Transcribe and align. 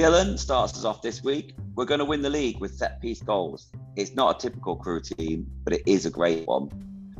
Dylan 0.00 0.38
starts 0.38 0.78
us 0.78 0.86
off 0.86 1.02
this 1.02 1.22
week. 1.22 1.54
We're 1.74 1.84
going 1.84 1.98
to 1.98 2.06
win 2.06 2.22
the 2.22 2.30
league 2.30 2.58
with 2.58 2.74
set 2.74 3.02
piece 3.02 3.20
goals. 3.20 3.70
It's 3.96 4.14
not 4.14 4.36
a 4.36 4.48
typical 4.48 4.74
Crewe 4.74 5.02
team, 5.02 5.46
but 5.62 5.74
it 5.74 5.82
is 5.84 6.06
a 6.06 6.10
great 6.10 6.46
one. 6.48 6.70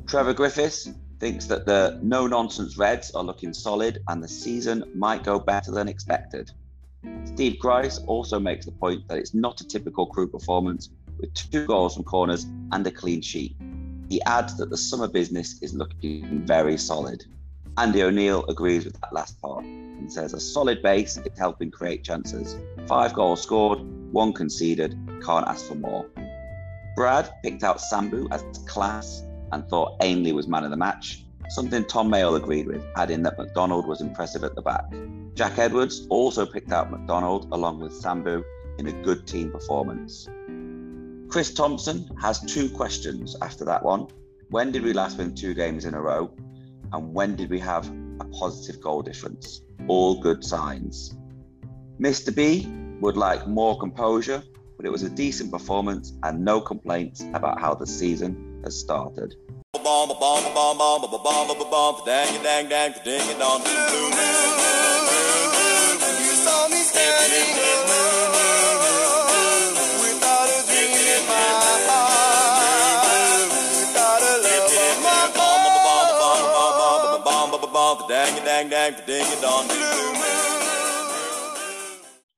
Trevor 0.06 0.32
Griffiths 0.32 0.88
thinks 1.18 1.44
that 1.44 1.66
the 1.66 2.00
no 2.02 2.26
nonsense 2.26 2.78
Reds 2.78 3.10
are 3.10 3.22
looking 3.22 3.52
solid 3.52 3.98
and 4.08 4.24
the 4.24 4.28
season 4.28 4.82
might 4.94 5.24
go 5.24 5.38
better 5.38 5.70
than 5.70 5.88
expected. 5.88 6.52
Steve 7.24 7.58
Grice 7.58 7.98
also 8.06 8.40
makes 8.40 8.64
the 8.64 8.72
point 8.72 9.06
that 9.08 9.18
it's 9.18 9.34
not 9.34 9.60
a 9.60 9.68
typical 9.68 10.06
Crewe 10.06 10.28
performance 10.28 10.88
with 11.18 11.34
two 11.34 11.66
goals 11.66 11.96
from 11.96 12.04
corners 12.04 12.46
and 12.72 12.86
a 12.86 12.90
clean 12.90 13.20
sheet. 13.20 13.58
He 14.08 14.22
adds 14.22 14.56
that 14.56 14.70
the 14.70 14.78
summer 14.78 15.06
business 15.06 15.60
is 15.60 15.74
looking 15.74 16.46
very 16.46 16.78
solid. 16.78 17.26
Andy 17.78 18.02
O'Neill 18.02 18.44
agrees 18.46 18.84
with 18.84 19.00
that 19.00 19.12
last 19.12 19.40
part 19.40 19.64
and 19.64 20.12
says 20.12 20.34
a 20.34 20.40
solid 20.40 20.82
base 20.82 21.16
is 21.16 21.38
helping 21.38 21.70
create 21.70 22.02
chances. 22.02 22.56
Five 22.86 23.14
goals 23.14 23.42
scored, 23.42 23.80
one 24.12 24.32
conceded, 24.32 24.98
can't 25.24 25.46
ask 25.46 25.66
for 25.66 25.76
more. 25.76 26.06
Brad 26.96 27.30
picked 27.42 27.62
out 27.62 27.78
Sambu 27.78 28.28
as 28.30 28.42
class 28.66 29.22
and 29.52 29.66
thought 29.68 29.96
Ainley 30.02 30.32
was 30.32 30.48
man 30.48 30.64
of 30.64 30.70
the 30.70 30.76
match, 30.76 31.24
something 31.48 31.84
Tom 31.84 32.10
Mayle 32.10 32.34
agreed 32.34 32.66
with, 32.66 32.84
adding 32.96 33.22
that 33.22 33.38
McDonald 33.38 33.86
was 33.86 34.00
impressive 34.00 34.44
at 34.44 34.54
the 34.54 34.62
back. 34.62 34.84
Jack 35.34 35.58
Edwards 35.58 36.06
also 36.10 36.44
picked 36.44 36.72
out 36.72 36.90
McDonald 36.90 37.48
along 37.52 37.80
with 37.80 37.92
Sambu 37.92 38.42
in 38.78 38.88
a 38.88 38.92
good 39.02 39.26
team 39.26 39.50
performance. 39.50 40.28
Chris 41.28 41.54
Thompson 41.54 42.10
has 42.20 42.40
two 42.40 42.68
questions 42.68 43.36
after 43.40 43.64
that 43.64 43.84
one. 43.84 44.08
When 44.50 44.72
did 44.72 44.82
we 44.82 44.92
last 44.92 45.18
win 45.18 45.34
two 45.34 45.54
games 45.54 45.84
in 45.84 45.94
a 45.94 46.00
row? 46.00 46.32
And 46.92 47.14
when 47.14 47.36
did 47.36 47.50
we 47.50 47.60
have 47.60 47.90
a 48.20 48.24
positive 48.24 48.80
goal 48.80 49.02
difference? 49.02 49.62
All 49.86 50.20
good 50.20 50.44
signs. 50.44 51.16
Mr. 52.00 52.34
B 52.34 52.66
would 53.00 53.16
like 53.16 53.46
more 53.46 53.78
composure, 53.78 54.42
but 54.76 54.86
it 54.86 54.90
was 54.90 55.02
a 55.02 55.10
decent 55.10 55.52
performance 55.52 56.12
and 56.22 56.44
no 56.44 56.60
complaints 56.60 57.22
about 57.34 57.60
how 57.60 57.74
the 57.74 57.86
season 57.86 58.60
has 58.64 58.78
started. 58.78 59.34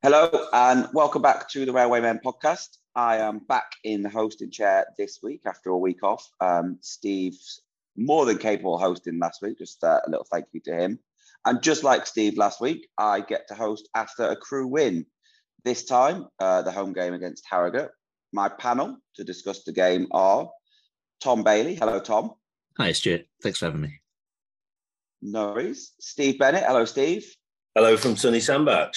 Hello 0.03 0.47
and 0.53 0.89
welcome 0.93 1.23
back 1.23 1.49
to 1.51 1.65
the 1.65 1.73
Railwaymen 1.73 2.21
podcast. 2.23 2.79
I 2.95 3.19
am 3.19 3.39
back 3.39 3.73
in 3.85 4.03
the 4.03 4.09
hosting 4.09 4.51
chair 4.51 4.87
this 4.99 5.21
week 5.23 5.43
after 5.47 5.71
a 5.71 5.79
week 5.79 6.03
off. 6.03 6.29
Um, 6.41 6.79
Steve's 6.81 7.63
more 7.97 8.27
than 8.27 8.39
capable 8.39 8.77
hosting 8.77 9.19
last 9.19 9.41
week. 9.43 9.59
Just 9.59 9.83
uh, 9.85 10.01
a 10.05 10.11
little 10.11 10.27
thank 10.31 10.47
you 10.53 10.61
to 10.65 10.75
him. 10.75 10.99
And 11.47 11.63
just 11.63 11.85
like 11.85 12.07
Steve 12.07 12.37
last 12.37 12.61
week, 12.61 12.89
I 12.99 13.21
get 13.21 13.47
to 13.49 13.55
host 13.55 13.89
after 13.95 14.25
a 14.25 14.37
Crewe 14.37 14.67
win. 14.67 15.07
This 15.65 15.85
time, 15.85 16.27
uh, 16.41 16.63
the 16.63 16.73
home 16.73 16.93
game 16.93 17.15
against 17.15 17.45
Harrogate. 17.49 17.91
My 18.33 18.49
panel 18.49 18.97
to 19.15 19.25
discuss 19.25 19.63
the 19.63 19.73
game 19.73 20.09
are 20.11 20.51
Tom 21.21 21.45
Bailey. 21.45 21.77
Hello, 21.77 22.01
Tom. 22.01 22.33
Hi, 22.79 22.93
Stuart. 22.93 23.27
Thanks 23.43 23.59
for 23.59 23.67
having 23.67 23.83
me. 23.83 24.02
No 25.23 25.53
worries. 25.53 25.93
Steve 26.01 26.39
Bennett. 26.39 26.65
Hello, 26.65 26.85
Steve. 26.85 27.25
Hello 27.75 27.97
from 27.97 28.17
sunny 28.17 28.41
Sandbach. 28.41 28.93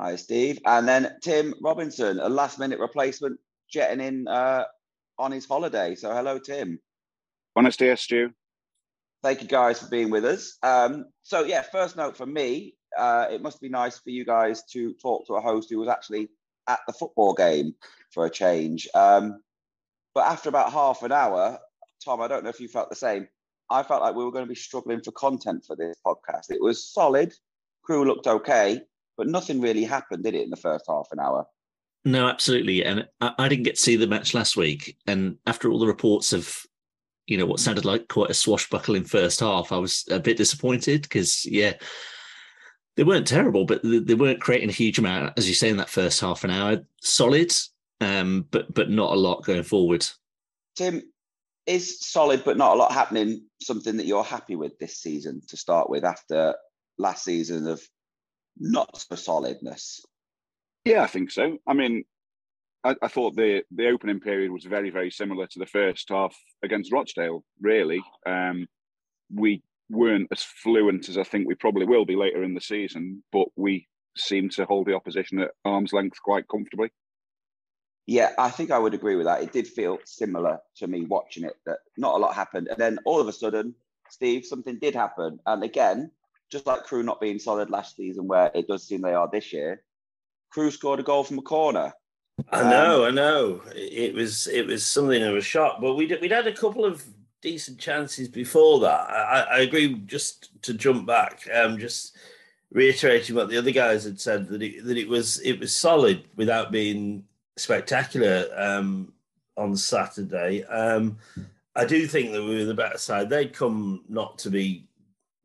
Hi, 0.00 0.16
Steve. 0.16 0.58
And 0.66 0.86
then 0.88 1.16
Tim 1.22 1.54
Robinson, 1.62 2.18
a 2.18 2.28
last 2.28 2.58
minute 2.58 2.80
replacement, 2.80 3.38
jetting 3.70 4.04
in 4.04 4.28
uh, 4.28 4.64
on 5.18 5.32
his 5.32 5.46
holiday. 5.46 5.94
So, 5.94 6.12
hello, 6.12 6.38
Tim. 6.38 6.80
Buenos 7.54 7.76
dias, 7.76 8.02
Stu. 8.02 8.30
Thank 9.22 9.42
you 9.42 9.48
guys 9.48 9.80
for 9.80 9.88
being 9.88 10.10
with 10.10 10.24
us. 10.24 10.58
Um, 10.62 11.06
so, 11.22 11.44
yeah, 11.44 11.62
first 11.62 11.96
note 11.96 12.16
for 12.16 12.26
me 12.26 12.74
uh, 12.96 13.26
it 13.30 13.42
must 13.42 13.60
be 13.60 13.68
nice 13.68 13.98
for 13.98 14.10
you 14.10 14.24
guys 14.24 14.64
to 14.72 14.94
talk 14.94 15.26
to 15.26 15.34
a 15.34 15.40
host 15.40 15.70
who 15.70 15.78
was 15.78 15.88
actually 15.88 16.28
at 16.68 16.80
the 16.86 16.92
football 16.92 17.34
game 17.34 17.74
for 18.12 18.26
a 18.26 18.30
change. 18.30 18.88
Um, 18.94 19.40
but 20.14 20.26
after 20.26 20.48
about 20.48 20.72
half 20.72 21.02
an 21.02 21.12
hour, 21.12 21.58
Tom, 22.04 22.20
I 22.20 22.28
don't 22.28 22.44
know 22.44 22.50
if 22.50 22.60
you 22.60 22.68
felt 22.68 22.90
the 22.90 22.96
same. 22.96 23.28
I 23.70 23.82
felt 23.82 24.02
like 24.02 24.14
we 24.14 24.24
were 24.24 24.32
going 24.32 24.44
to 24.44 24.48
be 24.48 24.54
struggling 24.54 25.00
for 25.00 25.12
content 25.12 25.64
for 25.64 25.76
this 25.76 25.96
podcast. 26.04 26.50
It 26.50 26.60
was 26.60 26.84
solid, 26.84 27.32
Crewe 27.82 28.04
looked 28.04 28.26
okay, 28.26 28.80
but 29.16 29.28
nothing 29.28 29.60
really 29.60 29.84
happened, 29.84 30.24
did 30.24 30.34
it, 30.34 30.42
in 30.42 30.50
the 30.50 30.56
first 30.56 30.84
half 30.88 31.08
an 31.12 31.20
hour? 31.20 31.46
No, 32.04 32.28
absolutely. 32.28 32.84
And 32.84 33.06
I, 33.20 33.32
I 33.38 33.48
didn't 33.48 33.64
get 33.64 33.76
to 33.76 33.82
see 33.82 33.96
the 33.96 34.06
match 34.06 34.34
last 34.34 34.56
week. 34.56 34.96
And 35.06 35.36
after 35.46 35.70
all 35.70 35.78
the 35.78 35.86
reports 35.86 36.32
of, 36.32 36.62
you 37.26 37.36
know, 37.36 37.46
what 37.46 37.60
sounded 37.60 37.84
like 37.84 38.08
quite 38.08 38.30
a 38.30 38.34
swashbuckling 38.34 39.04
first 39.04 39.40
half, 39.40 39.72
I 39.72 39.78
was 39.78 40.04
a 40.10 40.18
bit 40.18 40.36
disappointed 40.36 41.02
because, 41.02 41.44
yeah, 41.44 41.74
they 42.96 43.04
weren't 43.04 43.26
terrible, 43.26 43.64
but 43.64 43.82
they 43.82 44.14
weren't 44.14 44.40
creating 44.40 44.68
a 44.68 44.72
huge 44.72 44.98
amount, 44.98 45.34
as 45.36 45.48
you 45.48 45.54
say, 45.54 45.68
in 45.68 45.76
that 45.76 45.90
first 45.90 46.20
half 46.20 46.44
an 46.44 46.50
hour. 46.50 46.84
Solid, 47.00 47.52
um, 48.00 48.46
but 48.50 48.72
but 48.74 48.90
not 48.90 49.12
a 49.12 49.18
lot 49.18 49.44
going 49.44 49.62
forward. 49.62 50.06
Tim, 50.76 51.02
is 51.66 52.00
solid 52.00 52.42
but 52.44 52.56
not 52.56 52.74
a 52.74 52.78
lot 52.78 52.92
happening 52.92 53.46
something 53.62 53.96
that 53.96 54.06
you're 54.06 54.24
happy 54.24 54.56
with 54.56 54.78
this 54.78 54.96
season 54.98 55.40
to 55.48 55.56
start 55.56 55.90
with 55.90 56.04
after 56.04 56.54
last 56.98 57.24
season 57.24 57.66
of 57.66 57.82
not 58.58 58.96
so 58.96 59.14
solidness? 59.14 60.04
Yeah, 60.84 61.02
I 61.02 61.06
think 61.06 61.30
so. 61.30 61.58
I 61.66 61.74
mean, 61.74 62.04
I, 62.84 62.96
I, 63.02 63.08
thought 63.08 63.36
the 63.36 63.62
the 63.70 63.88
opening 63.88 64.20
period 64.20 64.50
was 64.50 64.64
very 64.64 64.90
very 64.90 65.10
similar 65.10 65.46
to 65.46 65.58
the 65.58 65.66
first 65.66 66.08
half 66.08 66.34
against 66.62 66.92
Rochdale. 66.92 67.44
Really, 67.60 68.02
um, 68.26 68.66
we 69.32 69.62
weren't 69.90 70.28
as 70.32 70.42
fluent 70.42 71.08
as 71.08 71.18
I 71.18 71.24
think 71.24 71.46
we 71.46 71.54
probably 71.54 71.84
will 71.84 72.06
be 72.06 72.16
later 72.16 72.42
in 72.42 72.54
the 72.54 72.60
season, 72.60 73.22
but 73.32 73.48
we 73.56 73.86
seemed 74.16 74.52
to 74.52 74.64
hold 74.64 74.86
the 74.86 74.94
opposition 74.94 75.40
at 75.40 75.50
arm's 75.64 75.92
length 75.92 76.18
quite 76.22 76.48
comfortably. 76.48 76.90
Yeah, 78.06 78.30
I 78.38 78.50
think 78.50 78.70
I 78.70 78.78
would 78.78 78.94
agree 78.94 79.16
with 79.16 79.26
that. 79.26 79.42
It 79.42 79.52
did 79.52 79.68
feel 79.68 79.98
similar 80.04 80.58
to 80.76 80.86
me 80.86 81.04
watching 81.04 81.44
it 81.44 81.56
that 81.66 81.78
not 81.96 82.14
a 82.14 82.18
lot 82.18 82.34
happened. 82.34 82.68
And 82.68 82.78
then 82.78 82.98
all 83.04 83.20
of 83.20 83.28
a 83.28 83.32
sudden, 83.32 83.74
Steve, 84.08 84.44
something 84.44 84.78
did 84.78 84.94
happen. 84.94 85.38
And 85.46 85.62
again, 85.62 86.10
just 86.50 86.66
like 86.66 86.84
Crewe 86.84 87.02
not 87.02 87.20
being 87.20 87.38
solid 87.38 87.70
last 87.70 87.96
season, 87.96 88.26
where 88.26 88.50
it 88.54 88.66
does 88.66 88.86
seem 88.86 89.02
they 89.02 89.14
are 89.14 89.28
this 89.30 89.52
year, 89.52 89.82
Crewe 90.50 90.70
scored 90.70 91.00
a 91.00 91.04
goal 91.04 91.22
from 91.22 91.38
a 91.38 91.42
corner. 91.42 91.92
I 92.50 92.62
know, 92.68 93.04
um, 93.04 93.08
I 93.08 93.10
know. 93.10 93.62
It 93.74 94.14
was 94.14 94.46
it 94.46 94.66
was 94.66 94.84
something 94.84 95.22
of 95.22 95.36
a 95.36 95.40
shock, 95.40 95.80
but 95.80 95.94
we'd 95.94 96.16
we'd 96.20 96.32
had 96.32 96.46
a 96.46 96.52
couple 96.52 96.84
of 96.84 97.04
decent 97.42 97.78
chances 97.78 98.28
before 98.28 98.80
that. 98.80 99.10
I, 99.10 99.46
I 99.50 99.58
agree. 99.60 99.94
Just 100.06 100.62
to 100.62 100.74
jump 100.74 101.06
back, 101.06 101.46
um, 101.54 101.78
just 101.78 102.16
reiterating 102.72 103.36
what 103.36 103.48
the 103.48 103.58
other 103.58 103.72
guys 103.72 104.04
had 104.04 104.20
said 104.20 104.48
that 104.48 104.62
it, 104.62 104.84
that 104.84 104.96
it 104.96 105.08
was 105.08 105.40
it 105.40 105.60
was 105.60 105.74
solid 105.74 106.24
without 106.36 106.72
being 106.72 107.24
spectacular 107.56 108.46
um, 108.56 109.12
on 109.56 109.76
Saturday. 109.76 110.64
Um, 110.64 111.18
I 111.76 111.84
do 111.84 112.06
think 112.06 112.32
that 112.32 112.42
we 112.42 112.56
were 112.56 112.64
the 112.64 112.74
better 112.74 112.98
side. 112.98 113.28
They'd 113.28 113.52
come 113.52 114.04
not 114.08 114.38
to 114.38 114.50
be 114.50 114.88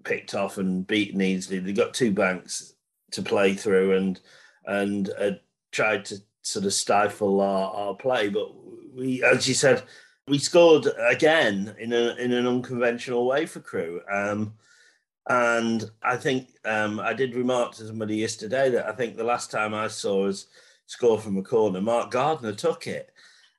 picked 0.03 0.33
off 0.33 0.57
and 0.57 0.85
beaten 0.87 1.21
easily. 1.21 1.59
They 1.59 1.73
got 1.73 1.93
two 1.93 2.11
banks 2.11 2.73
to 3.11 3.21
play 3.21 3.53
through 3.53 3.97
and 3.97 4.19
and 4.65 5.09
uh, 5.19 5.31
tried 5.71 6.05
to 6.05 6.17
sort 6.41 6.65
of 6.65 6.73
stifle 6.73 7.41
our, 7.41 7.71
our 7.71 7.93
play. 7.95 8.29
But 8.29 8.49
we, 8.95 9.23
as 9.23 9.47
you 9.47 9.53
said, 9.53 9.83
we 10.27 10.39
scored 10.39 10.87
again 11.07 11.75
in 11.79 11.93
a 11.93 12.15
in 12.15 12.31
an 12.31 12.47
unconventional 12.47 13.27
way 13.27 13.45
for 13.45 13.59
Crewe. 13.59 14.01
Um, 14.11 14.53
and 15.27 15.89
I 16.03 16.17
think 16.17 16.49
um, 16.65 16.99
I 16.99 17.13
did 17.13 17.35
remark 17.35 17.73
to 17.73 17.87
somebody 17.87 18.17
yesterday 18.17 18.69
that 18.69 18.87
I 18.87 18.91
think 18.91 19.17
the 19.17 19.23
last 19.23 19.49
time 19.49 19.73
I 19.73 19.87
saw 19.87 20.27
us 20.27 20.47
score 20.87 21.19
from 21.19 21.37
a 21.37 21.43
corner. 21.43 21.81
Mark 21.81 22.11
Gardner 22.11 22.53
took 22.53 22.87
it. 22.87 23.11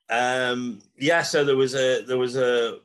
Um, 0.09 0.81
yeah, 0.97 1.23
so 1.23 1.45
there 1.45 1.57
was 1.57 1.75
a 1.75 2.03
there 2.03 2.19
was 2.19 2.37
a 2.37 2.79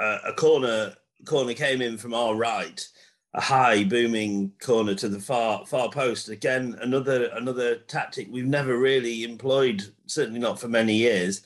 a, 0.00 0.18
a 0.28 0.32
corner 0.34 0.94
corner 1.24 1.54
came 1.54 1.82
in 1.82 1.98
from 1.98 2.14
our 2.14 2.34
right, 2.34 2.86
a 3.34 3.40
high 3.40 3.84
booming 3.84 4.52
corner 4.60 4.94
to 4.94 5.08
the 5.08 5.20
far 5.20 5.64
far 5.66 5.90
post. 5.90 6.28
Again, 6.28 6.76
another 6.80 7.30
another 7.34 7.76
tactic 7.76 8.28
we've 8.30 8.46
never 8.46 8.78
really 8.78 9.24
employed, 9.24 9.82
certainly 10.06 10.40
not 10.40 10.60
for 10.60 10.68
many 10.68 10.94
years. 10.94 11.42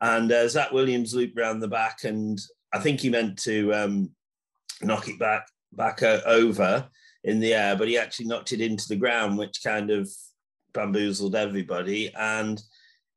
And 0.00 0.30
uh, 0.30 0.46
Zac 0.48 0.72
Williams 0.72 1.14
looped 1.14 1.38
around 1.38 1.60
the 1.60 1.68
back, 1.68 2.04
and 2.04 2.38
I 2.72 2.80
think 2.80 3.00
he 3.00 3.08
meant 3.08 3.38
to 3.44 3.72
um, 3.72 4.10
knock 4.82 5.08
it 5.08 5.18
back 5.18 5.48
back 5.72 6.02
uh, 6.02 6.20
over 6.26 6.88
in 7.24 7.40
the 7.40 7.54
air, 7.54 7.76
but 7.76 7.88
he 7.88 7.98
actually 7.98 8.26
knocked 8.26 8.52
it 8.52 8.60
into 8.60 8.86
the 8.88 8.96
ground, 8.96 9.36
which 9.36 9.62
kind 9.64 9.90
of 9.90 10.08
bamboozled 10.76 11.34
everybody, 11.34 12.12
and 12.14 12.62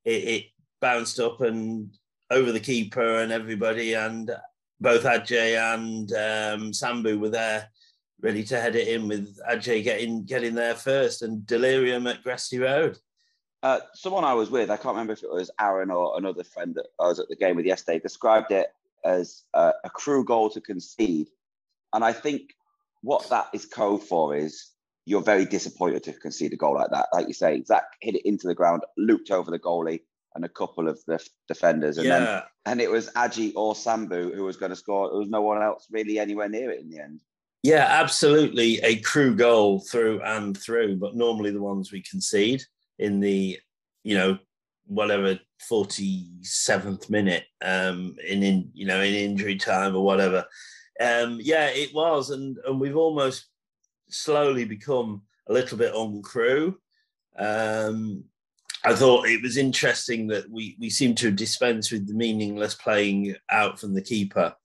it, 0.06 0.24
it 0.24 0.44
bounced 0.82 1.20
up 1.20 1.42
and 1.42 1.96
over 2.32 2.52
the 2.52 2.60
keeper 2.60 3.20
and 3.20 3.32
everybody, 3.32 3.94
and 3.94 4.32
both 4.82 5.04
Agyei 5.04 5.58
and 5.76 6.12
um, 6.14 6.72
Sambu 6.72 7.20
were 7.20 7.30
there 7.30 7.70
ready 8.22 8.44
to 8.44 8.60
head 8.60 8.76
it 8.76 8.88
in 8.88 9.08
with 9.08 9.40
Agyei 9.50 9.84
getting 9.84 10.26
getting 10.26 10.56
there 10.56 10.76
first 10.76 11.22
and 11.22 11.46
delirium 11.46 12.08
at 12.08 12.24
Gresty 12.24 12.60
Road. 12.60 12.98
Uh, 13.62 13.80
someone 13.94 14.24
I 14.24 14.34
was 14.34 14.50
with, 14.50 14.70
I 14.70 14.78
can't 14.78 14.96
remember 14.96 15.14
if 15.14 15.24
it 15.24 15.32
was 15.32 15.52
Aaron 15.60 15.92
or 15.92 16.18
another 16.18 16.46
friend 16.46 16.74
that 16.76 16.88
I 17.00 17.08
was 17.08 17.20
at 17.20 17.28
the 17.28 17.36
game 17.36 17.58
with 17.58 17.66
yesterday, 17.66 18.00
described 18.00 18.52
it 18.52 18.68
as 19.04 19.44
a, 19.54 19.74
a 19.84 19.90
Crewe 19.90 20.24
goal 20.24 20.50
to 20.52 20.62
concede. 20.62 21.28
And 21.94 22.04
I 22.04 22.14
think 22.14 22.54
what 23.02 23.30
that 23.30 23.48
is 23.54 23.66
code 23.66 24.04
for 24.04 24.36
is 24.36 24.72
you're 25.10 25.24
very 25.24 25.46
disappointed 25.46 26.04
to 26.04 26.14
concede 26.14 26.54
a 26.54 26.56
goal 26.56 26.76
like 26.76 26.92
that. 26.92 27.08
Like 27.12 27.28
you 27.28 27.34
say, 27.34 27.64
Zac 27.64 27.84
hit 28.00 28.16
it 28.16 28.28
into 28.28 28.46
the 28.48 28.54
ground, 28.54 28.84
looped 28.96 29.32
over 29.32 29.50
the 29.50 29.58
goalie 29.58 30.02
and 30.36 30.46
a 30.46 30.50
couple 30.50 30.88
of 30.88 31.04
the 31.08 31.20
defenders. 31.48 31.98
And 31.98 32.06
yeah. 32.06 32.20
then 32.20 32.42
and 32.68 32.82
it 32.82 32.92
was 32.92 33.10
Agyei 33.14 33.52
or 33.56 33.74
Sambu 33.74 34.36
who 34.36 34.44
was 34.44 34.58
going 34.58 34.70
to 34.70 34.76
score. 34.76 35.10
There 35.10 35.18
was 35.18 35.30
no 35.30 35.42
one 35.42 35.64
else 35.64 35.88
really 35.90 36.20
anywhere 36.20 36.48
near 36.48 36.70
it 36.70 36.82
in 36.82 36.92
the 36.92 37.00
end. 37.00 37.22
Yeah, 37.64 37.88
absolutely 37.90 38.80
a 38.82 38.98
Crewe 38.98 39.36
goal 39.36 39.80
through 39.80 40.22
and 40.22 40.56
through, 40.56 40.98
but 40.98 41.16
normally 41.16 41.50
the 41.50 41.62
ones 41.62 41.92
we 41.92 42.04
concede 42.04 42.62
in 43.00 43.20
the, 43.20 43.60
you 44.04 44.16
know, 44.16 44.38
whatever 44.86 45.40
47th 45.70 47.10
minute 47.10 47.44
um 47.64 48.16
in 48.26 48.42
in 48.42 48.72
you 48.74 48.88
know 48.88 49.02
in 49.02 49.14
injury 49.14 49.56
time 49.56 49.96
or 49.96 50.04
whatever 50.04 50.44
um 51.00 51.38
yeah 51.42 51.68
it 51.68 51.94
was 51.94 52.32
and 52.32 52.58
and 52.66 52.80
we've 52.80 52.96
almost 52.96 53.49
slowly 54.10 54.66
become 54.66 55.22
a 55.48 55.54
little 55.54 55.78
bit 55.78 55.94
on 55.94 56.22
Crewe 56.22 56.78
um 57.38 58.24
I 58.84 58.96
thought 58.96 59.28
it 59.28 59.42
was 59.42 59.58
interesting 59.58 60.28
that 60.28 60.50
we 60.50 60.78
we 60.80 60.90
seem 60.90 61.14
to 61.16 61.32
dispense 61.32 61.92
with 61.92 62.08
the 62.08 62.14
meaningless 62.14 62.76
playing 62.76 63.36
out 63.50 63.80
from 63.80 63.94
the 63.94 64.02
keeper. 64.02 64.56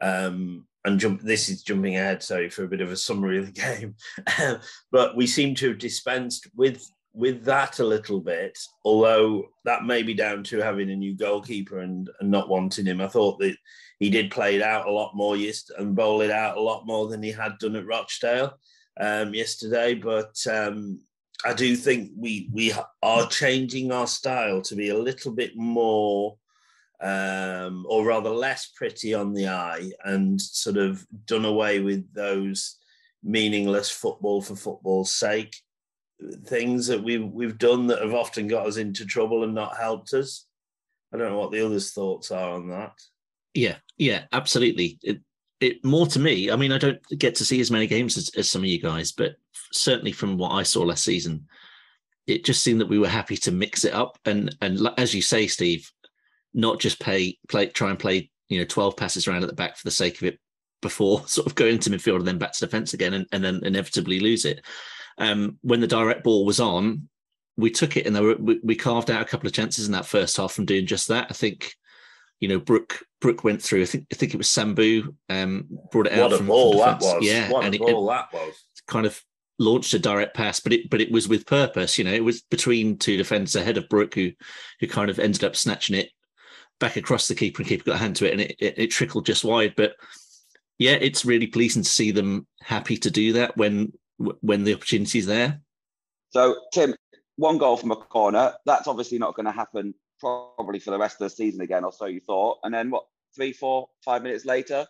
Um, 0.00 0.66
and 0.84 0.98
jump. 0.98 1.20
This 1.22 1.48
is 1.48 1.62
jumping 1.62 1.96
ahead, 1.96 2.22
sorry 2.22 2.48
for 2.48 2.64
a 2.64 2.68
bit 2.68 2.80
of 2.80 2.90
a 2.90 2.96
summary 2.96 3.38
of 3.38 3.46
the 3.46 3.52
game, 3.60 3.94
but 4.90 5.16
we 5.16 5.26
seem 5.26 5.54
to 5.56 5.68
have 5.68 5.78
dispensed 5.78 6.48
with 6.56 6.84
with 7.12 7.44
that 7.44 7.80
a 7.80 7.84
little 7.84 8.20
bit. 8.20 8.58
Although 8.84 9.46
that 9.64 9.84
may 9.84 10.02
be 10.02 10.14
down 10.14 10.42
to 10.44 10.58
having 10.58 10.90
a 10.90 10.96
new 10.96 11.14
goalkeeper 11.14 11.80
and, 11.80 12.08
and 12.20 12.30
not 12.30 12.48
wanting 12.48 12.86
him. 12.86 13.00
I 13.00 13.08
thought 13.08 13.38
that 13.40 13.56
he 13.98 14.10
did 14.10 14.30
play 14.30 14.56
it 14.56 14.62
out 14.62 14.86
a 14.86 14.92
lot 14.92 15.14
more 15.14 15.36
and 15.76 15.94
bowl 15.94 16.22
it 16.22 16.30
out 16.30 16.56
a 16.56 16.62
lot 16.62 16.86
more 16.86 17.08
than 17.08 17.22
he 17.22 17.30
had 17.30 17.58
done 17.58 17.76
at 17.76 17.86
Rochdale 17.86 18.58
um, 18.98 19.34
yesterday. 19.34 19.94
But 19.94 20.36
um, 20.50 21.00
I 21.44 21.54
do 21.54 21.76
think 21.76 22.12
we 22.16 22.48
we 22.52 22.72
are 23.02 23.26
changing 23.28 23.92
our 23.92 24.06
style 24.06 24.62
to 24.62 24.74
be 24.74 24.90
a 24.90 24.98
little 24.98 25.32
bit 25.32 25.56
more, 25.56 26.36
um, 27.00 27.86
or 27.88 28.04
rather 28.04 28.30
less 28.30 28.66
pretty 28.74 29.14
on 29.14 29.32
the 29.32 29.48
eye, 29.48 29.90
and 30.04 30.40
sort 30.40 30.76
of 30.76 31.06
done 31.26 31.44
away 31.44 31.80
with 31.80 32.12
those 32.14 32.76
meaningless 33.22 33.90
football 33.90 34.40
for 34.40 34.56
football's 34.56 35.14
sake 35.14 35.54
things 36.44 36.86
that 36.86 37.02
we've 37.02 37.24
we've 37.24 37.58
done 37.58 37.86
that 37.86 38.02
have 38.02 38.14
often 38.14 38.46
got 38.46 38.66
us 38.66 38.76
into 38.76 39.04
trouble 39.04 39.44
and 39.44 39.54
not 39.54 39.76
helped 39.76 40.12
us. 40.12 40.46
I 41.12 41.16
don't 41.16 41.30
know 41.30 41.38
what 41.38 41.50
the 41.50 41.64
others' 41.64 41.92
thoughts 41.92 42.30
are 42.30 42.52
on 42.52 42.68
that. 42.68 42.92
Yeah, 43.54 43.76
yeah, 43.96 44.24
absolutely. 44.32 44.98
It, 45.02 45.20
it 45.60 45.84
more 45.84 46.06
to 46.06 46.18
me. 46.18 46.50
I 46.50 46.56
mean, 46.56 46.72
I 46.72 46.78
don't 46.78 47.00
get 47.18 47.34
to 47.36 47.44
see 47.44 47.60
as 47.60 47.70
many 47.70 47.86
games 47.86 48.16
as, 48.16 48.30
as 48.36 48.50
some 48.50 48.62
of 48.62 48.68
you 48.68 48.80
guys, 48.80 49.12
but 49.12 49.36
certainly 49.72 50.12
from 50.12 50.38
what 50.38 50.52
I 50.52 50.62
saw 50.62 50.82
last 50.82 51.04
season, 51.04 51.46
it 52.26 52.44
just 52.44 52.62
seemed 52.62 52.80
that 52.80 52.88
we 52.88 52.98
were 52.98 53.08
happy 53.08 53.36
to 53.38 53.52
mix 53.52 53.84
it 53.84 53.94
up 53.94 54.18
and 54.24 54.54
and 54.60 54.88
as 54.96 55.14
you 55.14 55.22
say, 55.22 55.46
Steve, 55.46 55.90
not 56.54 56.80
just 56.80 57.00
play 57.00 57.38
play 57.48 57.66
try 57.66 57.90
and 57.90 57.98
play 57.98 58.30
you 58.48 58.58
know 58.58 58.64
twelve 58.64 58.96
passes 58.96 59.26
around 59.26 59.42
at 59.42 59.48
the 59.48 59.54
back 59.54 59.76
for 59.76 59.86
the 59.86 59.90
sake 59.90 60.16
of 60.16 60.24
it 60.24 60.38
before 60.82 61.22
sort 61.26 61.46
of 61.46 61.54
going 61.54 61.78
to 61.78 61.90
midfield 61.90 62.18
and 62.18 62.26
then 62.28 62.38
back 62.38 62.52
to 62.52 62.64
defence 62.64 62.94
again 62.94 63.14
and, 63.14 63.26
and 63.32 63.44
then 63.44 63.60
inevitably 63.64 64.20
lose 64.20 64.44
it. 64.44 64.64
Um, 65.18 65.58
when 65.62 65.80
the 65.80 65.86
direct 65.86 66.24
ball 66.24 66.46
was 66.46 66.60
on, 66.60 67.08
we 67.56 67.70
took 67.70 67.96
it 67.96 68.06
and 68.06 68.18
were, 68.18 68.36
we, 68.36 68.58
we 68.62 68.74
carved 68.74 69.10
out 69.10 69.20
a 69.20 69.26
couple 69.26 69.46
of 69.46 69.52
chances 69.52 69.86
in 69.86 69.92
that 69.92 70.06
first 70.06 70.36
half 70.36 70.52
from 70.52 70.64
doing 70.64 70.86
just 70.86 71.08
that. 71.08 71.26
I 71.28 71.34
think 71.34 71.74
you 72.40 72.48
know, 72.48 72.58
Brook 72.58 73.00
Brook 73.20 73.44
went 73.44 73.62
through. 73.62 73.82
I 73.82 73.86
think 73.86 74.06
I 74.12 74.16
think 74.16 74.34
it 74.34 74.38
was 74.38 74.48
Sambu 74.48 75.14
um, 75.28 75.66
brought 75.92 76.06
it 76.06 76.12
what 76.12 76.20
out. 76.20 76.30
What 76.32 76.40
a 76.40 76.44
ball 76.44 76.78
that 76.78 77.00
was! 77.00 77.24
Yeah, 77.24 77.50
what 77.50 77.64
and 77.64 77.74
a 77.74 77.78
ball 77.78 78.10
it, 78.10 78.14
that 78.14 78.32
was. 78.32 78.54
Kind 78.86 79.06
of 79.06 79.22
launched 79.58 79.92
a 79.92 79.98
direct 79.98 80.34
pass, 80.34 80.58
but 80.58 80.72
it 80.72 80.90
but 80.90 81.00
it 81.00 81.12
was 81.12 81.28
with 81.28 81.46
purpose. 81.46 81.98
You 81.98 82.04
know, 82.04 82.12
it 82.12 82.24
was 82.24 82.40
between 82.42 82.98
two 82.98 83.16
defenders 83.16 83.56
ahead 83.56 83.76
of 83.76 83.88
Brook, 83.88 84.14
who 84.14 84.32
who 84.80 84.88
kind 84.88 85.10
of 85.10 85.18
ended 85.18 85.44
up 85.44 85.54
snatching 85.54 85.96
it 85.96 86.10
back 86.80 86.96
across 86.96 87.28
the 87.28 87.34
keeper, 87.34 87.60
and 87.60 87.68
keeper 87.68 87.84
got 87.84 87.96
a 87.96 87.98
hand 87.98 88.16
to 88.16 88.26
it, 88.26 88.32
and 88.32 88.40
it, 88.40 88.56
it, 88.58 88.74
it 88.78 88.86
trickled 88.88 89.26
just 89.26 89.44
wide. 89.44 89.74
But 89.76 89.92
yeah, 90.78 90.92
it's 90.92 91.26
really 91.26 91.46
pleasing 91.46 91.82
to 91.82 91.88
see 91.88 92.10
them 92.10 92.46
happy 92.62 92.96
to 92.96 93.10
do 93.10 93.34
that 93.34 93.56
when 93.56 93.92
when 94.16 94.64
the 94.64 94.74
opportunity 94.74 95.18
is 95.18 95.26
there. 95.26 95.60
So, 96.30 96.56
Tim, 96.72 96.94
one 97.36 97.58
goal 97.58 97.76
from 97.76 97.90
a 97.90 97.96
corner. 97.96 98.54
That's 98.64 98.88
obviously 98.88 99.18
not 99.18 99.34
going 99.34 99.46
to 99.46 99.52
happen 99.52 99.94
probably 100.20 100.78
for 100.78 100.90
the 100.90 100.98
rest 100.98 101.20
of 101.20 101.30
the 101.30 101.34
season 101.34 101.60
again, 101.62 101.84
or 101.84 101.92
so 101.92 102.06
you 102.06 102.20
thought. 102.20 102.58
And 102.62 102.72
then 102.72 102.90
what? 102.90 103.06
Three, 103.34 103.52
four, 103.52 103.88
five 104.04 104.24
minutes 104.24 104.44
later, 104.44 104.86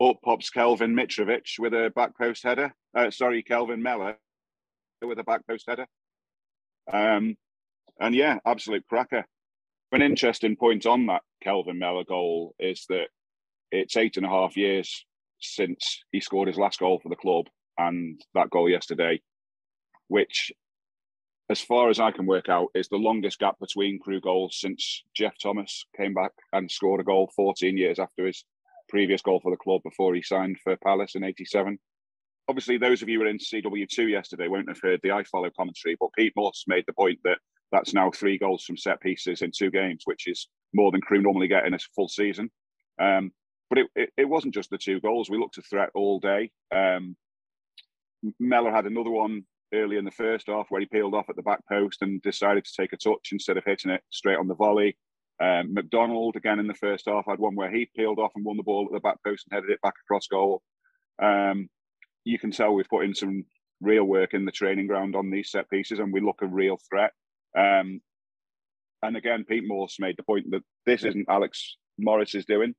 up 0.00 0.16
pops 0.24 0.50
Kelvin 0.50 0.94
Mitrovic 0.94 1.58
with 1.58 1.72
a 1.74 1.92
back 1.94 2.16
post 2.16 2.42
header. 2.42 2.74
Uh, 2.96 3.10
sorry, 3.10 3.42
Kelvin 3.42 3.82
Mellor 3.82 4.16
with 5.02 5.18
a 5.18 5.24
back 5.24 5.46
post 5.46 5.66
header. 5.68 5.86
Um, 6.92 7.36
and 8.00 8.14
yeah, 8.14 8.38
absolute 8.44 8.84
cracker. 8.88 9.24
An 9.92 10.02
interesting 10.02 10.56
point 10.56 10.86
on 10.86 11.06
that 11.06 11.22
Kelvin 11.42 11.78
Mellor 11.78 12.04
goal 12.04 12.54
is 12.58 12.84
that 12.88 13.08
it's 13.70 13.96
eight 13.96 14.16
and 14.16 14.26
a 14.26 14.30
half 14.30 14.56
years 14.56 15.04
since 15.38 16.02
he 16.10 16.20
scored 16.20 16.48
his 16.48 16.58
last 16.58 16.80
goal 16.80 16.98
for 17.00 17.08
the 17.08 17.16
club, 17.16 17.46
and 17.78 18.20
that 18.34 18.50
goal 18.50 18.68
yesterday, 18.68 19.20
which 20.08 20.50
as 21.50 21.60
far 21.60 21.90
as 21.90 22.00
I 22.00 22.10
can 22.10 22.26
work 22.26 22.48
out, 22.48 22.68
is 22.74 22.88
the 22.88 22.96
longest 22.96 23.38
gap 23.38 23.58
between 23.60 23.98
Crewe 23.98 24.20
goals 24.20 24.58
since 24.58 25.02
Geoff 25.14 25.34
Thomas 25.42 25.84
came 25.96 26.14
back 26.14 26.32
and 26.52 26.70
scored 26.70 27.00
a 27.00 27.04
goal 27.04 27.30
14 27.36 27.76
years 27.76 27.98
after 27.98 28.26
his 28.26 28.44
previous 28.88 29.20
goal 29.20 29.40
for 29.40 29.50
the 29.50 29.56
club 29.56 29.82
before 29.82 30.14
he 30.14 30.22
signed 30.22 30.56
for 30.64 30.76
Palace 30.76 31.14
in 31.14 31.24
87. 31.24 31.78
Obviously, 32.48 32.78
those 32.78 33.02
of 33.02 33.08
you 33.08 33.18
who 33.18 33.24
were 33.24 33.30
in 33.30 33.38
CW2 33.38 34.10
yesterday 34.10 34.48
won't 34.48 34.68
have 34.68 34.80
heard 34.82 35.00
the 35.02 35.10
iFollow 35.10 35.50
commentary, 35.54 35.96
but 35.98 36.10
Pete 36.16 36.32
Moss 36.36 36.64
made 36.66 36.84
the 36.86 36.92
point 36.92 37.18
that 37.24 37.38
that's 37.72 37.94
now 37.94 38.10
three 38.10 38.38
goals 38.38 38.64
from 38.64 38.76
set 38.76 39.00
pieces 39.00 39.42
in 39.42 39.50
two 39.54 39.70
games, 39.70 40.02
which 40.04 40.26
is 40.26 40.48
more 40.72 40.92
than 40.92 41.00
Crewe 41.00 41.22
normally 41.22 41.48
get 41.48 41.66
in 41.66 41.74
a 41.74 41.78
full 41.94 42.08
season. 42.08 42.50
Um, 43.00 43.32
but 43.68 43.78
it, 43.78 43.86
it, 43.96 44.10
it, 44.18 44.28
wasn't 44.28 44.54
just 44.54 44.70
the 44.70 44.78
two 44.78 45.00
goals. 45.00 45.28
We 45.28 45.38
looked 45.38 45.58
a 45.58 45.62
threat 45.62 45.90
all 45.94 46.20
day. 46.20 46.50
Um, 46.74 47.16
Mellor 48.38 48.70
had 48.70 48.86
another 48.86 49.10
one 49.10 49.44
early 49.74 49.96
in 49.96 50.04
the 50.04 50.10
first 50.10 50.46
half 50.48 50.66
where 50.68 50.80
he 50.80 50.86
peeled 50.86 51.14
off 51.14 51.28
at 51.28 51.36
the 51.36 51.42
back 51.42 51.60
post 51.68 52.02
and 52.02 52.22
decided 52.22 52.64
to 52.64 52.72
take 52.78 52.92
a 52.92 52.96
touch 52.96 53.30
instead 53.32 53.56
of 53.56 53.64
hitting 53.64 53.90
it 53.90 54.02
straight 54.10 54.38
on 54.38 54.48
the 54.48 54.54
volley. 54.54 54.96
Um, 55.42 55.74
McDonald 55.74 56.36
again 56.36 56.60
in 56.60 56.66
the 56.66 56.74
first 56.74 57.06
half 57.08 57.24
had 57.28 57.38
one 57.38 57.56
where 57.56 57.70
he 57.70 57.90
peeled 57.96 58.18
off 58.18 58.32
and 58.36 58.44
won 58.44 58.56
the 58.56 58.62
ball 58.62 58.86
at 58.86 58.92
the 58.92 59.00
back 59.00 59.16
post 59.24 59.46
and 59.46 59.54
headed 59.56 59.70
it 59.70 59.82
back 59.82 59.94
across 60.04 60.26
goal. 60.28 60.62
Um, 61.22 61.68
you 62.24 62.38
can 62.38 62.50
tell 62.50 62.72
we've 62.72 62.88
put 62.88 63.04
in 63.04 63.14
some 63.14 63.44
real 63.80 64.04
work 64.04 64.32
in 64.32 64.44
the 64.44 64.52
training 64.52 64.86
ground 64.86 65.16
on 65.16 65.30
these 65.30 65.50
set 65.50 65.68
pieces 65.68 65.98
and 65.98 66.12
we 66.12 66.20
look 66.20 66.40
a 66.42 66.46
real 66.46 66.78
threat. 66.88 67.12
Um, 67.58 68.00
and 69.02 69.16
again, 69.16 69.44
Pete 69.44 69.66
Morse 69.66 69.96
made 69.98 70.16
the 70.16 70.22
point 70.22 70.46
that 70.50 70.62
this 70.86 71.04
isn't 71.04 71.26
Alex 71.28 71.76
Morris's 71.98 72.46
doing. 72.46 72.74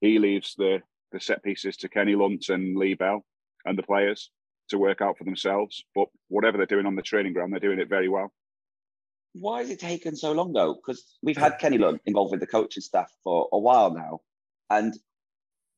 He 0.00 0.18
leaves 0.18 0.54
the 0.56 0.80
the 1.12 1.20
set 1.20 1.42
pieces 1.42 1.76
to 1.76 1.88
Kenny 1.88 2.14
Lunt 2.14 2.48
and 2.48 2.76
Lee 2.76 2.94
Bell 2.94 3.22
and 3.66 3.76
the 3.76 3.82
players 3.82 4.30
to 4.72 4.78
work 4.78 5.00
out 5.00 5.16
for 5.16 5.24
themselves. 5.24 5.84
But 5.94 6.08
whatever 6.28 6.56
they're 6.56 6.66
doing 6.66 6.86
on 6.86 6.96
the 6.96 7.02
training 7.02 7.32
ground, 7.32 7.52
they're 7.52 7.60
doing 7.60 7.78
it 7.78 7.88
very 7.88 8.08
well. 8.08 8.32
Why 9.34 9.60
has 9.60 9.70
it 9.70 9.80
taken 9.80 10.14
so 10.16 10.32
long 10.32 10.52
though? 10.52 10.74
Because 10.74 11.16
we've 11.22 11.36
had 11.36 11.58
Kenny 11.58 11.78
Lunt 11.78 12.02
involved 12.04 12.32
with 12.32 12.40
the 12.40 12.46
coaching 12.46 12.82
staff 12.82 13.10
for 13.24 13.48
a 13.52 13.58
while 13.58 13.94
now. 13.94 14.20
And 14.68 14.94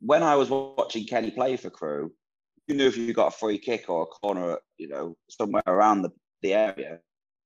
when 0.00 0.22
I 0.22 0.34
was 0.36 0.50
watching 0.50 1.06
Kenny 1.06 1.30
play 1.30 1.56
for 1.56 1.70
Crewe, 1.70 2.12
you 2.66 2.74
knew 2.74 2.86
if 2.86 2.96
you 2.96 3.12
got 3.12 3.28
a 3.28 3.38
free 3.38 3.58
kick 3.58 3.88
or 3.88 4.02
a 4.02 4.06
corner, 4.06 4.58
you 4.78 4.88
know, 4.88 5.16
somewhere 5.28 5.62
around 5.66 6.02
the, 6.02 6.10
the 6.42 6.54
area, 6.54 6.98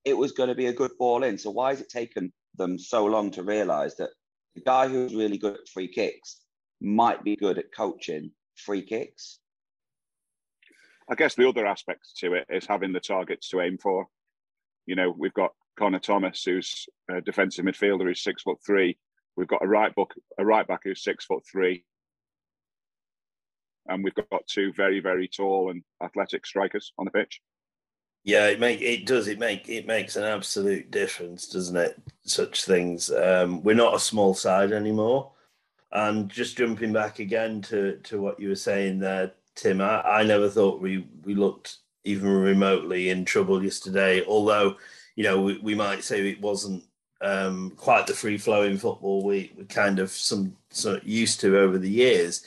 it 0.05 0.17
was 0.17 0.33
going 0.33 0.49
to 0.49 0.55
be 0.55 0.67
a 0.67 0.73
good 0.73 0.93
ball 0.99 1.25
in. 1.25 1.37
So 1.37 1.51
why 1.51 1.71
has 1.71 1.81
it 1.81 1.91
taken 1.91 2.33
them 2.57 2.79
so 2.79 3.05
long 3.05 3.31
to 3.33 3.43
realise 3.43 3.95
that 3.97 4.11
the 4.55 4.63
guy 4.63 4.89
who's 4.89 5.15
really 5.15 5.39
good 5.39 5.55
at 5.55 5.69
free 5.73 5.89
kicks 5.89 6.41
might 6.81 7.23
be 7.25 7.37
good 7.37 7.59
at 7.59 7.75
coaching 7.75 8.31
free 8.57 8.83
kicks? 8.83 9.41
I 11.11 11.15
guess 11.15 11.35
the 11.35 11.49
other 11.49 11.67
aspect 11.67 12.07
to 12.19 12.35
it 12.35 12.47
is 12.51 12.67
having 12.67 12.93
the 12.93 13.01
targets 13.01 13.49
to 13.51 13.61
aim 13.61 13.79
for. 13.79 14.07
You 14.87 14.97
know, 14.97 15.15
we've 15.17 15.35
got 15.35 15.53
Conor 15.79 16.01
Thomas, 16.01 16.43
who's 16.45 16.87
a 17.11 17.21
defensive 17.21 17.65
midfielder, 17.65 18.05
who's 18.05 18.23
six 18.23 18.43
foot 18.43 18.59
three. 18.65 18.99
We've 19.37 19.49
got 19.49 19.65
a 19.65 19.69
right 19.69 19.95
back, 19.95 20.09
a 20.39 20.45
right 20.45 20.67
back 20.67 20.81
who's 20.85 21.03
six 21.03 21.25
foot 21.25 21.45
three, 21.51 21.85
and 23.87 24.05
we've 24.05 24.15
got 24.15 24.47
two 24.47 24.73
very, 24.73 25.01
very 25.01 25.29
tall 25.29 25.71
and 25.71 25.83
athletic 26.03 26.45
strikers 26.45 26.93
on 26.99 27.05
the 27.05 27.11
pitch. 27.11 27.41
Yeah, 28.25 28.49
it 28.49 28.61
make 28.61 28.83
it 28.83 29.07
does. 29.07 29.29
It 29.29 29.39
make 29.39 29.69
it 29.69 29.87
makes 29.87 30.17
an 30.17 30.25
absolute 30.25 30.91
difference, 30.91 31.49
doesn't 31.49 31.77
it? 31.77 31.99
Such 32.25 32.65
things. 32.65 33.11
Um, 33.11 33.63
we're 33.63 33.75
not 33.75 33.95
a 33.95 34.01
small 34.01 34.35
side 34.35 34.73
anymore, 34.73 35.33
and 35.93 36.29
just 36.29 36.59
jumping 36.59 36.93
back 36.93 37.21
again 37.21 37.63
to 37.63 37.99
to 38.05 38.21
what 38.21 38.41
you 38.41 38.49
were 38.49 38.57
saying 38.57 38.99
there, 38.99 39.33
Tim. 39.59 39.81
I, 39.81 40.01
I 40.03 40.23
never 40.23 40.49
thought 40.49 40.81
we 40.81 41.07
we 41.25 41.35
looked 41.35 41.79
even 42.05 42.29
remotely 42.29 43.11
in 43.11 43.25
trouble 43.25 43.63
yesterday. 43.63 44.25
Although, 44.25 44.77
you 45.17 45.25
know, 45.25 45.41
we, 45.43 45.59
we 45.59 45.75
might 45.75 46.05
say 46.05 46.27
it 46.31 46.41
wasn't 46.41 46.85
um, 47.21 47.73
quite 47.77 48.07
the 48.07 48.15
free 48.15 48.39
flowing 48.39 48.79
football 48.79 49.25
we 49.25 49.53
we 49.57 49.65
kind 49.65 49.99
of 49.99 50.11
some 50.11 50.57
sort 50.71 50.99
of 50.99 51.09
used 51.09 51.41
to 51.41 51.59
over 51.59 51.79
the 51.79 51.91
years. 51.91 52.45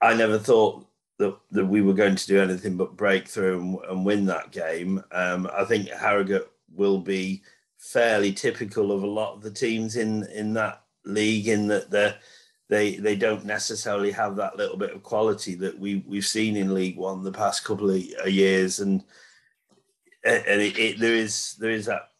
I 0.00 0.14
never 0.14 0.38
thought 0.38 0.86
that, 1.18 1.36
that 1.50 1.66
we 1.66 1.82
were 1.82 1.94
going 1.94 2.14
to 2.14 2.26
do 2.26 2.40
anything 2.40 2.76
but 2.76 2.96
break 2.96 3.26
through 3.26 3.58
and, 3.60 3.78
and 3.90 4.04
win 4.04 4.26
that 4.26 4.52
game. 4.52 5.02
Um, 5.10 5.50
I 5.52 5.64
think 5.64 5.88
Harrogate 5.88 6.48
will 6.74 6.98
be 6.98 7.42
fairly 7.78 8.32
typical 8.32 8.92
of 8.92 9.02
a 9.02 9.06
lot 9.06 9.34
of 9.34 9.42
the 9.42 9.50
teams 9.50 9.96
in 9.96 10.24
in 10.34 10.52
that 10.54 10.82
league 11.04 11.48
in 11.48 11.66
that 11.68 11.90
they 11.90 12.14
they 12.68 12.96
they 12.96 13.16
don't 13.16 13.44
necessarily 13.44 14.10
have 14.10 14.36
that 14.36 14.56
little 14.56 14.76
bit 14.76 14.92
of 14.92 15.02
quality 15.02 15.54
that 15.56 15.78
we 15.78 16.04
we've 16.06 16.26
seen 16.26 16.56
in 16.56 16.74
League 16.74 16.96
One 16.96 17.22
the 17.22 17.32
past 17.32 17.64
couple 17.64 17.90
of 17.90 18.02
years. 18.28 18.80
And 18.80 19.02
and 20.24 20.60
it, 20.60 20.78
it, 20.78 20.98
there 20.98 21.14
is 21.14 21.54
there 21.58 21.70
is 21.70 21.86
that 21.86 22.10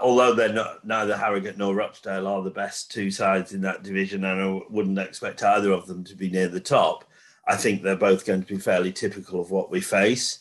although 0.00 0.34
they're 0.34 0.52
not 0.52 0.84
neither 0.84 1.16
Harrogate 1.16 1.58
nor 1.58 1.74
Rochdale 1.74 2.26
are 2.26 2.42
the 2.42 2.50
best 2.50 2.90
two 2.90 3.10
sides 3.10 3.52
in 3.52 3.60
that 3.62 3.82
division 3.82 4.24
and 4.24 4.40
I 4.40 4.60
wouldn't 4.68 4.98
expect 4.98 5.42
either 5.42 5.72
of 5.72 5.86
them 5.86 6.04
to 6.04 6.16
be 6.16 6.28
near 6.28 6.48
the 6.48 6.60
top 6.60 7.04
I 7.46 7.56
think 7.56 7.82
they're 7.82 7.96
both 7.96 8.24
going 8.24 8.42
to 8.42 8.54
be 8.54 8.58
fairly 8.58 8.92
typical 8.92 9.40
of 9.40 9.50
what 9.50 9.70
we 9.70 9.80
face. 9.80 10.40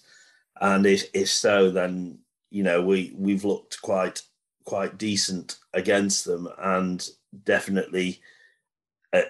And 0.61 0.85
if 0.85 1.09
if 1.13 1.29
so 1.29 1.71
then 1.71 2.19
you 2.49 2.63
know 2.63 2.81
we 2.81 3.13
we've 3.17 3.43
looked 3.43 3.81
quite 3.81 4.21
quite 4.65 4.97
decent 4.97 5.57
against 5.73 6.25
them 6.25 6.47
and 6.57 7.05
definitely 7.43 8.21
a, 9.13 9.23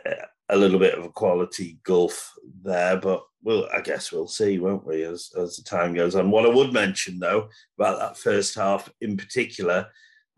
a, 0.49 0.57
little 0.57 0.79
bit 0.79 0.97
of 0.97 1.05
a 1.05 1.09
quality 1.09 1.79
gulf 1.83 2.33
there. 2.63 2.97
But 2.97 3.23
well, 3.41 3.67
I 3.73 3.81
guess 3.81 4.11
we'll 4.11 4.27
see, 4.27 4.59
won't 4.59 4.85
we, 4.85 5.03
as 5.03 5.31
as 5.37 5.57
the 5.57 5.63
time 5.63 5.93
goes 5.93 6.15
on. 6.15 6.31
What 6.31 6.45
I 6.45 6.49
would 6.49 6.73
mention 6.73 7.19
though 7.19 7.49
about 7.77 7.99
that 7.99 8.17
first 8.17 8.55
half 8.55 8.89
in 9.01 9.17
particular, 9.17 9.87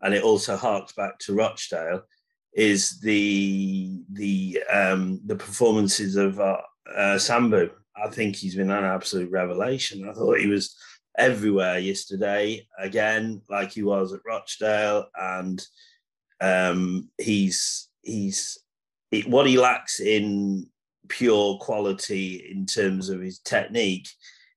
and 0.02 0.14
it 0.14 0.22
also 0.22 0.56
harks 0.56 0.92
back 0.92 1.18
to 1.20 1.34
Rochdale, 1.34 2.02
is 2.54 2.98
the 3.00 4.00
the 4.12 4.62
um, 4.72 5.20
the 5.26 5.36
performances 5.36 6.16
of 6.16 6.40
uh, 6.40 6.60
uh, 6.94 7.16
Sambu. 7.16 7.70
I 7.96 8.08
think 8.10 8.36
he's 8.36 8.56
been 8.56 8.70
an 8.70 8.84
absolute 8.84 9.30
revelation. 9.30 10.08
I 10.08 10.12
thought 10.12 10.38
he 10.38 10.48
was 10.48 10.76
everywhere 11.18 11.78
yesterday 11.78 12.66
again, 12.78 13.40
like 13.48 13.72
he 13.72 13.82
was 13.82 14.12
at 14.12 14.20
Rochdale, 14.26 15.06
and 15.14 15.64
um, 16.40 17.10
he's 17.18 17.88
he's 18.02 18.58
what 19.26 19.46
he 19.46 19.58
lacks 19.58 20.00
in 20.00 20.66
pure 21.08 21.58
quality 21.58 22.48
in 22.50 22.66
terms 22.66 23.08
of 23.08 23.20
his 23.20 23.38
technique. 23.40 24.08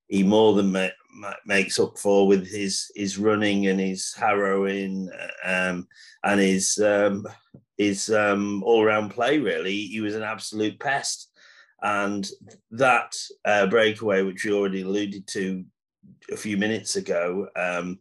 He 0.07 0.23
more 0.23 0.55
than 0.55 0.71
ma- 0.71 0.87
ma- 1.13 1.33
makes 1.45 1.79
up 1.79 1.97
for 1.97 2.27
with 2.27 2.49
his 2.49 2.91
his 2.95 3.17
running 3.17 3.67
and 3.67 3.79
his 3.79 4.13
harrowing 4.13 5.09
um, 5.45 5.87
and 6.23 6.39
his 6.39 6.77
um, 6.79 7.27
his 7.77 8.09
um, 8.09 8.63
all 8.63 8.83
round 8.83 9.11
play. 9.11 9.37
Really, 9.37 9.75
he 9.85 10.01
was 10.01 10.15
an 10.15 10.23
absolute 10.23 10.79
pest. 10.79 11.27
And 11.81 12.29
that 12.71 13.15
uh, 13.45 13.67
breakaway, 13.67 14.23
which 14.23 14.43
we 14.43 14.51
already 14.51 14.81
alluded 14.81 15.25
to 15.27 15.63
a 16.29 16.35
few 16.35 16.57
minutes 16.57 16.97
ago, 16.97 17.47
um, 17.55 17.99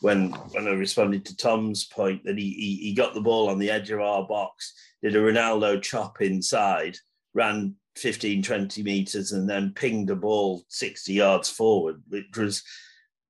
when 0.00 0.30
when 0.30 0.66
I 0.66 0.70
responded 0.70 1.26
to 1.26 1.36
Tom's 1.36 1.84
point 1.84 2.24
that 2.24 2.38
he, 2.38 2.50
he, 2.50 2.76
he 2.76 2.94
got 2.94 3.12
the 3.14 3.20
ball 3.20 3.50
on 3.50 3.58
the 3.58 3.70
edge 3.70 3.90
of 3.90 4.00
our 4.00 4.26
box, 4.26 4.72
did 5.02 5.16
a 5.16 5.20
Ronaldo 5.20 5.80
chop 5.80 6.20
inside, 6.20 6.96
ran 7.34 7.74
15, 7.96 8.42
20 8.42 8.82
meters, 8.82 9.32
and 9.32 9.48
then 9.48 9.72
pinged 9.74 10.08
the 10.08 10.16
ball 10.16 10.62
60 10.68 11.12
yards 11.12 11.48
forward, 11.48 12.02
which 12.08 12.36
was 12.36 12.62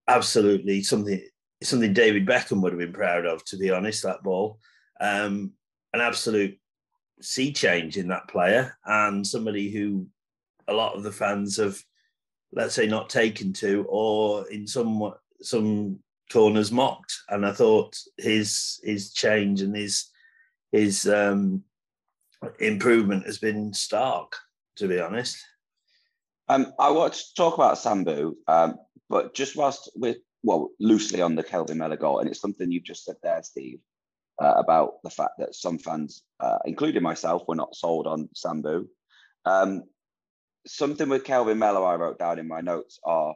absolutely 0.08 0.82
something 0.82 1.22
something 1.62 1.92
David 1.92 2.26
Beckham 2.26 2.62
would 2.62 2.72
have 2.72 2.78
been 2.78 2.92
proud 2.92 3.26
of, 3.26 3.44
to 3.46 3.56
be 3.56 3.70
honest. 3.70 4.02
That 4.02 4.22
ball, 4.22 4.58
um, 5.00 5.52
an 5.92 6.00
absolute 6.00 6.58
sea 7.20 7.52
change 7.52 7.96
in 7.96 8.08
that 8.08 8.28
player, 8.28 8.76
and 8.84 9.26
somebody 9.26 9.70
who 9.70 10.06
a 10.68 10.72
lot 10.72 10.94
of 10.94 11.02
the 11.02 11.12
fans 11.12 11.56
have, 11.56 11.78
let's 12.52 12.75
say, 12.75 12.87
not 12.87 13.10
taken 13.10 13.52
to, 13.54 13.84
or 13.88 14.48
in 14.50 14.66
some 14.66 15.12
some 15.42 15.98
corners 16.30 16.70
mocked. 16.70 17.22
And 17.28 17.44
I 17.44 17.52
thought 17.52 17.96
his 18.16 18.80
his 18.84 19.12
change 19.12 19.60
and 19.62 19.75
his 19.75 20.08
his 20.72 21.06
um, 21.06 21.62
improvement 22.58 23.26
has 23.26 23.38
been 23.38 23.72
stark, 23.72 24.37
to 24.76 24.88
be 24.88 25.00
honest. 25.00 25.38
Um, 26.48 26.72
I 26.78 26.90
want 26.90 27.14
to 27.14 27.34
talk 27.34 27.54
about 27.54 27.76
Sambu, 27.76 28.34
um, 28.46 28.76
but 29.08 29.34
just 29.34 29.56
whilst 29.56 29.90
we're 29.94 30.16
well 30.42 30.70
loosely 30.80 31.20
on 31.20 31.34
the 31.34 31.42
Kelvin 31.42 31.78
Mellor 31.78 31.96
goal, 31.96 32.20
and 32.20 32.28
it's 32.28 32.40
something 32.40 32.70
you've 32.70 32.84
just 32.84 33.04
said 33.04 33.16
there, 33.22 33.42
Steve, 33.42 33.80
uh, 34.40 34.54
about 34.56 35.02
the 35.02 35.10
fact 35.10 35.32
that 35.38 35.54
some 35.54 35.78
fans, 35.78 36.22
uh, 36.40 36.58
including 36.64 37.02
myself, 37.02 37.42
were 37.46 37.54
not 37.54 37.75
sold 37.75 38.06
on 38.06 38.28
Sambu. 38.34 38.87
Um, 39.44 39.84
something 40.66 41.08
with 41.08 41.25
Kelvin 41.25 41.58
Mellor 41.58 41.84
I 41.84 41.96
wrote 41.96 42.18
down 42.18 42.38
in 42.38 42.48
my 42.48 42.60
notes 42.60 42.98
are 43.04 43.34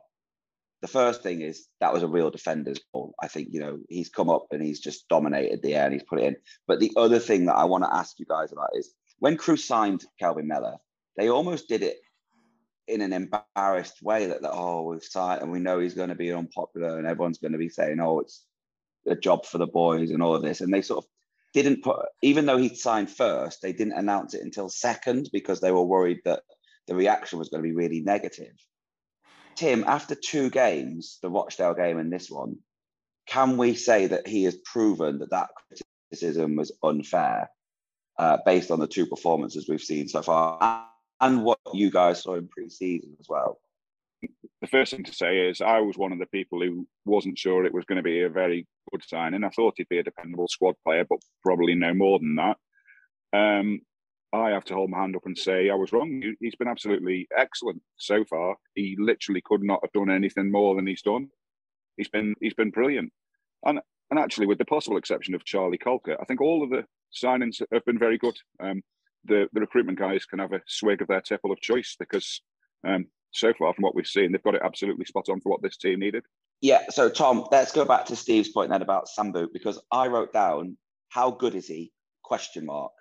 the 0.82 0.88
first 0.88 1.22
thing 1.22 1.40
is 1.40 1.68
that 1.80 1.92
was 1.92 2.02
a 2.02 2.08
real 2.08 2.30
defender's 2.30 2.80
goal. 2.92 3.14
I 3.22 3.28
think, 3.28 3.48
you 3.52 3.60
know, 3.60 3.78
he's 3.88 4.08
come 4.08 4.28
up 4.28 4.46
and 4.50 4.60
he's 4.60 4.80
just 4.80 5.08
dominated 5.08 5.62
the 5.62 5.76
air 5.76 5.84
and 5.84 5.94
he's 5.94 6.02
put 6.02 6.18
it 6.18 6.24
in. 6.24 6.36
But 6.66 6.80
the 6.80 6.92
other 6.96 7.20
thing 7.20 7.46
that 7.46 7.54
I 7.54 7.64
want 7.64 7.84
to 7.84 7.94
ask 7.94 8.18
you 8.18 8.26
guys 8.28 8.52
about 8.52 8.70
is 8.74 8.92
when 9.20 9.36
Crewe 9.36 9.56
signed 9.56 10.04
Kelvin 10.18 10.48
Mellor, 10.48 10.76
they 11.16 11.30
almost 11.30 11.68
did 11.68 11.84
it 11.84 11.98
in 12.88 13.00
an 13.00 13.12
embarrassed 13.12 14.02
way 14.02 14.26
that, 14.26 14.42
that 14.42 14.50
oh, 14.52 14.82
we've 14.82 15.04
signed 15.04 15.40
and 15.40 15.52
we 15.52 15.60
know 15.60 15.78
he's 15.78 15.94
going 15.94 16.08
to 16.08 16.16
be 16.16 16.32
unpopular 16.32 16.98
and 16.98 17.06
everyone's 17.06 17.38
going 17.38 17.52
to 17.52 17.58
be 17.58 17.68
saying, 17.68 18.00
oh, 18.00 18.18
it's 18.18 18.44
a 19.06 19.14
job 19.14 19.46
for 19.46 19.58
the 19.58 19.68
boys 19.68 20.10
and 20.10 20.20
all 20.20 20.34
of 20.34 20.42
this. 20.42 20.60
And 20.60 20.74
they 20.74 20.82
sort 20.82 21.04
of 21.04 21.10
didn't 21.54 21.84
put, 21.84 22.06
even 22.22 22.44
though 22.44 22.58
he 22.58 22.74
signed 22.74 23.08
first, 23.08 23.62
they 23.62 23.72
didn't 23.72 23.92
announce 23.92 24.34
it 24.34 24.42
until 24.42 24.68
second 24.68 25.30
because 25.32 25.60
they 25.60 25.70
were 25.70 25.84
worried 25.84 26.18
that 26.24 26.42
the 26.88 26.96
reaction 26.96 27.38
was 27.38 27.50
going 27.50 27.62
to 27.62 27.68
be 27.68 27.74
really 27.74 28.00
negative. 28.00 28.56
Tim, 29.54 29.85
after 29.85 30.14
two 30.14 30.50
games, 30.50 31.18
the 31.23 31.30
Rochdale 31.30 31.75
game 31.75 31.99
and 31.99 32.12
this 32.12 32.30
one, 32.30 32.59
can 33.26 33.56
we 33.56 33.75
say 33.75 34.06
that 34.09 34.26
he 34.26 34.44
has 34.44 34.56
proven 34.56 35.18
that 35.21 35.30
that 35.30 35.50
criticism 36.11 36.56
was 36.56 36.73
unfair 36.82 37.50
uh, 38.18 38.38
based 38.44 38.71
on 38.71 38.80
the 38.80 38.87
two 38.87 39.06
performances 39.06 39.68
we've 39.68 39.80
seen 39.80 40.09
so 40.09 40.23
far 40.23 40.87
and 41.21 41.44
what 41.44 41.59
you 41.73 41.90
guys 41.90 42.23
saw 42.23 42.35
in 42.35 42.49
pre-season 42.49 43.16
as 43.21 43.26
well? 43.28 43.61
The 44.61 44.68
first 44.68 44.92
thing 44.92 45.04
to 45.04 45.14
say 45.14 45.49
is 45.49 45.61
I 45.61 45.80
was 45.80 45.99
one 45.99 46.12
of 46.12 46.18
the 46.18 46.26
people 46.26 46.61
who 46.61 46.87
wasn't 47.04 47.38
sure 47.38 47.64
it 47.64 47.75
was 47.75 47.85
going 47.85 47.97
to 47.97 48.02
be 48.02 48.23
a 48.23 48.28
very 48.28 48.66
good 48.90 49.02
signing. 49.04 49.42
I 49.42 49.49
thought 49.50 49.75
he'd 49.76 49.88
be 49.88 49.99
a 49.99 50.04
dependable 50.04 50.47
squad 50.49 50.75
player, 50.85 51.04
but 51.09 51.18
probably 51.42 51.75
no 51.75 51.92
more 51.92 52.21
than 52.21 52.37
that. 52.37 52.56
Um, 53.32 53.80
I 54.32 54.50
have 54.50 54.64
to 54.66 54.74
hold 54.74 54.90
my 54.90 55.00
hand 55.00 55.14
up 55.14 55.26
and 55.26 55.36
say 55.36 55.68
I 55.68 55.74
was 55.74 55.92
wrong. 55.92 56.22
He's 56.40 56.56
been 56.56 56.68
absolutely 56.68 57.28
excellent 57.36 57.82
so 57.98 58.24
far. 58.24 58.56
He 58.74 58.96
literally 58.98 59.42
could 59.44 59.62
not 59.62 59.80
have 59.82 59.92
done 59.92 60.10
anything 60.10 60.50
more 60.50 60.74
than 60.74 60.86
he's 60.86 61.02
done. 61.02 61.28
He's 61.96 62.08
been 62.08 62.34
he's 62.40 62.54
been 62.54 62.70
brilliant, 62.70 63.12
and 63.66 63.80
and 64.10 64.18
actually, 64.18 64.46
with 64.46 64.58
the 64.58 64.64
possible 64.64 64.96
exception 64.96 65.34
of 65.34 65.44
Charlie 65.44 65.78
Colkett, 65.78 66.18
I 66.20 66.24
think 66.24 66.40
all 66.40 66.62
of 66.62 66.70
the 66.70 66.84
signings 67.14 67.62
have 67.72 67.84
been 67.84 67.98
very 67.98 68.16
good. 68.16 68.36
Um, 68.60 68.82
the 69.24 69.48
the 69.52 69.60
recruitment 69.60 69.98
guys 69.98 70.24
can 70.24 70.38
have 70.38 70.52
a 70.52 70.62
swig 70.66 71.02
of 71.02 71.08
their 71.08 71.20
tipple 71.20 71.52
of 71.52 71.60
choice 71.60 71.94
because 71.98 72.40
um, 72.86 73.06
so 73.32 73.52
far, 73.58 73.74
from 73.74 73.82
what 73.82 73.94
we've 73.94 74.06
seen, 74.06 74.32
they've 74.32 74.42
got 74.42 74.54
it 74.54 74.62
absolutely 74.64 75.04
spot 75.04 75.28
on 75.28 75.40
for 75.40 75.50
what 75.50 75.62
this 75.62 75.76
team 75.76 76.00
needed. 76.00 76.24
Yeah. 76.62 76.84
So 76.88 77.10
Tom, 77.10 77.46
let's 77.52 77.72
go 77.72 77.84
back 77.84 78.06
to 78.06 78.16
Steve's 78.16 78.48
point 78.48 78.70
then 78.70 78.82
about 78.82 79.08
Sambu 79.08 79.48
because 79.52 79.78
I 79.90 80.06
wrote 80.06 80.32
down 80.32 80.78
how 81.10 81.30
good 81.30 81.54
is 81.54 81.66
he? 81.66 81.92
Question 82.22 82.64
mark 82.64 82.92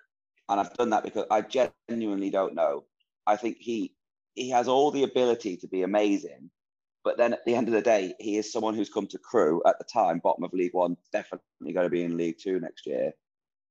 and 0.48 0.60
I've 0.60 0.74
done 0.74 0.90
that 0.90 1.04
because 1.04 1.26
I 1.30 1.42
genuinely 1.88 2.30
don't 2.30 2.54
know. 2.54 2.84
I 3.26 3.36
think 3.36 3.58
he 3.58 3.94
he 4.34 4.50
has 4.50 4.68
all 4.68 4.90
the 4.90 5.02
ability 5.02 5.56
to 5.58 5.68
be 5.68 5.82
amazing, 5.82 6.50
but 7.04 7.18
then 7.18 7.32
at 7.32 7.44
the 7.44 7.54
end 7.54 7.68
of 7.68 7.74
the 7.74 7.82
day, 7.82 8.14
he 8.18 8.36
is 8.36 8.50
someone 8.50 8.74
who's 8.74 8.88
come 8.88 9.06
to 9.08 9.18
Crewe 9.18 9.62
at 9.66 9.78
the 9.78 9.84
time, 9.84 10.20
bottom 10.22 10.44
of 10.44 10.52
League 10.52 10.74
One, 10.74 10.96
definitely 11.12 11.72
going 11.72 11.86
to 11.86 11.90
be 11.90 12.02
in 12.02 12.16
League 12.16 12.38
Two 12.38 12.60
next 12.60 12.86
year, 12.86 13.12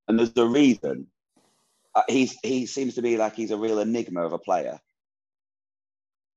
and 0.07 0.17
there's 0.17 0.35
a 0.37 0.45
reason. 0.45 1.07
Uh, 1.93 2.03
he's 2.07 2.37
he 2.43 2.65
seems 2.65 2.95
to 2.95 3.01
be 3.01 3.17
like 3.17 3.35
he's 3.35 3.51
a 3.51 3.57
real 3.57 3.79
enigma 3.79 4.21
of 4.21 4.33
a 4.33 4.39
player. 4.39 4.79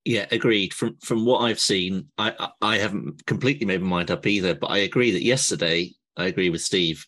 Yeah, 0.04 0.26
agreed. 0.30 0.74
From 0.74 0.96
from 0.98 1.24
what 1.24 1.40
I've 1.40 1.60
seen, 1.60 2.08
I 2.18 2.48
I 2.60 2.78
haven't 2.78 3.24
completely 3.26 3.66
made 3.66 3.80
my 3.80 3.88
mind 3.88 4.10
up 4.10 4.26
either, 4.26 4.54
but 4.54 4.70
I 4.70 4.78
agree 4.78 5.12
that 5.12 5.22
yesterday 5.22 5.92
I 6.16 6.26
agree 6.26 6.50
with 6.50 6.60
Steve 6.60 7.06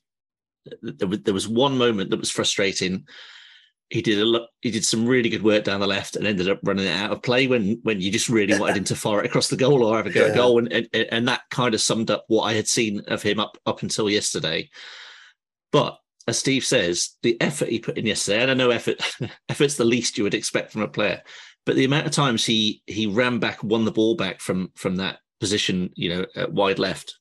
there 0.82 1.08
was, 1.08 1.22
there 1.22 1.34
was 1.34 1.48
one 1.48 1.78
moment 1.78 2.10
that 2.10 2.20
was 2.20 2.30
frustrating. 2.30 3.06
He 3.90 4.02
did 4.02 4.18
a 4.18 4.24
lot, 4.24 4.48
he 4.62 4.70
did 4.70 4.84
some 4.84 5.06
really 5.06 5.28
good 5.28 5.42
work 5.42 5.64
down 5.64 5.80
the 5.80 5.86
left 5.86 6.16
and 6.16 6.26
ended 6.26 6.48
up 6.48 6.58
running 6.64 6.86
it 6.86 6.90
out 6.90 7.12
of 7.12 7.22
play 7.22 7.46
when 7.46 7.78
when 7.82 8.00
you 8.00 8.10
just 8.10 8.28
really 8.28 8.58
wanted 8.58 8.76
him 8.76 8.84
to 8.84 8.96
fire 8.96 9.20
it 9.20 9.26
across 9.26 9.48
the 9.48 9.56
goal 9.56 9.84
or 9.84 9.96
have 9.96 10.06
a 10.06 10.10
go 10.10 10.26
yeah. 10.26 10.34
goal. 10.34 10.58
And, 10.58 10.72
and 10.72 10.88
and 10.94 11.28
that 11.28 11.42
kind 11.50 11.74
of 11.74 11.80
summed 11.80 12.10
up 12.10 12.24
what 12.26 12.44
I 12.44 12.54
had 12.54 12.66
seen 12.66 13.02
of 13.06 13.22
him 13.22 13.38
up 13.38 13.56
up 13.64 13.82
until 13.82 14.10
yesterday. 14.10 14.68
But 15.70 15.98
as 16.28 16.38
Steve 16.38 16.64
says, 16.64 17.16
the 17.22 17.40
effort 17.40 17.68
he 17.68 17.78
put 17.78 17.98
in 17.98 18.06
yesterday, 18.06 18.42
and 18.42 18.50
I 18.50 18.54
know 18.54 18.70
effort 18.70 19.00
effort's 19.48 19.76
the 19.76 19.84
least 19.84 20.18
you 20.18 20.24
would 20.24 20.34
expect 20.34 20.72
from 20.72 20.82
a 20.82 20.88
player, 20.88 21.22
but 21.64 21.76
the 21.76 21.84
amount 21.84 22.06
of 22.06 22.12
times 22.12 22.44
he 22.44 22.82
he 22.86 23.06
ran 23.06 23.38
back, 23.38 23.62
won 23.62 23.84
the 23.84 23.92
ball 23.92 24.16
back 24.16 24.40
from 24.40 24.72
from 24.74 24.96
that 24.96 25.18
position, 25.40 25.90
you 25.94 26.08
know, 26.08 26.26
at 26.34 26.52
wide 26.52 26.78
left, 26.78 27.16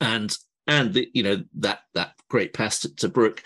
and 0.00 0.36
and 0.68 0.92
the, 0.92 1.10
you 1.14 1.22
know 1.22 1.42
that 1.56 1.80
that 1.94 2.12
great 2.28 2.52
pass 2.52 2.80
to, 2.80 2.94
to 2.96 3.08
Brook, 3.08 3.42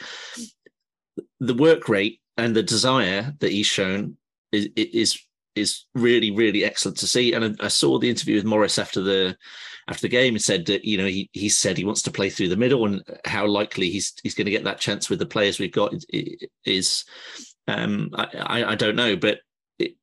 the 1.41 1.55
work 1.55 1.89
rate 1.89 2.21
and 2.37 2.55
the 2.55 2.63
desire 2.63 3.33
that 3.39 3.53
he's 3.53 3.67
shown 3.67 4.17
is 4.51 4.69
is 4.77 5.19
is 5.55 5.85
really 5.95 6.31
really 6.31 6.65
excellent 6.65 6.99
to 6.99 7.07
see. 7.07 7.33
And 7.33 7.57
I, 7.61 7.67
I 7.67 7.69
saw 7.69 7.99
the 7.99 8.11
interview 8.11 8.37
with 8.37 8.45
Morris 8.45 8.79
after 8.79 9.01
the 9.01 9.37
after 9.89 10.03
the 10.03 10.09
game 10.09 10.35
and 10.35 10.43
said 10.43 10.67
that 10.67 10.85
you 10.85 10.99
know 10.99 11.07
he 11.07 11.31
he 11.33 11.49
said 11.49 11.79
he 11.79 11.85
wants 11.85 12.03
to 12.03 12.11
play 12.11 12.29
through 12.29 12.49
the 12.49 12.57
middle 12.57 12.85
and 12.87 13.03
how 13.25 13.47
likely 13.47 13.91
he's 13.91 14.13
he's 14.23 14.35
going 14.35 14.47
to 14.47 14.51
get 14.53 14.65
that 14.65 14.81
chance 14.81 15.09
with 15.09 15.19
the 15.19 15.27
players 15.27 15.59
we've 15.59 15.73
got 15.73 15.95
is 16.65 17.05
um 17.69 18.11
I 18.15 18.65
I 18.65 18.75
don't 18.75 18.97
know 18.97 19.17
but 19.17 19.39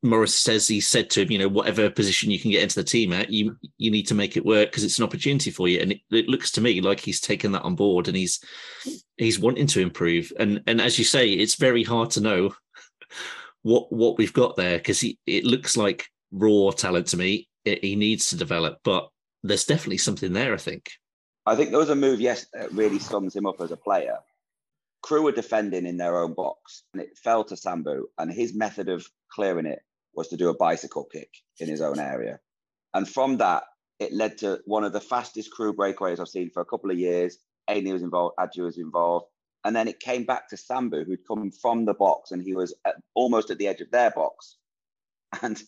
Morris 0.02 0.36
says 0.36 0.68
he 0.68 0.82
said 0.82 1.10
to 1.12 1.22
him, 1.22 1.32
you 1.32 1.38
know, 1.38 1.48
whatever 1.48 1.90
position 1.90 2.32
you 2.32 2.40
can 2.40 2.52
get 2.52 2.64
into 2.64 2.76
the 2.76 2.84
team 2.84 3.14
at, 3.14 3.30
you 3.30 3.58
you 3.78 3.92
need 3.92 4.08
to 4.08 4.16
make 4.16 4.38
it 4.38 4.46
work 4.46 4.70
because 4.70 4.84
it's 4.84 4.98
an 4.98 5.04
opportunity 5.04 5.52
for 5.52 5.68
you. 5.68 5.80
And 5.80 5.92
it, 5.94 6.02
it, 6.12 6.28
looks 6.28 6.52
to 6.52 6.62
me 6.62 6.82
like 6.82 7.00
he's 7.00 7.20
taken 7.20 7.52
that 7.54 7.64
on 7.64 7.76
board 7.76 8.08
and 8.08 8.16
he's 8.16 8.40
he's 9.18 9.40
wanting 9.40 9.68
to 9.68 9.82
improve. 9.82 10.32
And 10.40 10.64
and 10.68 10.82
as 10.82 10.98
you 10.98 11.06
say, 11.06 11.30
it's 11.30 11.56
very 11.56 11.84
hard 11.84 12.12
to 12.12 12.22
know 12.22 12.54
what 13.62 13.92
what 13.92 14.18
we've 14.18 14.34
got 14.34 14.56
there 14.56 14.78
because 14.78 15.04
it 15.04 15.46
looks 15.46 15.76
like 15.76 16.08
raw 16.32 16.72
talent 16.72 17.08
to 17.08 17.18
me. 17.18 17.48
It, 17.66 17.84
he 17.84 17.96
needs 17.96 18.30
to 18.30 18.38
develop, 18.38 18.80
but 18.84 19.10
there's 19.44 19.66
definitely 19.66 19.98
something 19.98 20.34
there. 20.34 20.54
I 20.54 20.58
think. 20.58 20.90
I 21.46 21.56
think 21.56 21.72
there 21.72 21.80
was 21.80 21.90
a 21.90 21.96
move 21.96 22.22
yes 22.22 22.46
that 22.54 22.72
really 22.72 23.00
sums 23.00 23.36
him 23.36 23.46
up 23.46 23.60
as 23.62 23.72
a 23.72 23.78
player. 23.78 24.18
Crewe 25.02 25.24
were 25.24 25.32
defending 25.32 25.86
in 25.86 25.98
their 25.98 26.18
own 26.18 26.34
box 26.34 26.84
and 26.94 27.02
it 27.02 27.18
fell 27.18 27.44
to 27.46 27.56
Sambu, 27.56 28.04
and 28.18 28.32
his 28.32 28.54
method 28.54 28.90
of 28.90 29.08
clearing 29.32 29.66
it 29.66 29.82
was 30.14 30.30
to 30.30 30.38
do 30.38 30.50
a 30.50 30.58
bicycle 30.58 31.06
kick 31.06 31.30
in 31.60 31.68
his 31.68 31.82
own 31.82 32.00
area. 32.00 32.40
And 32.94 33.08
from 33.08 33.38
that, 33.38 33.64
it 34.00 34.14
led 34.14 34.40
to 34.40 34.62
one 34.66 34.84
of 34.84 34.94
the 34.94 35.02
fastest 35.02 35.52
Crewe 35.52 35.74
breakaways 35.74 36.20
I've 36.20 36.30
seen 36.30 36.50
for 36.50 36.62
a 36.62 36.66
couple 36.66 36.92
of 36.92 36.98
years. 36.98 37.38
Ainley 37.70 37.94
was 37.94 38.02
involved, 38.02 38.36
Agyei 38.40 38.64
was 38.64 38.78
involved. 38.78 39.26
And 39.64 39.76
then 39.76 39.88
it 39.88 40.00
came 40.00 40.24
back 40.24 40.50
to 40.50 40.56
Sambu, 40.56 41.06
who'd 41.06 41.28
come 41.28 41.52
from 41.52 41.86
the 41.86 41.94
box 41.94 42.32
and 42.32 42.42
he 42.42 42.54
was 42.54 42.74
at, 42.86 42.96
almost 43.14 43.52
at 43.52 43.58
the 43.58 43.68
edge 43.68 43.82
of 43.82 43.92
their 43.92 44.10
box. 44.10 44.58
And 45.42 45.62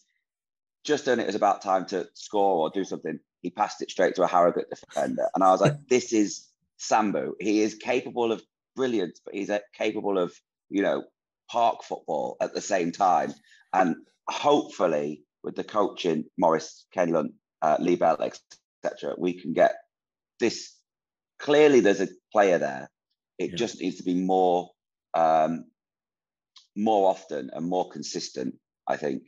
just 0.84 1.08
when 1.08 1.20
it 1.20 1.28
was 1.28 1.36
about 1.36 1.62
time 1.62 1.86
to 1.88 2.08
score 2.14 2.64
or 2.64 2.70
do 2.70 2.84
something, 2.84 3.20
he 3.42 3.50
passed 3.50 3.82
it 3.82 3.92
straight 3.92 4.16
to 4.16 4.24
a 4.24 4.28
Harrogate 4.28 4.70
defender. 4.70 5.30
And 5.36 5.44
I 5.44 5.52
was 5.52 5.62
like, 5.62 5.76
this 5.90 6.14
is 6.14 6.48
Sambu. 6.80 7.34
He 7.40 7.62
is 7.62 7.76
capable 7.76 8.32
of 8.32 8.42
brilliance, 8.82 9.22
but 9.24 9.36
he's 9.36 9.52
capable 9.78 10.18
of, 10.18 10.34
you 10.70 10.82
know, 10.82 11.04
park 11.52 11.84
football 11.84 12.36
at 12.42 12.56
the 12.56 12.62
same 12.62 12.92
time. 12.92 13.32
And 13.74 13.96
hopefully, 14.28 15.22
with 15.44 15.56
the 15.56 15.64
coaching, 15.64 16.26
Morris, 16.36 16.88
Kenny 16.92 17.12
Lunt, 17.12 17.34
uh, 17.62 17.78
Lee 17.80 17.96
Bell, 17.96 18.18
etc., 18.20 19.14
we 19.20 19.40
can 19.40 19.54
get 19.54 19.76
this. 20.40 20.76
Clearly, 21.38 21.80
there's 21.80 22.02
a 22.02 22.08
player 22.32 22.58
there. 22.58 22.90
It 23.38 23.52
yeah. 23.52 23.56
just 23.56 23.80
needs 23.80 23.98
to 23.98 24.04
be 24.04 24.16
more, 24.16 24.72
um, 25.14 25.66
more 26.76 27.12
often 27.12 27.52
and 27.54 27.66
more 27.68 27.88
consistent. 27.92 28.56
I 28.88 28.98
think. 28.98 29.22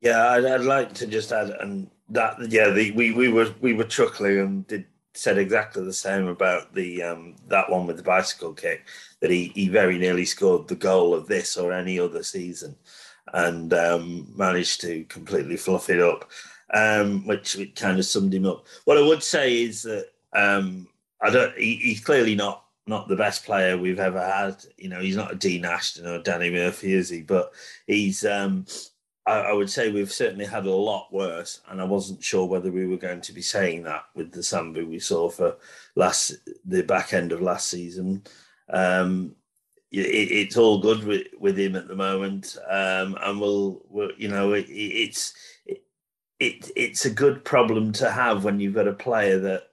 Yeah, 0.00 0.30
I'd, 0.30 0.46
I'd 0.46 0.62
like 0.62 0.94
to 0.94 1.06
just 1.06 1.32
add, 1.32 1.50
and 1.50 1.90
that 2.08 2.50
yeah, 2.50 2.70
the, 2.70 2.92
we 2.92 3.12
we 3.12 3.28
were 3.28 3.54
we 3.60 3.74
were 3.74 3.84
chuckling 3.84 4.38
and 4.38 4.66
did 4.66 4.86
said 5.20 5.36
exactly 5.36 5.84
the 5.84 5.92
same 5.92 6.28
about 6.28 6.72
the 6.74 7.02
um, 7.02 7.36
that 7.48 7.68
one 7.68 7.86
with 7.86 7.98
the 7.98 8.02
bicycle 8.02 8.54
kick 8.54 8.86
that 9.20 9.30
he, 9.30 9.52
he 9.54 9.68
very 9.68 9.98
nearly 9.98 10.24
scored 10.24 10.66
the 10.66 10.74
goal 10.74 11.12
of 11.12 11.26
this 11.26 11.58
or 11.58 11.74
any 11.74 12.00
other 12.00 12.22
season 12.22 12.74
and 13.34 13.74
um, 13.74 14.26
managed 14.34 14.80
to 14.80 15.04
completely 15.04 15.58
fluff 15.58 15.90
it 15.90 16.00
up, 16.00 16.30
um, 16.72 17.26
which 17.26 17.58
kind 17.76 17.98
of 17.98 18.06
summed 18.06 18.32
him 18.32 18.46
up. 18.46 18.64
What 18.86 18.96
I 18.96 19.02
would 19.02 19.22
say 19.22 19.62
is 19.62 19.82
that 19.82 20.06
um, 20.32 20.88
I 21.20 21.28
don't. 21.28 21.54
He, 21.58 21.76
he's 21.76 22.00
clearly 22.00 22.34
not 22.34 22.64
not 22.86 23.06
the 23.06 23.16
best 23.16 23.44
player 23.44 23.76
we've 23.76 24.00
ever 24.00 24.24
had. 24.24 24.64
You 24.78 24.88
know, 24.88 25.00
he's 25.00 25.16
not 25.16 25.32
a 25.32 25.36
Dean 25.36 25.66
Ashton 25.66 26.06
or 26.06 26.22
Danny 26.22 26.50
Murphy, 26.50 26.94
is 26.94 27.10
he? 27.10 27.20
But 27.20 27.52
he's 27.86 28.24
um, 28.24 28.64
I, 29.26 29.32
I, 29.32 29.52
would 29.52 29.70
say 29.70 29.90
we've 29.90 30.12
certainly 30.12 30.44
had 30.44 30.66
a 30.66 30.74
lot 30.74 31.12
worse, 31.12 31.60
and 31.68 31.80
I 31.80 31.84
wasn't 31.84 32.22
sure 32.22 32.46
whether 32.46 32.70
we 32.70 32.86
were 32.86 32.96
going 32.96 33.20
to 33.20 33.32
be 33.32 33.42
saying 33.42 33.82
that 33.84 34.04
with 34.14 34.32
the 34.32 34.40
Sambu 34.40 34.88
we 34.88 34.98
saw 34.98 35.28
for 35.28 35.56
last 35.94 36.34
the 36.64 36.82
back 36.82 37.12
end 37.12 37.32
of 37.32 37.42
last 37.42 37.68
season. 37.68 38.22
Um, 38.68 39.34
it, 39.90 39.98
it's 39.98 40.56
all 40.56 40.80
good 40.80 41.04
with, 41.04 41.26
with 41.38 41.58
him 41.58 41.76
at 41.76 41.88
the 41.88 41.96
moment, 41.96 42.56
um, 42.68 43.16
and 43.22 43.40
we'll, 43.40 43.82
we'll, 43.88 44.12
you 44.16 44.28
know, 44.28 44.52
it, 44.52 44.66
it's 44.68 45.34
it, 45.66 45.82
it, 46.38 46.70
it's 46.76 47.04
a 47.04 47.10
good 47.10 47.44
problem 47.44 47.92
to 47.94 48.10
have 48.10 48.44
when 48.44 48.60
you've 48.60 48.74
got 48.74 48.88
a 48.88 48.92
player 48.92 49.38
that. 49.38 49.64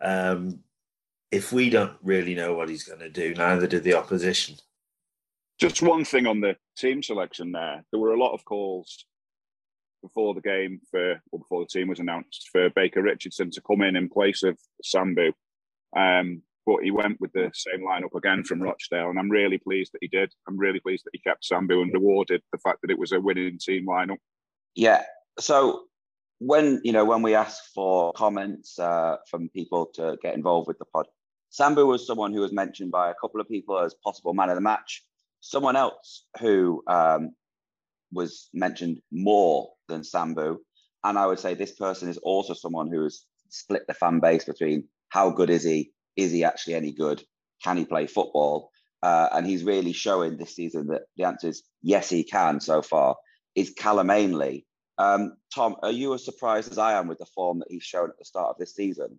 Um, 0.00 0.60
if 1.30 1.50
we 1.50 1.70
don't 1.70 1.96
really 2.02 2.34
know 2.34 2.52
what 2.52 2.68
he's 2.68 2.84
going 2.84 3.00
to 3.00 3.08
do, 3.08 3.34
neither 3.34 3.66
do 3.66 3.80
the 3.80 3.94
opposition. 3.94 4.56
Just 5.62 5.80
one 5.80 6.04
thing 6.04 6.26
on 6.26 6.40
the 6.40 6.56
team 6.76 7.04
selection 7.04 7.52
there. 7.52 7.84
There 7.92 8.00
were 8.00 8.14
a 8.14 8.18
lot 8.18 8.34
of 8.34 8.44
calls 8.44 9.06
before 10.02 10.34
the 10.34 10.40
game 10.40 10.80
for, 10.90 11.22
or 11.30 11.38
before 11.38 11.60
the 11.60 11.68
team 11.68 11.86
was 11.86 12.00
announced, 12.00 12.48
for 12.50 12.68
Baker 12.70 13.00
Richardson 13.00 13.48
to 13.52 13.60
come 13.60 13.80
in 13.82 13.94
in 13.94 14.08
place 14.08 14.42
of 14.42 14.58
Sambu. 14.84 15.30
Um, 15.96 16.42
but 16.66 16.82
he 16.82 16.90
went 16.90 17.20
with 17.20 17.32
the 17.32 17.52
same 17.54 17.86
lineup 17.86 18.12
again 18.16 18.42
from 18.42 18.60
Rochdale, 18.60 19.10
and 19.10 19.20
I'm 19.20 19.30
really 19.30 19.56
pleased 19.56 19.92
that 19.92 20.00
he 20.00 20.08
did. 20.08 20.32
I'm 20.48 20.58
really 20.58 20.80
pleased 20.80 21.04
that 21.04 21.12
he 21.12 21.20
kept 21.20 21.46
Sambu 21.48 21.80
and 21.80 21.92
rewarded 21.92 22.42
the 22.50 22.58
fact 22.58 22.78
that 22.82 22.90
it 22.90 22.98
was 22.98 23.12
a 23.12 23.20
winning 23.20 23.56
team 23.60 23.86
lineup. 23.86 24.18
Yeah. 24.74 25.04
So 25.38 25.84
when 26.40 26.80
you 26.82 26.90
know 26.90 27.04
when 27.04 27.22
we 27.22 27.36
asked 27.36 27.70
for 27.72 28.12
comments 28.14 28.80
uh, 28.80 29.18
from 29.30 29.48
people 29.50 29.86
to 29.94 30.18
get 30.24 30.34
involved 30.34 30.66
with 30.66 30.80
the 30.80 30.86
pod, 30.86 31.06
Sambu 31.52 31.86
was 31.86 32.04
someone 32.04 32.32
who 32.32 32.40
was 32.40 32.52
mentioned 32.52 32.90
by 32.90 33.12
a 33.12 33.14
couple 33.14 33.40
of 33.40 33.48
people 33.48 33.78
as 33.78 33.94
possible 34.02 34.34
man 34.34 34.50
of 34.50 34.56
the 34.56 34.60
match. 34.60 35.04
Someone 35.42 35.74
else 35.76 36.24
who 36.40 36.82
um, 36.86 37.34
was 38.12 38.48
mentioned 38.54 39.00
more 39.10 39.70
than 39.88 40.02
Sambu, 40.02 40.56
and 41.04 41.18
I 41.18 41.26
would 41.26 41.40
say 41.40 41.54
this 41.54 41.74
person 41.74 42.08
is 42.08 42.18
also 42.18 42.54
someone 42.54 42.90
who 42.90 43.02
has 43.02 43.24
split 43.48 43.86
the 43.88 43.94
fan 43.94 44.20
base 44.20 44.44
between 44.44 44.84
how 45.08 45.30
good 45.30 45.50
is 45.50 45.64
he, 45.64 45.90
is 46.16 46.30
he 46.30 46.44
actually 46.44 46.74
any 46.74 46.92
good, 46.92 47.22
can 47.62 47.76
he 47.76 47.84
play 47.84 48.06
football, 48.06 48.70
uh, 49.02 49.28
and 49.32 49.44
he's 49.44 49.64
really 49.64 49.92
showing 49.92 50.36
this 50.36 50.54
season 50.54 50.86
that 50.86 51.02
the 51.16 51.24
answer 51.24 51.48
is 51.48 51.64
yes, 51.82 52.08
he 52.08 52.22
can. 52.22 52.60
So 52.60 52.80
far, 52.80 53.16
is 53.56 53.74
Callum 53.76 54.10
Ainley. 54.10 54.64
Um, 54.96 55.34
Tom, 55.52 55.74
are 55.82 55.90
you 55.90 56.14
as 56.14 56.24
surprised 56.24 56.70
as 56.70 56.78
I 56.78 56.92
am 56.92 57.08
with 57.08 57.18
the 57.18 57.26
form 57.34 57.58
that 57.58 57.68
he's 57.68 57.82
shown 57.82 58.10
at 58.10 58.18
the 58.18 58.24
start 58.24 58.50
of 58.50 58.58
this 58.58 58.76
season? 58.76 59.18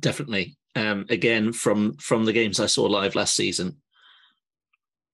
Definitely. 0.00 0.56
Um, 0.74 1.06
again, 1.08 1.52
from 1.52 1.96
from 1.98 2.24
the 2.24 2.32
games 2.32 2.58
I 2.58 2.66
saw 2.66 2.84
live 2.84 3.14
last 3.14 3.34
season, 3.34 3.76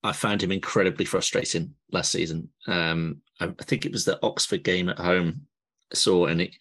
I 0.04 0.12
found 0.12 0.42
him 0.42 0.52
incredibly 0.52 1.06
frustrating 1.06 1.74
last 1.90 2.12
season. 2.12 2.50
Um, 2.66 3.22
I, 3.40 3.46
I, 3.46 3.64
think 3.64 3.86
it 3.86 3.92
was 3.92 4.04
the 4.04 4.18
Oxford 4.22 4.62
game 4.62 4.90
at 4.90 4.98
home 4.98 5.46
I 5.90 5.96
saw, 5.96 6.26
and 6.26 6.42
it, 6.42 6.54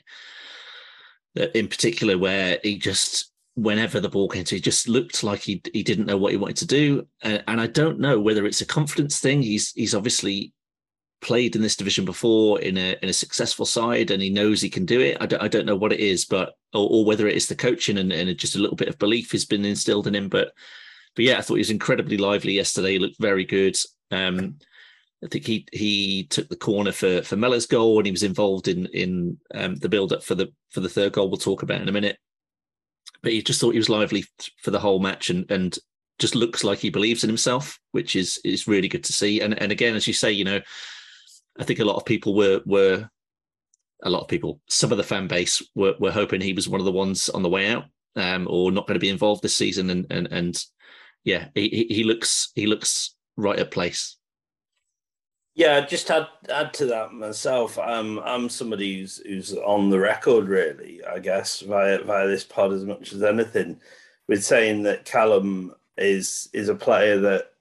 in 1.54 1.68
particular, 1.68 2.18
where 2.18 2.60
he 2.64 2.78
just 2.78 3.32
whenever 3.56 4.00
the 4.00 4.10
ball 4.10 4.30
came 4.30 4.46
to, 4.46 4.56
he 4.56 4.62
just 4.62 4.88
looked 4.88 5.24
like 5.24 5.42
he 5.42 5.62
he 5.74 5.84
didn't 5.84 6.06
know 6.06 6.18
what 6.18 6.32
he 6.32 6.38
wanted 6.38 6.58
to 6.58 6.68
do, 6.68 7.06
and, 7.22 7.44
and 7.48 7.60
I 7.60 7.68
don't 7.68 8.00
know 8.00 8.20
whether 8.20 8.46
it's 8.46 8.62
a 8.62 8.66
confidence 8.66 9.20
thing. 9.20 9.42
He's 9.42 9.74
he's 9.74 9.94
obviously 9.94 10.54
played 11.22 11.56
in 11.56 11.62
this 11.62 11.76
division 11.76 12.06
before 12.06 12.62
in 12.62 12.78
a 12.78 12.96
in 13.02 13.10
a 13.10 13.14
successful 13.14 13.66
side, 13.66 14.10
and 14.10 14.24
he 14.24 14.30
knows 14.30 14.62
he 14.62 14.70
can 14.70 14.86
do 14.86 15.02
it. 15.02 15.18
I 15.20 15.26
don't 15.26 15.44
I 15.44 15.50
don't 15.50 15.66
know 15.66 15.76
what 15.76 15.92
it 15.92 16.00
is, 16.00 16.24
but 16.24 16.56
or, 16.74 16.88
or 16.90 17.06
whether 17.06 17.28
it 17.28 17.36
is 17.36 17.48
the 17.48 17.56
coaching 17.56 17.98
and, 17.98 18.14
and 18.14 18.38
just 18.38 18.56
a 18.56 18.60
little 18.60 18.78
bit 18.78 18.88
of 18.88 18.98
belief 19.00 19.34
has 19.34 19.44
been 19.44 19.66
instilled 19.66 20.08
in 20.08 20.16
him, 20.16 20.30
but 20.30 20.54
but 21.16 21.26
yeah, 21.26 21.38
I 21.38 21.42
thought 21.42 21.56
he 21.56 21.60
was 21.60 21.72
incredibly 21.72 22.18
lively 22.18 22.54
yesterday. 22.54 22.94
He 22.94 23.00
looked 23.00 23.20
very 23.20 23.46
good. 23.46 23.76
Um, 24.12 24.58
I 25.24 25.28
think 25.28 25.46
he 25.46 25.66
he 25.72 26.26
took 26.26 26.50
the 26.50 26.56
corner 26.56 26.92
for 26.92 27.22
for 27.22 27.38
Mellor's 27.38 27.66
goal, 27.66 27.98
and 27.98 28.06
he 28.06 28.12
was 28.12 28.24
involved 28.24 28.68
in 28.68 28.88
in 28.88 29.38
um, 29.54 29.76
the 29.76 29.90
build 29.90 30.12
up 30.12 30.24
for 30.24 30.36
the 30.36 30.52
for 30.72 30.82
the 30.82 30.90
third 30.90 31.14
goal. 31.14 31.30
We'll 31.30 31.38
talk 31.38 31.64
about 31.64 31.82
in 31.82 31.90
a 31.90 31.94
minute. 31.94 32.18
But 33.22 33.32
he 33.32 33.42
just 33.42 33.62
thought 33.62 33.72
he 33.72 33.80
was 33.80 33.90
lively 33.90 34.26
for 34.62 34.72
the 34.72 34.80
whole 34.80 35.00
match, 35.00 35.30
and 35.30 35.50
and 35.50 35.78
just 36.20 36.36
looks 36.36 36.64
like 36.64 36.80
he 36.80 36.90
believes 36.90 37.24
in 37.24 37.30
himself, 37.30 37.80
which 37.92 38.16
is 38.16 38.40
is 38.44 38.68
really 38.68 38.88
good 38.88 39.04
to 39.06 39.14
see. 39.14 39.40
And 39.42 39.60
and 39.62 39.72
again, 39.72 39.96
as 39.96 40.08
you 40.08 40.14
say, 40.14 40.32
you 40.32 40.44
know, 40.44 40.60
I 41.60 41.64
think 41.64 41.80
a 41.80 41.86
lot 41.86 41.96
of 41.96 42.06
people 42.06 42.36
were 42.36 42.62
were 42.66 43.10
a 44.04 44.10
lot 44.10 44.22
of 44.22 44.28
people, 44.28 44.60
some 44.68 44.92
of 44.92 44.98
the 44.98 45.04
fan 45.04 45.28
base 45.28 45.62
were 45.76 45.96
were 46.00 46.12
hoping 46.12 46.42
he 46.42 46.54
was 46.54 46.68
one 46.68 46.82
of 46.82 46.86
the 46.86 46.92
ones 46.92 47.30
on 47.30 47.42
the 47.42 47.50
way 47.50 47.70
out, 47.70 47.86
um, 48.16 48.48
or 48.50 48.72
not 48.72 48.86
going 48.88 48.96
to 48.96 49.00
be 49.00 49.10
involved 49.10 49.42
this 49.42 49.56
season, 49.56 49.90
and 49.90 50.06
and 50.10 50.28
and 50.32 50.64
yeah, 51.24 51.48
he, 51.56 51.88
he 51.90 52.04
looks 52.04 52.52
he 52.56 52.68
looks 52.68 53.16
right 53.38 53.60
at 53.60 53.72
place. 53.72 54.18
Yeah, 55.56 55.86
just 55.86 56.10
add 56.10 56.28
add 56.50 56.74
to 56.76 56.86
that 56.88 57.14
myself. 57.14 57.78
Um, 57.78 58.20
I'm 58.24 58.50
somebody 58.50 59.00
who's 59.00 59.18
who's 59.18 59.54
on 59.54 59.90
the 59.90 60.00
record, 60.00 60.48
really. 60.48 61.04
I 61.06 61.20
guess 61.20 61.62
via 61.62 62.04
via 62.04 62.28
this 62.28 62.44
pod 62.44 62.74
as 62.74 62.86
much 62.86 63.14
as 63.14 63.24
anything, 63.24 63.80
with 64.28 64.44
saying 64.44 64.84
that 64.84 65.06
Callum 65.06 65.74
is 65.98 66.50
is 66.54 66.70
a 66.70 66.76
player 66.76 67.20
that 67.20 67.52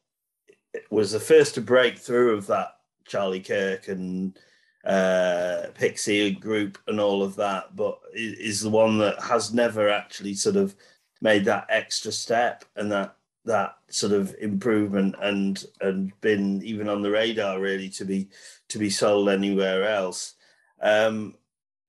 was 0.90 1.12
the 1.12 1.20
first 1.20 1.54
to 1.54 1.60
break 1.60 1.98
through 1.98 2.34
of 2.34 2.46
that 2.46 2.76
Charlie 3.06 3.40
Kirk 3.40 3.88
and 3.88 4.38
uh, 4.86 5.66
Pixie 5.74 6.32
group 6.32 6.78
and 6.88 6.98
all 6.98 7.22
of 7.22 7.36
that, 7.36 7.76
but 7.76 8.00
is 8.14 8.62
the 8.62 8.70
one 8.70 8.98
that 8.98 9.20
has 9.20 9.52
never 9.52 9.90
actually 9.90 10.34
sort 10.34 10.56
of 10.56 10.74
made 11.20 11.44
that 11.44 11.66
extra 11.68 12.10
step 12.10 12.64
and 12.76 12.90
that 12.90 13.16
that 13.44 13.76
sort 13.88 14.12
of 14.12 14.34
improvement 14.40 15.14
and 15.20 15.64
and 15.80 16.18
been 16.20 16.62
even 16.62 16.88
on 16.88 17.02
the 17.02 17.10
radar 17.10 17.60
really 17.60 17.88
to 17.88 18.04
be 18.04 18.28
to 18.68 18.78
be 18.78 18.90
sold 18.90 19.28
anywhere 19.28 19.88
else. 19.88 20.34
Um, 20.80 21.34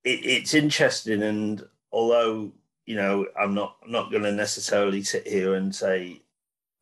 it, 0.04 0.24
it's 0.24 0.54
interesting, 0.54 1.22
and 1.22 1.64
although 1.92 2.52
you 2.86 2.96
know 2.96 3.26
I'm 3.38 3.54
not 3.54 3.76
not 3.86 4.10
going 4.10 4.24
to 4.24 4.32
necessarily 4.32 5.02
sit 5.02 5.26
here 5.26 5.54
and 5.54 5.74
say 5.74 6.22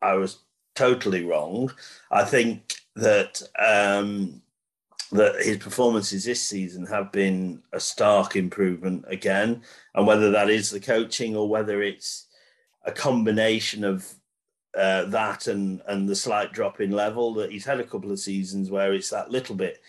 I 0.01 0.13
was 0.13 0.39
totally 0.75 1.23
wrong, 1.23 1.71
I 2.11 2.23
think 2.23 2.75
that 2.95 3.41
um, 3.59 4.41
that 5.11 5.35
his 5.45 5.57
performances 5.57 6.25
this 6.25 6.41
season 6.41 6.87
have 6.87 7.11
been 7.11 7.61
a 7.71 7.79
stark 7.79 8.35
improvement 8.35 9.05
again, 9.07 9.61
and 9.93 10.07
whether 10.07 10.31
that 10.31 10.49
is 10.49 10.71
the 10.71 10.79
coaching 10.79 11.35
or 11.35 11.47
whether 11.47 11.81
it's 11.83 12.27
a 12.85 12.91
combination 12.91 13.83
of 13.83 14.13
uh, 14.77 15.05
that 15.05 15.47
and 15.47 15.81
and 15.87 16.07
the 16.07 16.15
slight 16.15 16.51
drop 16.51 16.81
in 16.81 16.91
level 16.91 17.33
that 17.35 17.51
he's 17.51 17.65
had 17.65 17.79
a 17.79 17.85
couple 17.85 18.11
of 18.11 18.19
seasons 18.19 18.71
where 18.71 18.93
it's 18.93 19.09
that 19.09 19.31
little 19.31 19.55
bit 19.55 19.81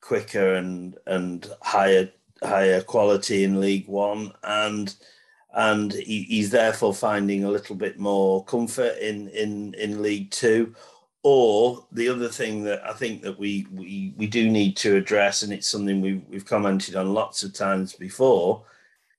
quicker 0.00 0.54
and 0.54 0.98
and 1.06 1.50
higher 1.62 2.10
higher 2.42 2.82
quality 2.82 3.44
in 3.44 3.60
League 3.60 3.88
One 3.88 4.32
and 4.44 4.94
and 5.54 5.92
he, 5.92 6.22
he's 6.22 6.50
therefore 6.50 6.94
finding 6.94 7.44
a 7.44 7.50
little 7.50 7.76
bit 7.76 7.98
more 7.98 8.44
comfort 8.44 8.98
in 8.98 9.28
in 9.28 9.74
in 9.74 10.02
League 10.02 10.30
Two. 10.30 10.74
Or 11.22 11.86
the 11.92 12.08
other 12.08 12.28
thing 12.28 12.64
that 12.64 12.82
I 12.82 12.94
think 12.94 13.20
that 13.22 13.38
we 13.38 13.66
we 13.72 14.14
we 14.16 14.26
do 14.26 14.50
need 14.50 14.76
to 14.78 14.96
address, 14.96 15.42
and 15.42 15.52
it's 15.52 15.68
something 15.68 16.00
we've 16.00 16.22
we've 16.28 16.46
commented 16.46 16.96
on 16.96 17.12
lots 17.12 17.42
of 17.42 17.52
times 17.52 17.92
before, 17.92 18.64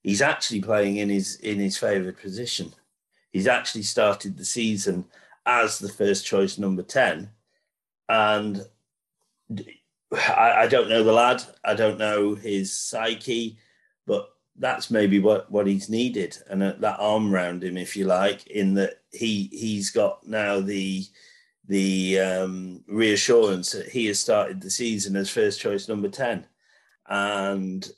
he's 0.01 0.21
actually 0.21 0.61
playing 0.61 0.97
in 0.97 1.09
his 1.09 1.35
in 1.41 1.59
his 1.59 1.77
favoured 1.77 2.17
position. 2.17 2.73
He's 3.31 3.47
actually 3.47 3.83
started 3.83 4.37
the 4.37 4.45
season 4.45 5.05
as 5.45 5.79
the 5.79 5.89
first 5.89 6.25
choice 6.25 6.57
number 6.57 6.83
10. 6.83 7.29
And 8.09 8.65
I, 10.11 10.53
I, 10.59 10.67
don't 10.67 10.89
know 10.89 11.03
the 11.03 11.13
lad, 11.13 11.43
I 11.63 11.73
don't 11.73 11.97
know 11.97 12.35
his 12.35 12.77
psyche, 12.77 13.57
but 14.05 14.29
that's 14.57 14.91
maybe 14.91 15.19
what, 15.19 15.49
what 15.49 15.67
he's 15.67 15.89
needed. 15.89 16.37
And 16.49 16.61
that 16.61 16.99
arm 16.99 17.33
around 17.33 17.63
him, 17.63 17.77
if 17.77 17.95
you 17.95 18.05
like, 18.05 18.47
in 18.47 18.73
that 18.75 19.01
he 19.11 19.49
he's 19.51 19.89
got 19.89 20.25
now 20.27 20.59
the 20.59 21.05
the 21.67 22.19
um, 22.19 22.83
reassurance 22.87 23.71
that 23.71 23.87
he 23.87 24.07
has 24.07 24.19
started 24.19 24.59
the 24.59 24.69
season 24.69 25.15
as 25.15 25.29
first 25.29 25.59
choice 25.59 25.87
number 25.87 26.09
10. 26.09 26.45
And 27.07 27.89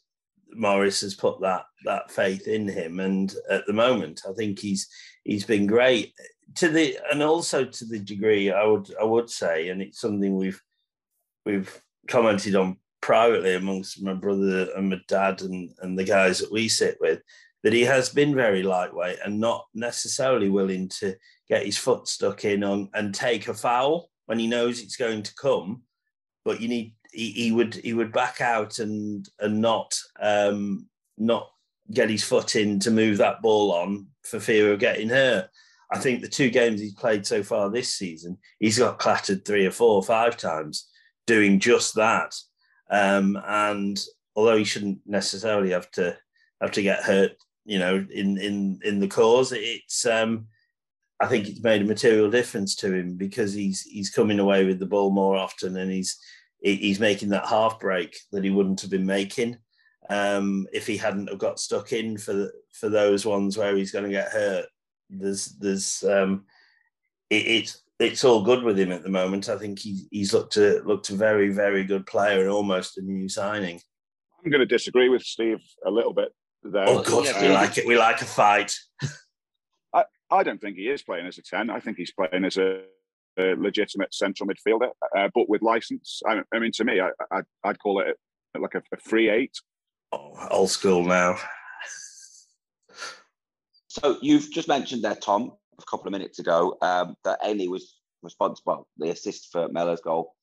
Morris 0.53 1.01
has 1.01 1.15
put 1.15 1.41
that 1.41 1.65
that 1.85 2.11
faith 2.11 2.47
in 2.47 2.67
him. 2.67 2.99
And 2.99 3.33
at 3.49 3.65
the 3.65 3.73
moment, 3.73 4.21
I 4.29 4.33
think 4.33 4.59
he's 4.59 4.87
he's 5.23 5.45
been 5.45 5.67
great 5.67 6.13
to 6.55 6.69
the 6.69 6.97
and 7.11 7.23
also 7.23 7.65
to 7.65 7.85
the 7.85 7.99
degree 7.99 8.51
I 8.51 8.65
would 8.65 8.93
I 8.99 9.03
would 9.03 9.29
say, 9.29 9.69
and 9.69 9.81
it's 9.81 9.99
something 9.99 10.35
we've 10.35 10.61
we've 11.45 11.81
commented 12.07 12.55
on 12.55 12.77
privately 13.01 13.55
amongst 13.55 14.01
my 14.01 14.13
brother 14.13 14.69
and 14.75 14.89
my 14.89 14.99
dad 15.07 15.41
and, 15.41 15.71
and 15.81 15.97
the 15.97 16.03
guys 16.03 16.39
that 16.39 16.51
we 16.51 16.69
sit 16.69 16.97
with, 17.01 17.21
that 17.63 17.73
he 17.73 17.81
has 17.81 18.09
been 18.09 18.33
very 18.33 18.63
lightweight 18.63 19.17
and 19.25 19.39
not 19.39 19.65
necessarily 19.73 20.49
willing 20.49 20.87
to 20.87 21.15
get 21.49 21.65
his 21.65 21.77
foot 21.77 22.07
stuck 22.07 22.45
in 22.45 22.63
on 22.63 22.89
and 22.93 23.13
take 23.13 23.47
a 23.47 23.53
foul 23.53 24.09
when 24.27 24.39
he 24.39 24.47
knows 24.47 24.81
it's 24.81 24.95
going 24.95 25.21
to 25.23 25.35
come. 25.35 25.81
But 26.45 26.61
you 26.61 26.67
need 26.67 26.95
he, 27.11 27.31
he 27.31 27.51
would 27.51 27.75
he 27.75 27.93
would 27.93 28.11
back 28.11 28.41
out 28.41 28.79
and 28.79 29.27
and 29.39 29.61
not 29.61 29.95
um 30.21 30.87
not 31.17 31.49
get 31.91 32.09
his 32.09 32.23
foot 32.23 32.55
in 32.55 32.79
to 32.79 32.91
move 32.91 33.17
that 33.17 33.41
ball 33.41 33.71
on 33.71 34.07
for 34.23 34.39
fear 34.39 34.71
of 34.71 34.79
getting 34.79 35.09
hurt. 35.09 35.49
I 35.91 35.99
think 35.99 36.21
the 36.21 36.27
two 36.27 36.49
games 36.49 36.81
he's 36.81 36.95
played 36.95 37.25
so 37.25 37.43
far 37.43 37.69
this 37.69 37.93
season, 37.93 38.37
he's 38.59 38.79
got 38.79 38.99
clattered 38.99 39.45
three 39.45 39.65
or 39.65 39.71
four 39.71 39.95
or 39.95 40.03
five 40.03 40.37
times 40.37 40.89
doing 41.27 41.59
just 41.59 41.95
that. 41.95 42.35
Um, 42.89 43.39
and 43.45 44.03
although 44.35 44.57
he 44.57 44.63
shouldn't 44.63 44.99
necessarily 45.05 45.71
have 45.71 45.91
to 45.91 46.17
have 46.61 46.71
to 46.71 46.81
get 46.81 47.03
hurt, 47.03 47.33
you 47.65 47.79
know, 47.79 48.05
in 48.11 48.37
in 48.37 48.79
in 48.83 48.99
the 48.99 49.07
cause, 49.07 49.51
it's 49.51 50.05
um, 50.05 50.47
I 51.19 51.27
think 51.27 51.47
it's 51.47 51.63
made 51.63 51.81
a 51.81 51.85
material 51.85 52.29
difference 52.29 52.75
to 52.77 52.93
him 52.93 53.15
because 53.15 53.53
he's 53.53 53.81
he's 53.81 54.09
coming 54.09 54.39
away 54.39 54.65
with 54.65 54.79
the 54.79 54.85
ball 54.85 55.11
more 55.11 55.37
often 55.37 55.77
and 55.77 55.91
he's 55.91 56.17
he's 56.59 56.99
making 56.99 57.29
that 57.29 57.47
half 57.47 57.79
break 57.79 58.17
that 58.31 58.43
he 58.43 58.49
wouldn't 58.49 58.81
have 58.81 58.89
been 58.89 59.05
making 59.05 59.57
um, 60.09 60.67
if 60.73 60.87
he 60.87 60.97
hadn't 60.97 61.29
have 61.29 61.39
got 61.39 61.59
stuck 61.59 61.93
in 61.93 62.17
for 62.17 62.33
the, 62.33 62.51
for 62.71 62.89
those 62.89 63.25
ones 63.25 63.57
where 63.57 63.75
he's 63.75 63.91
going 63.91 64.05
to 64.05 64.11
get 64.11 64.31
hurt. 64.31 64.65
There's 65.09 65.47
there's 65.59 66.03
um, 66.03 66.45
it, 67.29 67.47
it's 67.47 67.83
it's 67.99 68.23
all 68.23 68.43
good 68.43 68.63
with 68.63 68.77
him 68.77 68.91
at 68.91 69.03
the 69.03 69.09
moment. 69.09 69.49
I 69.49 69.57
think 69.57 69.79
he, 69.79 70.07
he's 70.11 70.33
looked 70.33 70.57
a 70.57 70.81
looked 70.83 71.09
a 71.09 71.15
very 71.15 71.49
very 71.49 71.83
good 71.83 72.05
player 72.05 72.41
and 72.41 72.49
almost 72.49 72.97
a 72.97 73.01
new 73.01 73.29
signing. 73.29 73.79
I'm 74.43 74.51
going 74.51 74.59
to 74.59 74.65
disagree 74.65 75.09
with 75.09 75.21
Steve 75.21 75.61
a 75.85 75.91
little 75.91 76.13
bit 76.13 76.29
there. 76.63 76.85
Oh, 76.87 77.01
God, 77.01 77.27
we 77.41 77.49
like 77.49 77.77
it. 77.77 77.87
We 77.87 77.97
like 77.97 78.21
a 78.21 78.25
fight. 78.25 78.75
I, 79.93 80.03
I 80.29 80.43
don't 80.43 80.59
think 80.59 80.75
he 80.75 80.89
is 80.89 81.01
playing 81.01 81.27
as 81.27 81.37
a 81.37 81.43
ten. 81.43 81.69
I 81.69 81.79
think 81.79 81.97
he's 81.97 82.11
playing 82.11 82.43
as 82.43 82.57
a, 82.57 82.81
a 83.39 83.55
legitimate 83.55 84.13
central 84.13 84.49
midfielder, 84.49 84.89
uh, 85.15 85.29
but 85.33 85.47
with 85.47 85.61
license. 85.61 86.21
I, 86.27 86.41
I, 86.53 86.59
mean, 86.59 86.71
to 86.73 86.83
me, 86.83 86.99
I, 86.99 87.09
I 87.31 87.41
would 87.65 87.79
call 87.79 88.01
it 88.01 88.17
like 88.59 88.75
a, 88.75 88.83
a 88.91 88.97
free 88.97 89.29
eight 89.29 89.55
old 90.51 90.69
school 90.69 91.03
now. 91.03 91.37
So 93.87 94.17
you've 94.21 94.51
just 94.51 94.67
mentioned 94.67 95.03
there, 95.03 95.15
Tom, 95.15 95.51
a 95.79 95.83
couple 95.83 96.07
of 96.07 96.13
minutes 96.13 96.39
ago, 96.39 96.77
um, 96.81 97.15
that 97.23 97.39
Ainley 97.43 97.67
was 97.67 97.95
responsible 98.23 98.87
the 98.97 99.09
assist 99.09 99.51
for 99.51 99.67
Mellor's 99.69 100.01
goal. 100.01 100.33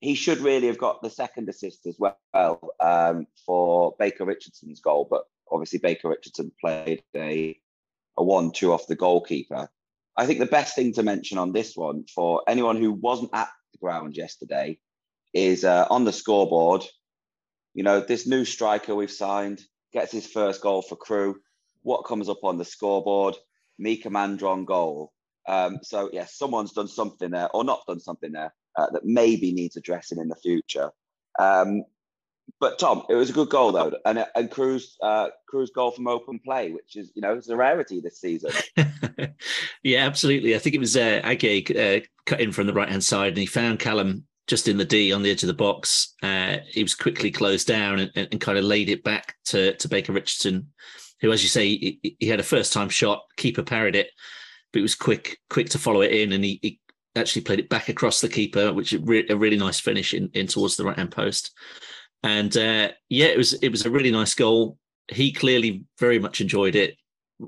He 0.00 0.14
should 0.14 0.38
really 0.38 0.66
have 0.66 0.78
got 0.78 1.02
the 1.02 1.10
second 1.10 1.48
assist 1.48 1.86
as 1.86 1.96
well 1.98 2.58
um, 2.80 3.26
for 3.46 3.94
Baker 3.98 4.24
Richardson's 4.24 4.80
goal, 4.80 5.06
but 5.08 5.24
obviously 5.50 5.78
Baker 5.78 6.08
Richardson 6.08 6.50
played 6.60 7.02
a 7.14 7.58
a 8.18 8.24
one-two 8.24 8.72
off 8.72 8.86
the 8.86 8.96
goalkeeper. 8.96 9.68
I 10.16 10.26
think 10.26 10.38
the 10.38 10.46
best 10.46 10.74
thing 10.74 10.92
to 10.94 11.02
mention 11.02 11.38
on 11.38 11.52
this 11.52 11.76
one 11.76 12.04
for 12.12 12.42
anyone 12.48 12.76
who 12.76 12.92
wasn't 12.92 13.30
at 13.34 13.50
the 13.72 13.78
ground 13.78 14.16
yesterday 14.16 14.78
is 15.34 15.64
uh, 15.64 15.86
on 15.90 16.04
the 16.04 16.12
scoreboard 16.12 16.82
you 17.76 17.82
know, 17.82 18.00
this 18.00 18.26
new 18.26 18.46
striker 18.46 18.94
we've 18.94 19.10
signed 19.10 19.60
gets 19.92 20.10
his 20.10 20.26
first 20.26 20.62
goal 20.62 20.80
for 20.80 20.96
Crewe. 20.96 21.36
What 21.82 22.06
comes 22.06 22.30
up 22.30 22.42
on 22.42 22.56
the 22.56 22.64
scoreboard? 22.64 23.36
Mika 23.78 24.08
Mandron 24.08 24.64
goal. 24.64 25.12
Um, 25.46 25.80
so 25.82 26.08
yes, 26.10 26.36
someone's 26.38 26.72
done 26.72 26.88
something 26.88 27.30
there, 27.30 27.50
or 27.54 27.64
not 27.64 27.82
done 27.86 28.00
something 28.00 28.32
there 28.32 28.54
uh, 28.76 28.90
that 28.92 29.04
maybe 29.04 29.52
needs 29.52 29.76
addressing 29.76 30.18
in 30.18 30.28
the 30.28 30.36
future. 30.36 30.90
Um, 31.38 31.84
but 32.60 32.78
Tom, 32.78 33.02
it 33.10 33.14
was 33.14 33.28
a 33.28 33.34
good 33.34 33.50
goal 33.50 33.72
though, 33.72 33.92
and 34.06 34.24
and 34.34 34.50
Crewe's 34.50 34.96
uh, 35.02 35.28
Crewe's 35.46 35.70
goal 35.70 35.90
from 35.90 36.08
open 36.08 36.40
play, 36.42 36.72
which 36.72 36.96
is 36.96 37.12
you 37.14 37.20
know 37.20 37.34
it's 37.34 37.50
a 37.50 37.56
rarity 37.56 38.00
this 38.00 38.18
season. 38.18 38.52
yeah, 39.82 40.06
absolutely. 40.06 40.54
I 40.54 40.58
think 40.58 40.74
it 40.74 40.80
was 40.80 40.96
uh, 40.96 41.20
uh, 41.22 42.00
cut 42.24 42.40
in 42.40 42.52
from 42.52 42.66
the 42.66 42.72
right 42.72 42.88
hand 42.88 43.04
side, 43.04 43.28
and 43.28 43.38
he 43.38 43.46
found 43.46 43.80
Callum 43.80 44.24
just 44.46 44.68
in 44.68 44.76
the 44.76 44.84
D 44.84 45.12
on 45.12 45.22
the 45.22 45.30
edge 45.30 45.42
of 45.42 45.48
the 45.48 45.54
box. 45.54 46.14
Uh, 46.22 46.58
he 46.68 46.82
was 46.82 46.94
quickly 46.94 47.30
closed 47.30 47.66
down 47.66 47.98
and, 47.98 48.10
and, 48.14 48.40
kind 48.40 48.58
of 48.58 48.64
laid 48.64 48.88
it 48.88 49.02
back 49.02 49.34
to, 49.46 49.74
to 49.76 49.88
Baker 49.88 50.12
Richardson, 50.12 50.68
who, 51.20 51.32
as 51.32 51.42
you 51.42 51.48
say, 51.48 51.66
he, 51.66 52.16
he, 52.20 52.28
had 52.28 52.40
a 52.40 52.44
first 52.44 52.72
time 52.72 52.88
shot. 52.88 53.22
Keeper 53.36 53.62
parried 53.62 53.96
it, 53.96 54.10
but 54.72 54.78
he 54.78 54.82
was 54.82 54.94
quick 54.94 55.38
quick 55.50 55.68
to 55.70 55.78
follow 55.78 56.02
it 56.02 56.12
in, 56.12 56.32
and 56.32 56.44
he, 56.44 56.58
he 56.62 56.80
actually 57.16 57.42
played 57.42 57.58
it 57.58 57.68
back 57.68 57.88
across 57.88 58.20
the 58.20 58.28
keeper, 58.28 58.72
which 58.72 58.92
is 58.92 59.02
re- 59.02 59.26
a 59.28 59.36
really 59.36 59.56
nice 59.56 59.80
finish 59.80 60.14
in, 60.14 60.30
in 60.34 60.46
towards 60.46 60.76
the 60.76 60.84
right 60.84 60.96
hand 60.96 61.10
post. 61.10 61.52
And 62.22 62.56
uh, 62.56 62.90
yeah, 63.08 63.26
it 63.26 63.38
was 63.38 63.54
it 63.54 63.70
was 63.70 63.84
a 63.84 63.90
really 63.90 64.10
nice 64.10 64.34
goal. 64.34 64.78
He 65.08 65.32
clearly 65.32 65.84
very 65.98 66.18
much 66.18 66.40
enjoyed 66.40 66.76
it. 66.76 66.96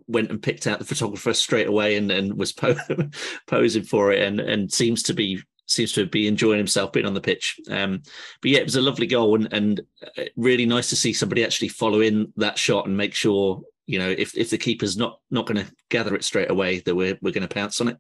Went 0.07 0.31
and 0.31 0.43
picked 0.43 0.67
out 0.67 0.79
the 0.79 0.85
photographer 0.85 1.33
straight 1.33 1.67
away 1.67 1.97
and, 1.97 2.11
and 2.11 2.35
was 2.35 2.53
po- 2.53 2.77
posing 3.47 3.85
for 3.85 4.13
it, 4.13 4.23
and 4.23 4.41
and 4.41 4.73
seems 4.73 5.05
to 5.05 5.15
be 5.15 5.41
seems 5.71 5.93
to 5.93 6.07
be 6.07 6.27
enjoying 6.27 6.59
himself 6.59 6.93
being 6.93 7.07
on 7.07 7.15
the 7.15 7.21
pitch. 7.21 7.61
Um, 7.71 8.03
but 8.41 8.51
yeah, 8.51 8.59
it 8.59 8.65
was 8.65 8.77
a 8.77 8.83
lovely 8.83 9.07
goal 9.07 9.35
and, 9.35 9.53
and 9.53 9.81
uh, 10.17 10.25
really 10.37 10.67
nice 10.67 10.89
to 10.91 10.97
see 10.97 11.13
somebody 11.13 11.45
actually 11.45 11.69
follow 11.69 12.01
in 12.01 12.33
that 12.37 12.59
shot 12.59 12.87
and 12.87 12.97
make 12.97 13.15
sure 13.15 13.63
you 13.87 13.99
know 13.99 14.09
if 14.09 14.37
if 14.37 14.51
the 14.51 14.59
keeper's 14.59 14.97
not 14.97 15.21
not 15.31 15.47
going 15.47 15.65
to 15.65 15.73
gather 15.89 16.15
it 16.15 16.25
straight 16.25 16.51
away 16.51 16.81
that 16.81 16.95
we're 16.95 17.19
we're 17.23 17.33
going 17.33 17.47
to 17.47 17.55
pounce 17.55 17.81
on 17.81 17.89
it. 17.89 17.99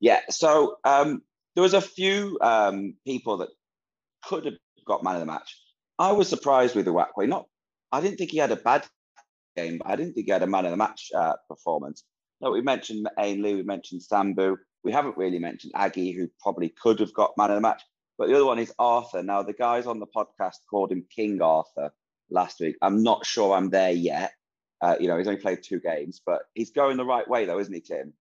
Yeah, 0.00 0.20
so 0.28 0.76
um, 0.84 1.22
there 1.54 1.62
was 1.62 1.74
a 1.74 1.80
few 1.80 2.38
um, 2.40 2.94
people 3.06 3.38
that 3.38 3.48
could 4.24 4.44
have 4.44 4.54
got 4.86 5.02
man 5.02 5.14
of 5.14 5.20
the 5.20 5.26
match. 5.26 5.58
I 5.98 6.12
was 6.12 6.28
surprised 6.28 6.74
with 6.74 6.84
the 6.84 6.92
Uwakwe. 6.92 7.28
Not, 7.28 7.46
I 7.92 8.00
didn't 8.00 8.18
think 8.18 8.30
he 8.30 8.38
had 8.38 8.50
a 8.50 8.56
bad 8.56 8.84
game, 9.56 9.78
but 9.78 9.88
I 9.88 9.96
didn't 9.96 10.14
think 10.14 10.26
he 10.26 10.32
had 10.32 10.42
a 10.42 10.46
man 10.46 10.64
of 10.64 10.72
the 10.72 10.76
match 10.76 11.10
uh, 11.16 11.34
performance. 11.48 12.04
No, 12.40 12.50
we 12.50 12.60
mentioned 12.60 13.08
Ainley, 13.18 13.54
we 13.54 13.62
mentioned 13.62 14.02
Sambu. 14.02 14.56
We 14.84 14.92
haven't 14.92 15.16
really 15.16 15.38
mentioned 15.38 15.72
Agyei, 15.74 16.14
who 16.14 16.28
probably 16.40 16.68
could 16.68 17.00
have 17.00 17.14
got 17.14 17.36
man 17.36 17.50
of 17.50 17.56
the 17.56 17.60
match. 17.60 17.82
But 18.18 18.28
the 18.28 18.34
other 18.34 18.44
one 18.44 18.58
is 18.58 18.72
Arthur. 18.78 19.22
Now, 19.22 19.42
the 19.42 19.52
guys 19.52 19.86
on 19.86 19.98
the 19.98 20.06
podcast 20.06 20.56
called 20.70 20.92
him 20.92 21.04
King 21.14 21.42
Arthur 21.42 21.90
last 22.30 22.60
week. 22.60 22.76
I'm 22.82 23.02
not 23.02 23.26
sure 23.26 23.54
I'm 23.56 23.70
there 23.70 23.90
yet. 23.90 24.32
Uh, 24.80 24.96
you 25.00 25.08
know, 25.08 25.16
he's 25.16 25.26
only 25.26 25.40
played 25.40 25.62
two 25.62 25.80
games, 25.80 26.20
but 26.24 26.42
he's 26.54 26.70
going 26.70 26.96
the 26.96 27.04
right 27.04 27.28
way, 27.28 27.44
though, 27.44 27.58
isn't 27.58 27.72
he, 27.72 27.80
Tim? 27.80 28.12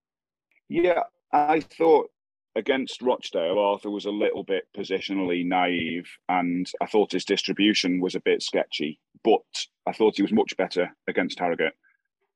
Yeah, 0.69 1.04
I 1.32 1.60
thought 1.60 2.10
against 2.56 3.02
Rochdale, 3.02 3.60
Arthur 3.60 3.89
was 3.89 4.06
a 4.06 4.12
little 4.12 4.43
bit 4.43 4.63
positionally 4.76 5.45
naive, 5.45 6.08
and 6.30 6.69
I 6.82 6.86
thought 6.86 7.12
his 7.12 7.26
distribution 7.26 7.99
was 7.99 8.15
a 8.15 8.21
bit 8.21 8.41
sketchy. 8.41 8.99
But 9.23 9.41
I 9.86 9.91
thought 9.91 10.15
he 10.15 10.21
was 10.21 10.32
much 10.32 10.56
better 10.58 10.89
against 11.08 11.39
Harrogate. 11.39 11.73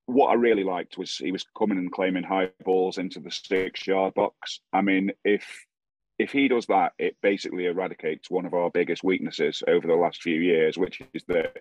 What 0.07 0.27
I 0.29 0.35
really 0.35 0.63
liked 0.63 0.97
was 0.97 1.17
he 1.17 1.33
was 1.33 1.45
coming 1.57 1.77
and 1.77 1.91
claiming 1.91 2.23
high 2.23 2.49
balls 2.63 2.97
into 2.97 3.19
the 3.19 3.29
six-yard 3.29 4.13
box. 4.13 4.61
I 4.71 4.81
mean, 4.81 5.11
if 5.23 5.45
if 6.17 6.31
he 6.31 6.47
does 6.47 6.65
that, 6.67 6.93
it 6.97 7.15
basically 7.21 7.65
eradicates 7.65 8.31
one 8.31 8.45
of 8.45 8.53
our 8.53 8.71
biggest 8.71 9.03
weaknesses 9.03 9.61
over 9.67 9.85
the 9.85 9.93
last 9.93 10.23
few 10.23 10.39
years, 10.39 10.77
which 10.77 11.01
is 11.13 11.23
that 11.27 11.57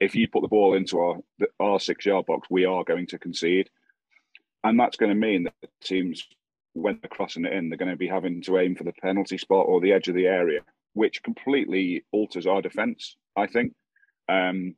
if 0.00 0.16
you 0.16 0.26
put 0.28 0.40
the 0.40 0.48
ball 0.48 0.74
into 0.74 0.98
our 0.98 1.18
our 1.60 1.78
six 1.78 2.06
yard 2.06 2.24
box, 2.24 2.48
we 2.50 2.64
are 2.64 2.84
going 2.84 3.06
to 3.08 3.18
concede, 3.18 3.68
and 4.64 4.80
that's 4.80 4.96
going 4.96 5.10
to 5.10 5.26
mean 5.26 5.44
that 5.44 5.70
teams, 5.82 6.26
when 6.72 6.98
they're 7.02 7.10
crossing 7.10 7.44
it 7.44 7.52
in, 7.52 7.68
they're 7.68 7.76
going 7.76 7.90
to 7.90 7.96
be 7.96 8.08
having 8.08 8.40
to 8.42 8.58
aim 8.58 8.74
for 8.74 8.84
the 8.84 8.94
penalty 8.94 9.36
spot 9.36 9.66
or 9.68 9.80
the 9.80 9.92
edge 9.92 10.08
of 10.08 10.14
the 10.14 10.26
area, 10.26 10.60
which 10.94 11.22
completely 11.22 12.02
alters 12.12 12.46
our 12.46 12.62
defence. 12.62 13.16
I 13.36 13.46
think. 13.46 13.74
Um, 14.26 14.74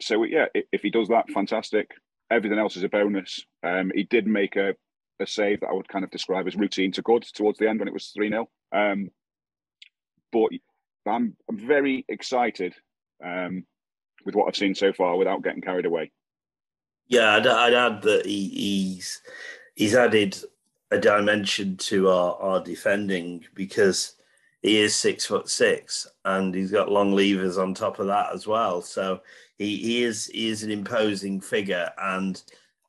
so 0.00 0.24
yeah, 0.24 0.46
if 0.54 0.82
he 0.82 0.90
does 0.90 1.08
that, 1.08 1.30
fantastic. 1.30 1.90
Everything 2.30 2.58
else 2.58 2.76
is 2.76 2.84
a 2.84 2.88
bonus. 2.88 3.44
Um, 3.62 3.90
he 3.94 4.04
did 4.04 4.26
make 4.26 4.56
a 4.56 4.74
a 5.20 5.26
save 5.26 5.60
that 5.60 5.68
I 5.68 5.72
would 5.72 5.88
kind 5.88 6.04
of 6.04 6.10
describe 6.10 6.46
as 6.46 6.56
routine 6.56 6.92
to 6.92 7.02
good 7.02 7.22
towards 7.22 7.58
the 7.58 7.68
end 7.68 7.80
when 7.80 7.88
it 7.88 7.94
was 7.94 8.12
3 8.14 8.28
0. 8.30 8.48
Um, 8.72 9.10
but 10.32 10.50
I'm, 11.06 11.36
I'm 11.48 11.58
very 11.58 12.04
excited 12.08 12.74
um, 13.24 13.64
with 14.24 14.34
what 14.34 14.46
I've 14.46 14.56
seen 14.56 14.74
so 14.74 14.92
far 14.92 15.16
without 15.16 15.42
getting 15.42 15.62
carried 15.62 15.86
away. 15.86 16.12
Yeah, 17.06 17.36
I'd, 17.36 17.46
I'd 17.46 17.74
add 17.74 18.02
that 18.02 18.26
he, 18.26 18.48
he's 18.48 19.22
he's 19.74 19.94
added 19.94 20.36
a 20.90 20.98
dimension 20.98 21.76
to 21.76 22.10
our, 22.10 22.34
our 22.36 22.62
defending 22.62 23.44
because 23.54 24.14
he 24.62 24.78
is 24.80 24.94
six 24.94 25.26
foot 25.26 25.48
six 25.48 26.06
and 26.24 26.54
he's 26.54 26.70
got 26.70 26.90
long 26.90 27.12
levers 27.12 27.58
on 27.58 27.74
top 27.74 27.98
of 27.98 28.06
that 28.08 28.32
as 28.34 28.46
well. 28.46 28.82
So 28.82 29.20
he, 29.56 29.76
he 29.76 30.04
is 30.04 30.26
he 30.26 30.48
is 30.48 30.62
an 30.62 30.70
imposing 30.70 31.40
figure 31.40 31.90
and 31.98 32.42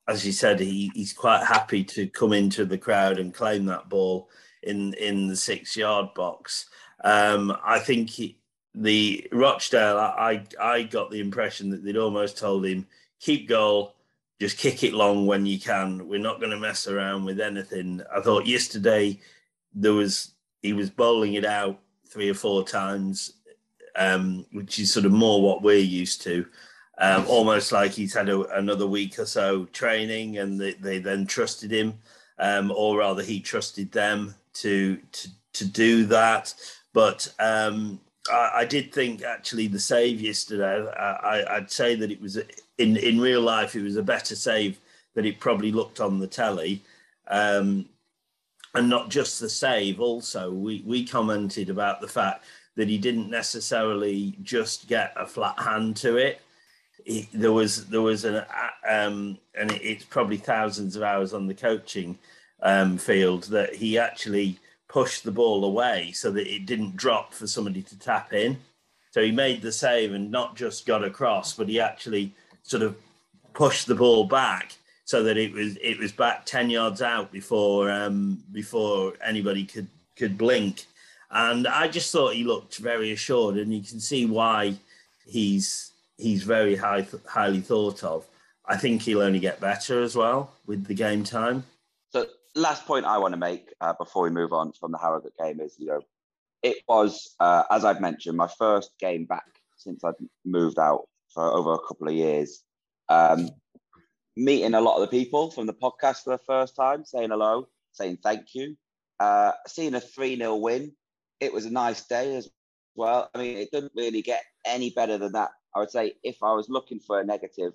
as 0.09 0.25
you 0.25 0.31
said, 0.31 0.59
he, 0.59 0.91
he's 0.95 1.13
quite 1.13 1.45
happy 1.45 1.83
to 1.83 2.07
come 2.07 2.33
into 2.33 2.65
the 2.65 2.79
crowd 2.79 3.19
and 3.19 3.33
claim 3.33 3.65
that 3.65 3.89
ball 3.89 4.27
in 4.63 4.93
in 4.95 5.27
the 5.27 5.35
six 5.35 5.77
yard 5.77 6.13
box. 6.15 6.65
Um, 7.03 7.55
I 7.63 7.79
think 7.79 8.09
he, 8.09 8.39
the 8.73 9.27
Rochdale, 9.31 9.97
I 9.97 10.43
I 10.59 10.83
got 10.83 11.11
the 11.11 11.19
impression 11.19 11.69
that 11.69 11.83
they'd 11.83 11.95
almost 11.95 12.39
told 12.39 12.65
him 12.65 12.87
keep 13.19 13.47
goal, 13.47 13.95
just 14.41 14.57
kick 14.57 14.83
it 14.83 14.93
long 14.93 15.27
when 15.27 15.45
you 15.45 15.59
can. 15.59 16.07
We're 16.07 16.19
not 16.19 16.39
going 16.39 16.51
to 16.51 16.57
mess 16.57 16.87
around 16.87 17.25
with 17.25 17.39
anything. 17.39 18.01
I 18.13 18.19
thought 18.19 18.47
yesterday 18.47 19.19
there 19.75 19.93
was 19.93 20.31
he 20.61 20.73
was 20.73 20.89
bowling 20.89 21.33
it 21.33 21.45
out 21.45 21.79
three 22.07 22.29
or 22.29 22.33
four 22.33 22.63
times, 22.63 23.33
um, 23.95 24.45
which 24.51 24.79
is 24.79 24.93
sort 24.93 25.05
of 25.05 25.11
more 25.11 25.41
what 25.41 25.61
we're 25.61 25.77
used 25.77 26.21
to 26.23 26.45
um, 26.99 27.25
almost 27.27 27.71
like 27.71 27.91
he's 27.91 28.13
had 28.13 28.29
a, 28.29 28.57
another 28.57 28.85
week 28.85 29.17
or 29.19 29.25
so 29.25 29.65
training 29.65 30.37
and 30.37 30.59
they, 30.59 30.73
they 30.73 30.99
then 30.99 31.25
trusted 31.25 31.71
him, 31.71 31.93
um, 32.39 32.71
or 32.75 32.99
rather 32.99 33.23
he 33.23 33.39
trusted 33.39 33.91
them 33.91 34.35
to 34.53 34.97
to, 35.13 35.29
to 35.53 35.65
do 35.65 36.05
that. 36.07 36.53
But 36.93 37.33
um, 37.39 38.01
I, 38.29 38.51
I, 38.57 38.65
did 38.65 38.91
think 38.91 39.23
actually 39.23 39.67
the 39.67 39.79
save 39.79 40.19
yesterday, 40.19 40.85
I, 40.91 41.59
would 41.59 41.71
say 41.71 41.95
that 41.95 42.11
it 42.11 42.19
was 42.19 42.37
in, 42.77 42.97
in 42.97 43.21
real 43.21 43.41
life, 43.41 43.75
it 43.75 43.83
was 43.83 43.95
a 43.95 44.03
better 44.03 44.35
save 44.35 44.77
than 45.13 45.25
it 45.25 45.39
probably 45.39 45.71
looked 45.71 46.01
on 46.01 46.19
the 46.19 46.27
telly. 46.27 46.81
Um, 47.27 47.85
and 48.75 48.89
not 48.89 49.09
just 49.09 49.39
the 49.39 49.49
save, 49.49 49.99
also, 49.99 50.51
we, 50.51 50.83
we 50.85 51.05
commented 51.05 51.69
about 51.69 52.01
the 52.01 52.07
fact 52.07 52.45
that 52.75 52.87
he 52.87 52.97
didn't 52.97 53.29
necessarily 53.29 54.35
just 54.43 54.87
get 54.87 55.13
a 55.15 55.25
flat 55.25 55.59
hand 55.59 55.95
to 55.97 56.17
it. 56.17 56.41
He, 57.05 57.27
there 57.33 57.51
was 57.51 57.87
there 57.87 58.01
was 58.01 58.25
an 58.25 58.43
um, 58.87 59.37
and 59.55 59.71
it's 59.71 60.05
probably 60.05 60.37
thousands 60.37 60.95
of 60.95 61.01
hours 61.01 61.33
on 61.33 61.47
the 61.47 61.53
coaching 61.53 62.19
um, 62.61 62.97
field 62.97 63.43
that 63.45 63.75
he 63.75 63.97
actually 63.97 64.59
pushed 64.87 65.23
the 65.23 65.31
ball 65.31 65.63
away 65.63 66.11
so 66.11 66.31
that 66.31 66.47
it 66.47 66.65
didn't 66.65 66.95
drop 66.95 67.33
for 67.33 67.47
somebody 67.47 67.81
to 67.83 67.97
tap 67.97 68.33
in. 68.33 68.57
So 69.11 69.21
he 69.21 69.31
made 69.31 69.61
the 69.61 69.71
save 69.71 70.13
and 70.13 70.29
not 70.29 70.55
just 70.55 70.85
got 70.85 71.03
across, 71.03 71.53
but 71.53 71.69
he 71.69 71.79
actually 71.79 72.33
sort 72.63 72.83
of 72.83 72.95
pushed 73.53 73.87
the 73.87 73.95
ball 73.95 74.25
back 74.25 74.77
so 75.09 75.23
that 75.23 75.37
it 75.37 75.51
was 75.51 75.75
it 75.77 75.97
was 75.97 76.11
back 76.11 76.45
ten 76.45 76.69
yards 76.69 77.01
out 77.01 77.31
before 77.31 77.89
um, 77.89 78.43
before 78.51 79.13
anybody 79.25 79.65
could 79.65 79.87
could 80.15 80.37
blink. 80.37 80.85
And 81.31 81.67
I 81.67 81.87
just 81.87 82.11
thought 82.11 82.35
he 82.35 82.43
looked 82.43 82.77
very 82.77 83.11
assured, 83.11 83.55
and 83.55 83.73
you 83.73 83.81
can 83.81 83.99
see 83.99 84.27
why 84.27 84.75
he's 85.25 85.93
he's 86.19 86.43
very 86.43 86.75
high, 86.75 87.07
highly 87.25 87.59
thought 87.59 88.03
of. 88.03 88.27
I 88.67 88.77
think 88.77 89.01
he'll 89.01 89.23
only 89.23 89.39
get 89.39 89.59
better 89.59 90.03
as 90.03 90.15
well 90.15 90.51
with 90.67 90.85
the 90.85 90.93
game 90.93 91.23
time. 91.23 91.63
So, 92.11 92.27
last 92.53 92.85
point 92.85 93.05
I 93.05 93.17
want 93.17 93.33
to 93.33 93.39
make 93.39 93.73
uh, 93.81 93.93
before 93.93 94.21
we 94.21 94.29
move 94.29 94.53
on 94.53 94.73
from 94.73 94.91
the 94.91 94.99
Harrogate 94.99 95.35
game 95.41 95.59
is, 95.59 95.73
you 95.79 95.87
know, 95.87 96.01
it 96.61 96.83
was, 96.87 97.35
uh, 97.39 97.63
as 97.71 97.83
I've 97.83 97.99
mentioned, 97.99 98.37
my 98.37 98.49
first 98.59 98.91
game 98.99 99.25
back 99.25 99.47
since 99.75 100.03
I'd 100.03 100.13
moved 100.45 100.77
out 100.77 101.07
for 101.33 101.51
over 101.51 101.73
a 101.73 101.79
couple 101.79 102.09
of 102.09 102.13
years. 102.13 102.61
Um, 103.09 103.49
meeting 104.43 104.73
a 104.73 104.81
lot 104.81 104.95
of 104.95 105.01
the 105.01 105.19
people 105.19 105.51
from 105.51 105.67
the 105.67 105.73
podcast 105.73 106.23
for 106.23 106.31
the 106.31 106.43
first 106.45 106.75
time, 106.75 107.05
saying 107.05 107.29
hello, 107.29 107.67
saying 107.91 108.17
thank 108.23 108.55
you, 108.55 108.75
uh, 109.19 109.51
seeing 109.67 109.95
a 109.95 110.01
3 110.01 110.37
0 110.37 110.55
win. 110.55 110.93
It 111.39 111.53
was 111.53 111.65
a 111.65 111.71
nice 111.71 112.05
day 112.05 112.35
as 112.35 112.49
well. 112.95 113.29
I 113.33 113.37
mean, 113.37 113.57
it 113.57 113.69
didn't 113.71 113.93
really 113.95 114.21
get 114.21 114.43
any 114.65 114.91
better 114.91 115.17
than 115.17 115.33
that 115.33 115.51
I 115.75 115.79
would 115.79 115.91
say 115.91 116.13
if 116.23 116.37
I 116.43 116.53
was 116.53 116.69
looking 116.69 116.99
for 116.99 117.19
a 117.19 117.25
negative, 117.25 117.73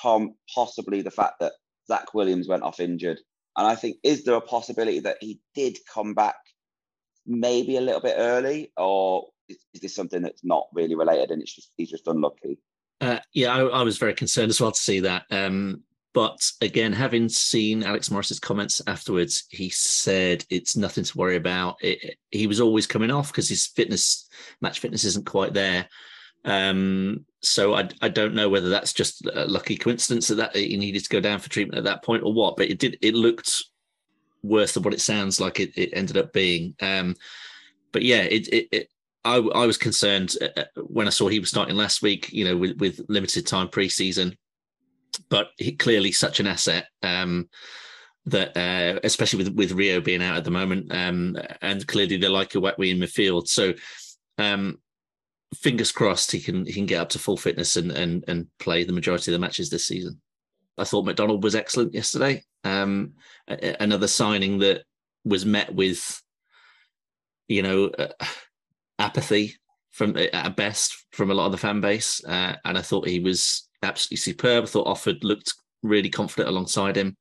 Tom, 0.00 0.34
possibly 0.54 1.02
the 1.02 1.10
fact 1.10 1.34
that 1.40 1.52
Zac 1.86 2.14
Williams 2.14 2.48
went 2.48 2.62
off 2.62 2.80
injured. 2.80 3.18
And 3.56 3.66
I 3.66 3.74
think, 3.74 3.98
is 4.02 4.24
there 4.24 4.34
a 4.34 4.40
possibility 4.40 5.00
that 5.00 5.18
he 5.20 5.40
did 5.54 5.78
come 5.92 6.14
back 6.14 6.36
maybe 7.26 7.76
a 7.76 7.80
little 7.80 8.00
bit 8.00 8.16
early, 8.18 8.72
or 8.76 9.28
is, 9.48 9.58
is 9.72 9.80
this 9.80 9.94
something 9.94 10.22
that's 10.22 10.44
not 10.44 10.66
really 10.72 10.94
related 10.94 11.30
and 11.30 11.42
it's 11.42 11.54
just 11.54 11.70
he's 11.76 11.90
just 11.90 12.06
unlucky? 12.06 12.58
Uh, 13.00 13.18
yeah, 13.32 13.54
I, 13.54 13.60
I, 13.60 13.82
was 13.82 13.98
very 13.98 14.14
concerned 14.14 14.50
as 14.50 14.60
well 14.60 14.72
to 14.72 14.80
see 14.80 15.00
that. 15.00 15.24
Um, 15.30 15.82
but 16.14 16.50
again, 16.60 16.92
having 16.92 17.28
seen 17.28 17.82
Alex 17.82 18.08
Morris's 18.08 18.38
comments 18.38 18.80
afterwards, 18.86 19.44
he 19.50 19.68
said 19.68 20.44
it's 20.48 20.76
nothing 20.76 21.02
to 21.02 21.18
worry 21.18 21.34
about. 21.34 21.76
It, 21.82 22.16
he 22.30 22.46
was 22.46 22.60
always 22.60 22.86
coming 22.86 23.10
off 23.10 23.32
because 23.32 23.48
his 23.48 23.66
fitness, 23.66 24.28
match 24.60 24.78
fitness, 24.78 25.04
isn't 25.04 25.26
quite 25.26 25.52
there. 25.52 25.88
Um, 26.44 27.24
so 27.42 27.74
I, 27.74 27.88
I 28.00 28.08
don't 28.08 28.34
know 28.34 28.48
whether 28.48 28.68
that's 28.68 28.92
just 28.92 29.26
a 29.26 29.46
lucky 29.46 29.76
coincidence 29.76 30.28
that, 30.28 30.36
that 30.36 30.54
he 30.54 30.76
needed 30.76 31.02
to 31.02 31.10
go 31.10 31.20
down 31.20 31.40
for 31.40 31.50
treatment 31.50 31.78
at 31.78 31.84
that 31.84 32.04
point 32.04 32.22
or 32.22 32.32
what, 32.32 32.56
but 32.56 32.70
it 32.70 32.78
did. 32.78 32.96
It 33.02 33.14
looked 33.14 33.64
worse 34.44 34.72
than 34.72 34.84
what 34.84 34.94
it 34.94 35.00
sounds 35.00 35.40
like 35.40 35.58
it, 35.58 35.76
it 35.76 35.90
ended 35.94 36.16
up 36.16 36.32
being. 36.32 36.76
Um, 36.80 37.16
but 37.90 38.02
yeah, 38.02 38.22
it, 38.22 38.46
it, 38.48 38.68
it 38.70 38.88
I, 39.24 39.36
I 39.36 39.66
was 39.66 39.78
concerned 39.78 40.36
uh, 40.40 40.60
uh, 40.60 40.64
when 40.76 41.08
I 41.08 41.10
saw 41.10 41.26
he 41.26 41.40
was 41.40 41.48
starting 41.48 41.76
last 41.76 42.02
week. 42.02 42.32
You 42.32 42.44
know, 42.44 42.56
with, 42.56 42.78
with 42.78 43.00
limited 43.08 43.48
time 43.48 43.68
preseason, 43.68 44.36
but 45.18 45.48
he, 45.56 45.72
clearly 45.72 46.12
such 46.12 46.40
an 46.40 46.46
asset. 46.46 46.86
Um, 47.02 47.48
that 48.26 48.56
uh, 48.56 49.00
especially 49.04 49.44
with 49.44 49.54
with 49.54 49.72
Rio 49.72 50.00
being 50.00 50.22
out 50.22 50.36
at 50.36 50.44
the 50.44 50.50
moment, 50.50 50.92
um, 50.94 51.36
and 51.60 51.86
clearly 51.86 52.16
they 52.16 52.28
like 52.28 52.50
Uwakwe 52.50 52.90
in 52.90 52.98
midfield. 52.98 53.48
So 53.48 53.74
um, 54.38 54.78
fingers 55.54 55.92
crossed 55.92 56.32
he 56.32 56.40
can 56.40 56.66
he 56.66 56.72
can 56.72 56.86
get 56.86 57.00
up 57.00 57.10
to 57.10 57.18
full 57.18 57.36
fitness 57.36 57.76
and 57.76 57.90
and 57.92 58.24
and 58.26 58.46
play 58.58 58.84
the 58.84 58.92
majority 58.92 59.30
of 59.30 59.34
the 59.34 59.38
matches 59.38 59.70
this 59.70 59.86
season. 59.86 60.20
I 60.78 60.84
thought 60.84 61.04
McDonald 61.04 61.44
was 61.44 61.54
excellent 61.54 61.94
yesterday. 61.94 62.42
Um, 62.64 63.12
another 63.46 64.08
signing 64.08 64.58
that 64.58 64.82
was 65.24 65.46
met 65.46 65.72
with, 65.72 66.20
you 67.46 67.62
know, 67.62 67.86
uh, 67.86 68.08
apathy 68.98 69.54
from 69.90 70.16
at 70.16 70.56
best 70.56 71.06
from 71.12 71.30
a 71.30 71.34
lot 71.34 71.46
of 71.46 71.52
the 71.52 71.58
fan 71.58 71.80
base, 71.80 72.24
uh, 72.24 72.56
and 72.64 72.76
I 72.76 72.82
thought 72.82 73.06
he 73.06 73.20
was 73.20 73.68
absolutely 73.84 74.18
superb. 74.18 74.64
I 74.64 74.66
thought 74.66 74.86
Offord 74.86 75.22
looked 75.22 75.54
really 75.82 76.10
confident 76.10 76.48
alongside 76.48 76.96
him. 76.96 77.16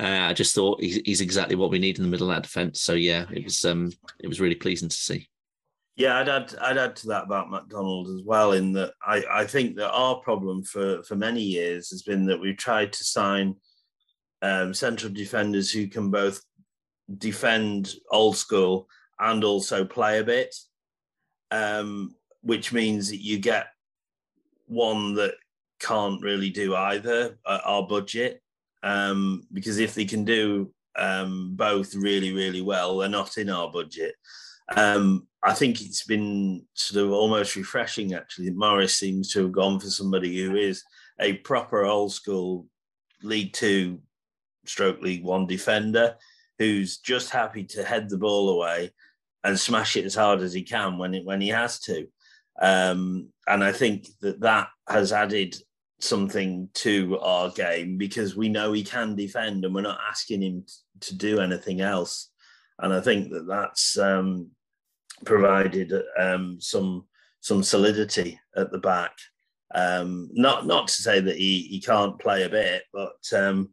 Uh, 0.00 0.28
I 0.30 0.32
just 0.32 0.54
thought 0.54 0.80
he's, 0.80 1.00
he's 1.04 1.20
exactly 1.20 1.56
what 1.56 1.70
we 1.70 1.78
need 1.78 1.98
in 1.98 2.04
the 2.04 2.10
middle 2.10 2.30
of 2.30 2.36
that 2.36 2.42
defence. 2.42 2.80
So 2.80 2.94
yeah, 2.94 3.26
it 3.30 3.44
was 3.44 3.64
um, 3.64 3.90
it 4.18 4.28
was 4.28 4.40
really 4.40 4.54
pleasing 4.54 4.88
to 4.88 4.96
see. 4.96 5.28
Yeah, 5.96 6.18
I'd 6.18 6.28
add 6.28 6.54
I'd 6.60 6.78
add 6.78 6.96
to 6.96 7.08
that 7.08 7.24
about 7.24 7.50
McDonald 7.50 8.08
as 8.08 8.22
well. 8.24 8.52
In 8.52 8.72
that 8.72 8.94
I, 9.04 9.22
I 9.30 9.44
think 9.44 9.76
that 9.76 9.90
our 9.90 10.16
problem 10.16 10.62
for 10.62 11.02
for 11.02 11.16
many 11.16 11.42
years 11.42 11.90
has 11.90 12.02
been 12.02 12.24
that 12.26 12.40
we've 12.40 12.56
tried 12.56 12.92
to 12.94 13.04
sign 13.04 13.56
um, 14.40 14.72
central 14.72 15.12
defenders 15.12 15.70
who 15.70 15.86
can 15.88 16.10
both 16.10 16.40
defend 17.18 17.92
old 18.10 18.36
school 18.36 18.88
and 19.18 19.44
also 19.44 19.84
play 19.84 20.20
a 20.20 20.24
bit, 20.24 20.54
um, 21.50 22.14
which 22.42 22.72
means 22.72 23.10
that 23.10 23.22
you 23.22 23.38
get 23.38 23.66
one 24.66 25.14
that 25.16 25.34
can't 25.80 26.22
really 26.22 26.50
do 26.50 26.74
either 26.74 27.36
at 27.48 27.60
our 27.64 27.86
budget. 27.86 28.40
Um, 28.82 29.42
because 29.52 29.78
if 29.78 29.94
they 29.94 30.04
can 30.04 30.24
do 30.24 30.72
um, 30.96 31.54
both 31.54 31.94
really, 31.94 32.32
really 32.32 32.62
well, 32.62 32.98
they're 32.98 33.08
not 33.08 33.36
in 33.36 33.50
our 33.50 33.70
budget. 33.70 34.14
Um, 34.76 35.26
I 35.42 35.52
think 35.52 35.80
it's 35.80 36.04
been 36.04 36.64
sort 36.74 37.04
of 37.04 37.12
almost 37.12 37.56
refreshing 37.56 38.14
actually. 38.14 38.50
Morris 38.50 38.96
seems 38.96 39.32
to 39.32 39.42
have 39.42 39.52
gone 39.52 39.80
for 39.80 39.86
somebody 39.86 40.42
who 40.42 40.56
is 40.56 40.82
a 41.18 41.34
proper 41.34 41.84
old 41.84 42.12
school 42.12 42.66
League 43.22 43.52
Two 43.52 44.00
stroke 44.66 45.02
League 45.02 45.24
One 45.24 45.46
defender 45.46 46.16
who's 46.58 46.98
just 46.98 47.30
happy 47.30 47.64
to 47.64 47.82
head 47.82 48.08
the 48.08 48.18
ball 48.18 48.50
away 48.50 48.90
and 49.42 49.58
smash 49.58 49.96
it 49.96 50.04
as 50.04 50.14
hard 50.14 50.40
as 50.40 50.52
he 50.52 50.62
can 50.62 50.98
when 50.98 51.14
it, 51.14 51.24
when 51.24 51.40
he 51.40 51.48
has 51.48 51.80
to. 51.80 52.06
Um, 52.60 53.28
and 53.46 53.64
I 53.64 53.72
think 53.72 54.08
that 54.20 54.40
that 54.40 54.68
has 54.86 55.12
added 55.12 55.56
something 56.02 56.68
to 56.74 57.18
our 57.20 57.50
game 57.50 57.98
because 57.98 58.36
we 58.36 58.48
know 58.48 58.72
he 58.72 58.82
can 58.82 59.14
defend 59.14 59.64
and 59.64 59.74
we're 59.74 59.82
not 59.82 60.00
asking 60.08 60.42
him 60.42 60.64
to 61.00 61.14
do 61.14 61.40
anything 61.40 61.80
else. 61.80 62.30
And 62.78 62.92
I 62.92 63.00
think 63.00 63.30
that 63.30 63.46
that's 63.46 63.98
um, 63.98 64.50
provided 65.24 65.92
um, 66.18 66.58
some 66.60 67.06
some 67.40 67.62
solidity 67.62 68.38
at 68.56 68.70
the 68.70 68.78
back. 68.78 69.12
Um, 69.74 70.30
not 70.32 70.66
not 70.66 70.88
to 70.88 70.94
say 70.94 71.20
that 71.20 71.36
he, 71.36 71.62
he 71.62 71.80
can't 71.80 72.18
play 72.18 72.42
a 72.42 72.48
bit, 72.48 72.82
but 72.92 73.18
um, 73.34 73.70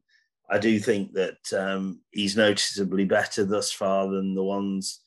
I 0.50 0.58
do 0.58 0.80
think 0.80 1.14
that 1.14 1.54
um, 1.58 2.02
he's 2.12 2.38
noticeably 2.38 3.06
better 3.06 3.46
thus 3.46 3.72
far 3.72 4.08
than 4.08 4.36
the 4.36 4.44
ones 4.44 5.02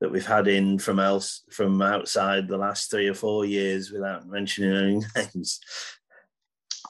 that 0.00 0.10
we've 0.10 0.26
had 0.26 0.46
in 0.46 0.78
from 0.78 1.00
else 1.00 1.42
from 1.50 1.80
outside 1.80 2.48
the 2.48 2.58
last 2.58 2.90
three 2.90 3.08
or 3.08 3.14
four 3.14 3.44
years, 3.44 3.90
without 3.90 4.28
mentioning 4.28 4.76
any 4.76 5.00
names. 5.34 5.60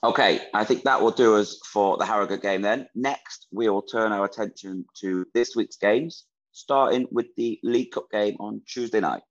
Okay, 0.06 0.40
I 0.54 0.62
think 0.62 0.84
that 0.84 1.02
will 1.02 1.10
do 1.10 1.34
us 1.34 1.58
for 1.64 1.96
the 1.96 2.06
Harrogate 2.06 2.40
game 2.40 2.62
then. 2.62 2.86
Next, 2.94 3.48
we 3.50 3.68
will 3.68 3.82
turn 3.82 4.12
our 4.12 4.24
attention 4.24 4.84
to 5.00 5.26
this 5.34 5.56
week's 5.56 5.78
games, 5.78 6.26
starting 6.52 7.08
with 7.10 7.26
the 7.36 7.58
League 7.64 7.90
Cup 7.90 8.08
game 8.12 8.36
on 8.38 8.62
Tuesday 8.68 9.00
night. 9.00 9.24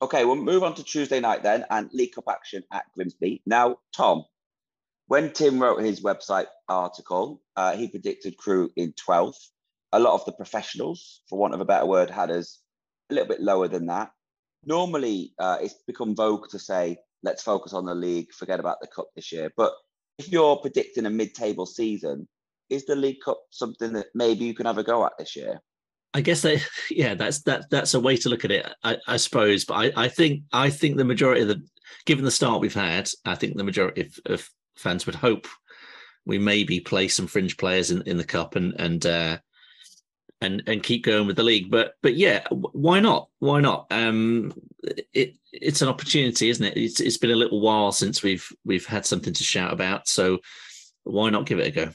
Okay, 0.00 0.24
we'll 0.24 0.36
move 0.36 0.62
on 0.62 0.74
to 0.76 0.82
Tuesday 0.82 1.20
night 1.20 1.42
then 1.42 1.66
and 1.68 1.90
League 1.92 2.14
Cup 2.14 2.24
action 2.30 2.62
at 2.72 2.86
Grimsby. 2.94 3.42
Now, 3.44 3.76
Tom, 3.94 4.24
when 5.08 5.30
Tim 5.34 5.60
wrote 5.60 5.82
his 5.82 6.00
website 6.00 6.46
article, 6.70 7.42
uh, 7.54 7.76
he 7.76 7.88
predicted 7.88 8.38
Crewe 8.38 8.70
in 8.76 8.94
12th. 8.94 9.50
A 9.92 10.00
lot 10.00 10.14
of 10.14 10.24
the 10.24 10.32
professionals, 10.32 11.20
for 11.28 11.38
want 11.38 11.52
of 11.52 11.60
a 11.60 11.66
better 11.66 11.84
word, 11.84 12.08
had 12.08 12.30
us 12.30 12.62
a 13.10 13.14
little 13.14 13.28
bit 13.28 13.42
lower 13.42 13.68
than 13.68 13.88
that. 13.88 14.12
Normally, 14.64 15.32
uh, 15.38 15.58
it's 15.60 15.74
become 15.86 16.16
vogue 16.16 16.48
to 16.50 16.58
say, 16.58 16.98
let's 17.22 17.42
focus 17.42 17.72
on 17.72 17.84
the 17.84 17.94
league, 17.94 18.32
forget 18.32 18.60
about 18.60 18.80
the 18.80 18.86
cup 18.86 19.06
this 19.14 19.32
year. 19.32 19.52
But 19.56 19.72
if 20.18 20.30
you're 20.30 20.56
predicting 20.56 21.06
a 21.06 21.10
mid 21.10 21.34
table 21.34 21.66
season, 21.66 22.26
is 22.70 22.84
the 22.84 22.96
League 22.96 23.20
Cup 23.24 23.40
something 23.50 23.92
that 23.92 24.06
maybe 24.14 24.44
you 24.44 24.54
can 24.54 24.66
have 24.66 24.78
a 24.78 24.82
go 24.82 25.04
at 25.04 25.12
this 25.18 25.36
year? 25.36 25.60
I 26.14 26.20
guess 26.20 26.42
they, 26.42 26.60
yeah, 26.90 27.14
that's 27.14 27.42
that 27.42 27.70
that's 27.70 27.94
a 27.94 28.00
way 28.00 28.16
to 28.16 28.28
look 28.28 28.44
at 28.44 28.50
it, 28.50 28.66
I, 28.82 28.96
I 29.06 29.16
suppose. 29.18 29.64
But 29.64 29.74
I, 29.74 30.04
I 30.04 30.08
think 30.08 30.42
I 30.52 30.70
think 30.70 30.96
the 30.96 31.04
majority 31.04 31.42
of 31.42 31.48
the, 31.48 31.62
given 32.06 32.24
the 32.24 32.30
start 32.30 32.60
we've 32.60 32.74
had, 32.74 33.08
I 33.24 33.34
think 33.34 33.56
the 33.56 33.64
majority 33.64 34.02
of, 34.02 34.18
of 34.26 34.50
fans 34.76 35.06
would 35.06 35.14
hope 35.14 35.46
we 36.24 36.38
maybe 36.38 36.80
play 36.80 37.06
some 37.08 37.28
fringe 37.28 37.56
players 37.56 37.90
in, 37.90 38.02
in 38.02 38.16
the 38.16 38.24
cup 38.24 38.56
and 38.56 38.74
and 38.78 39.06
uh, 39.06 39.38
and 40.40 40.62
and 40.66 40.82
keep 40.82 41.04
going 41.04 41.26
with 41.26 41.36
the 41.36 41.42
league. 41.42 41.70
But 41.70 41.94
but 42.02 42.16
yeah, 42.16 42.46
why 42.50 43.00
not? 43.00 43.28
Why 43.38 43.60
not? 43.60 43.86
Um, 43.90 44.52
it 45.12 45.36
it's 45.52 45.82
an 45.82 45.88
opportunity, 45.88 46.50
isn't 46.50 46.64
it? 46.64 46.76
It's 46.76 47.00
it's 47.00 47.18
been 47.18 47.30
a 47.30 47.36
little 47.36 47.60
while 47.60 47.92
since 47.92 48.22
we've 48.22 48.46
we've 48.64 48.86
had 48.86 49.06
something 49.06 49.32
to 49.32 49.44
shout 49.44 49.72
about, 49.72 50.08
so 50.08 50.38
why 51.04 51.30
not 51.30 51.46
give 51.46 51.58
it 51.58 51.68
a 51.68 51.70
go? 51.70 51.90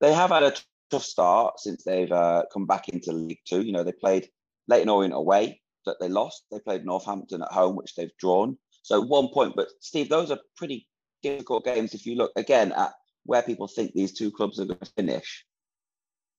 They 0.00 0.12
have 0.12 0.30
had 0.30 0.42
a 0.42 0.54
tough 0.90 1.04
start 1.04 1.60
since 1.60 1.84
they've 1.84 2.10
uh, 2.10 2.44
come 2.52 2.66
back 2.66 2.88
into 2.88 3.12
League 3.12 3.40
Two. 3.46 3.62
You 3.62 3.72
know, 3.72 3.84
they 3.84 3.92
played 3.92 4.28
Leyton 4.68 4.88
Orient 4.88 5.14
away 5.14 5.60
that 5.84 5.96
they 6.00 6.08
lost. 6.08 6.44
They 6.50 6.58
played 6.58 6.84
Northampton 6.84 7.42
at 7.42 7.52
home, 7.52 7.76
which 7.76 7.94
they've 7.94 8.16
drawn. 8.18 8.58
So 8.82 9.00
one 9.00 9.28
point, 9.28 9.54
but 9.56 9.68
Steve, 9.80 10.08
those 10.08 10.30
are 10.30 10.38
pretty 10.56 10.88
difficult 11.22 11.64
games 11.64 11.94
if 11.94 12.06
you 12.06 12.14
look 12.14 12.32
again 12.36 12.72
at 12.72 12.92
where 13.24 13.42
people 13.42 13.66
think 13.66 13.92
these 13.92 14.12
two 14.12 14.30
clubs 14.30 14.60
are 14.60 14.64
going 14.64 14.78
to 14.78 14.92
finish. 14.96 15.44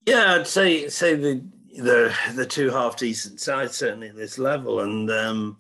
Yeah, 0.08 0.36
I'd 0.36 0.48
say 0.48 0.88
say 0.88 1.16
the 1.16 1.44
the 1.76 2.16
the 2.34 2.46
two 2.46 2.70
half 2.70 2.96
decent 2.96 3.42
sides 3.42 3.76
certainly 3.76 4.08
at 4.08 4.16
this 4.16 4.40
level, 4.40 4.80
and 4.80 5.12
um, 5.12 5.58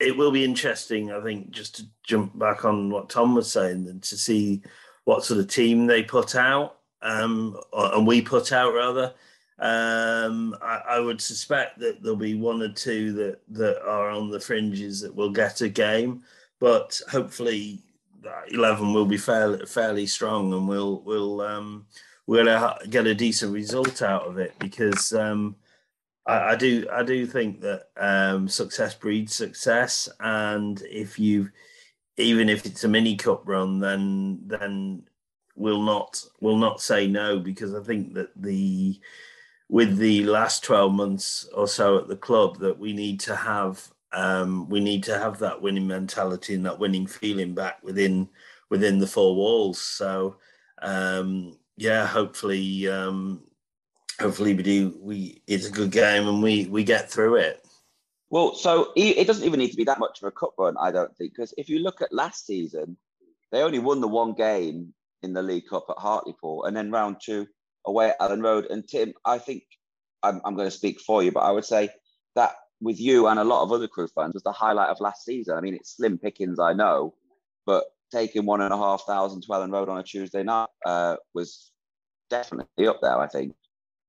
it 0.00 0.16
will 0.16 0.30
be 0.32 0.42
interesting. 0.42 1.12
I 1.12 1.20
think 1.20 1.50
just 1.50 1.76
to 1.76 1.82
jump 2.02 2.38
back 2.38 2.64
on 2.64 2.88
what 2.88 3.10
Tom 3.10 3.34
was 3.34 3.52
saying, 3.52 3.86
and 3.86 4.02
to 4.04 4.16
see 4.16 4.62
what 5.04 5.22
sort 5.22 5.40
of 5.40 5.48
team 5.48 5.86
they 5.86 6.02
put 6.02 6.34
out, 6.34 6.78
um, 7.02 7.60
or, 7.74 7.94
and 7.94 8.06
we 8.06 8.22
put 8.22 8.52
out 8.52 8.72
rather. 8.72 9.12
Um, 9.58 10.56
I, 10.62 10.80
I, 10.88 11.00
would 11.00 11.20
suspect 11.20 11.78
that 11.78 12.02
there'll 12.02 12.16
be 12.16 12.34
one 12.34 12.62
or 12.62 12.72
two 12.72 13.12
that 13.12 13.40
that 13.50 13.82
are 13.86 14.08
on 14.08 14.30
the 14.30 14.40
fringes 14.40 15.02
that 15.02 15.14
will 15.14 15.30
get 15.30 15.60
a 15.60 15.68
game, 15.68 16.22
but 16.58 16.98
hopefully 17.10 17.82
eleven 18.48 18.94
will 18.94 19.04
be 19.04 19.18
fairly 19.18 19.66
fairly 19.66 20.06
strong, 20.06 20.54
and 20.54 20.66
we'll 20.66 21.02
we'll 21.02 21.42
um, 21.42 21.86
we'll 22.26 22.74
get 22.90 23.06
a 23.06 23.14
decent 23.14 23.52
result 23.52 24.02
out 24.02 24.26
of 24.26 24.38
it 24.38 24.54
because 24.58 25.12
um, 25.12 25.56
I, 26.26 26.52
I, 26.52 26.56
do 26.56 26.86
I 26.92 27.02
do 27.02 27.26
think 27.26 27.60
that 27.60 27.88
um, 27.96 28.48
success 28.48 28.94
breeds 28.94 29.34
success, 29.34 30.08
and 30.20 30.82
if 30.82 31.18
you 31.18 31.50
even 32.16 32.48
if 32.48 32.64
it's 32.64 32.84
a 32.84 32.88
mini 32.88 33.16
cup 33.16 33.42
run, 33.46 33.78
then 33.78 34.40
then 34.46 35.02
we'll 35.56 35.82
not 35.82 36.22
will 36.40 36.56
not 36.56 36.80
say 36.80 37.06
no 37.06 37.38
because 37.38 37.74
I 37.74 37.82
think 37.82 38.14
that 38.14 38.30
the 38.36 38.98
with 39.68 39.96
the 39.96 40.24
last 40.24 40.62
12 40.64 40.92
months 40.92 41.48
or 41.54 41.66
so 41.66 41.98
at 41.98 42.06
the 42.06 42.16
club 42.16 42.58
that 42.58 42.78
we 42.78 42.92
need 42.92 43.18
to 43.20 43.34
have 43.34 43.88
um, 44.12 44.68
we 44.68 44.80
need 44.80 45.02
to 45.04 45.18
have 45.18 45.38
that 45.40 45.60
winning 45.60 45.86
mentality 45.86 46.54
and 46.54 46.64
that 46.66 46.78
winning 46.78 47.06
feeling 47.06 47.54
back 47.54 47.82
within 47.82 48.28
within 48.70 48.98
the 48.98 49.06
four 49.06 49.34
walls. 49.34 49.80
So 49.80 50.36
um, 50.82 51.56
yeah, 51.76 52.06
hopefully 52.06 52.88
um, 52.88 53.42
hopefully 54.20 54.54
we 54.54 54.62
do 54.62 54.96
we 55.00 55.42
it's 55.46 55.66
a 55.66 55.72
good 55.72 55.90
game 55.90 56.28
and 56.28 56.42
we 56.42 56.66
we 56.66 56.84
get 56.84 57.10
through 57.10 57.36
it. 57.36 57.64
Well, 58.30 58.54
so 58.54 58.92
it 58.96 59.28
doesn't 59.28 59.44
even 59.44 59.60
need 59.60 59.70
to 59.70 59.76
be 59.76 59.84
that 59.84 60.00
much 60.00 60.20
of 60.20 60.26
a 60.26 60.32
cup 60.32 60.54
run, 60.58 60.74
I 60.80 60.90
don't 60.90 61.16
think, 61.16 61.34
because 61.36 61.54
if 61.56 61.68
you 61.68 61.78
look 61.78 62.02
at 62.02 62.12
last 62.12 62.46
season, 62.46 62.96
they 63.52 63.62
only 63.62 63.78
won 63.78 64.00
the 64.00 64.08
one 64.08 64.32
game 64.32 64.92
in 65.22 65.34
the 65.34 65.42
League 65.42 65.68
Cup 65.68 65.86
at 65.88 65.98
Hartlepool, 65.98 66.64
and 66.64 66.76
then 66.76 66.90
round 66.90 67.18
two 67.24 67.46
away 67.86 68.08
at 68.08 68.18
Elland 68.18 68.42
Road. 68.42 68.66
And 68.66 68.88
Tim, 68.88 69.12
I 69.24 69.38
think 69.38 69.62
I'm, 70.24 70.40
I'm 70.44 70.56
going 70.56 70.66
to 70.66 70.76
speak 70.76 71.00
for 71.00 71.22
you, 71.22 71.30
but 71.30 71.40
I 71.40 71.52
would 71.52 71.64
say 71.64 71.90
that 72.34 72.56
with 72.80 73.00
you 73.00 73.28
and 73.28 73.38
a 73.38 73.44
lot 73.44 73.62
of 73.62 73.70
other 73.70 73.86
Crewe 73.86 74.08
fans 74.08 74.34
was 74.34 74.42
the 74.42 74.50
highlight 74.50 74.88
of 74.88 75.00
last 75.00 75.24
season. 75.24 75.56
I 75.56 75.60
mean, 75.60 75.74
it's 75.74 75.96
slim 75.96 76.18
pickings, 76.18 76.58
I 76.58 76.72
know, 76.72 77.14
but 77.66 77.84
taking 78.14 78.46
one 78.46 78.60
and 78.60 78.72
a 78.72 78.76
half 78.76 79.02
thousand 79.06 79.42
to 79.42 79.48
Elland 79.48 79.72
Road 79.72 79.88
on 79.88 79.98
a 79.98 80.02
Tuesday 80.02 80.44
night 80.44 80.68
uh, 80.86 81.16
was 81.34 81.72
definitely 82.30 82.86
up 82.86 83.00
there, 83.02 83.18
I 83.18 83.26
think. 83.26 83.54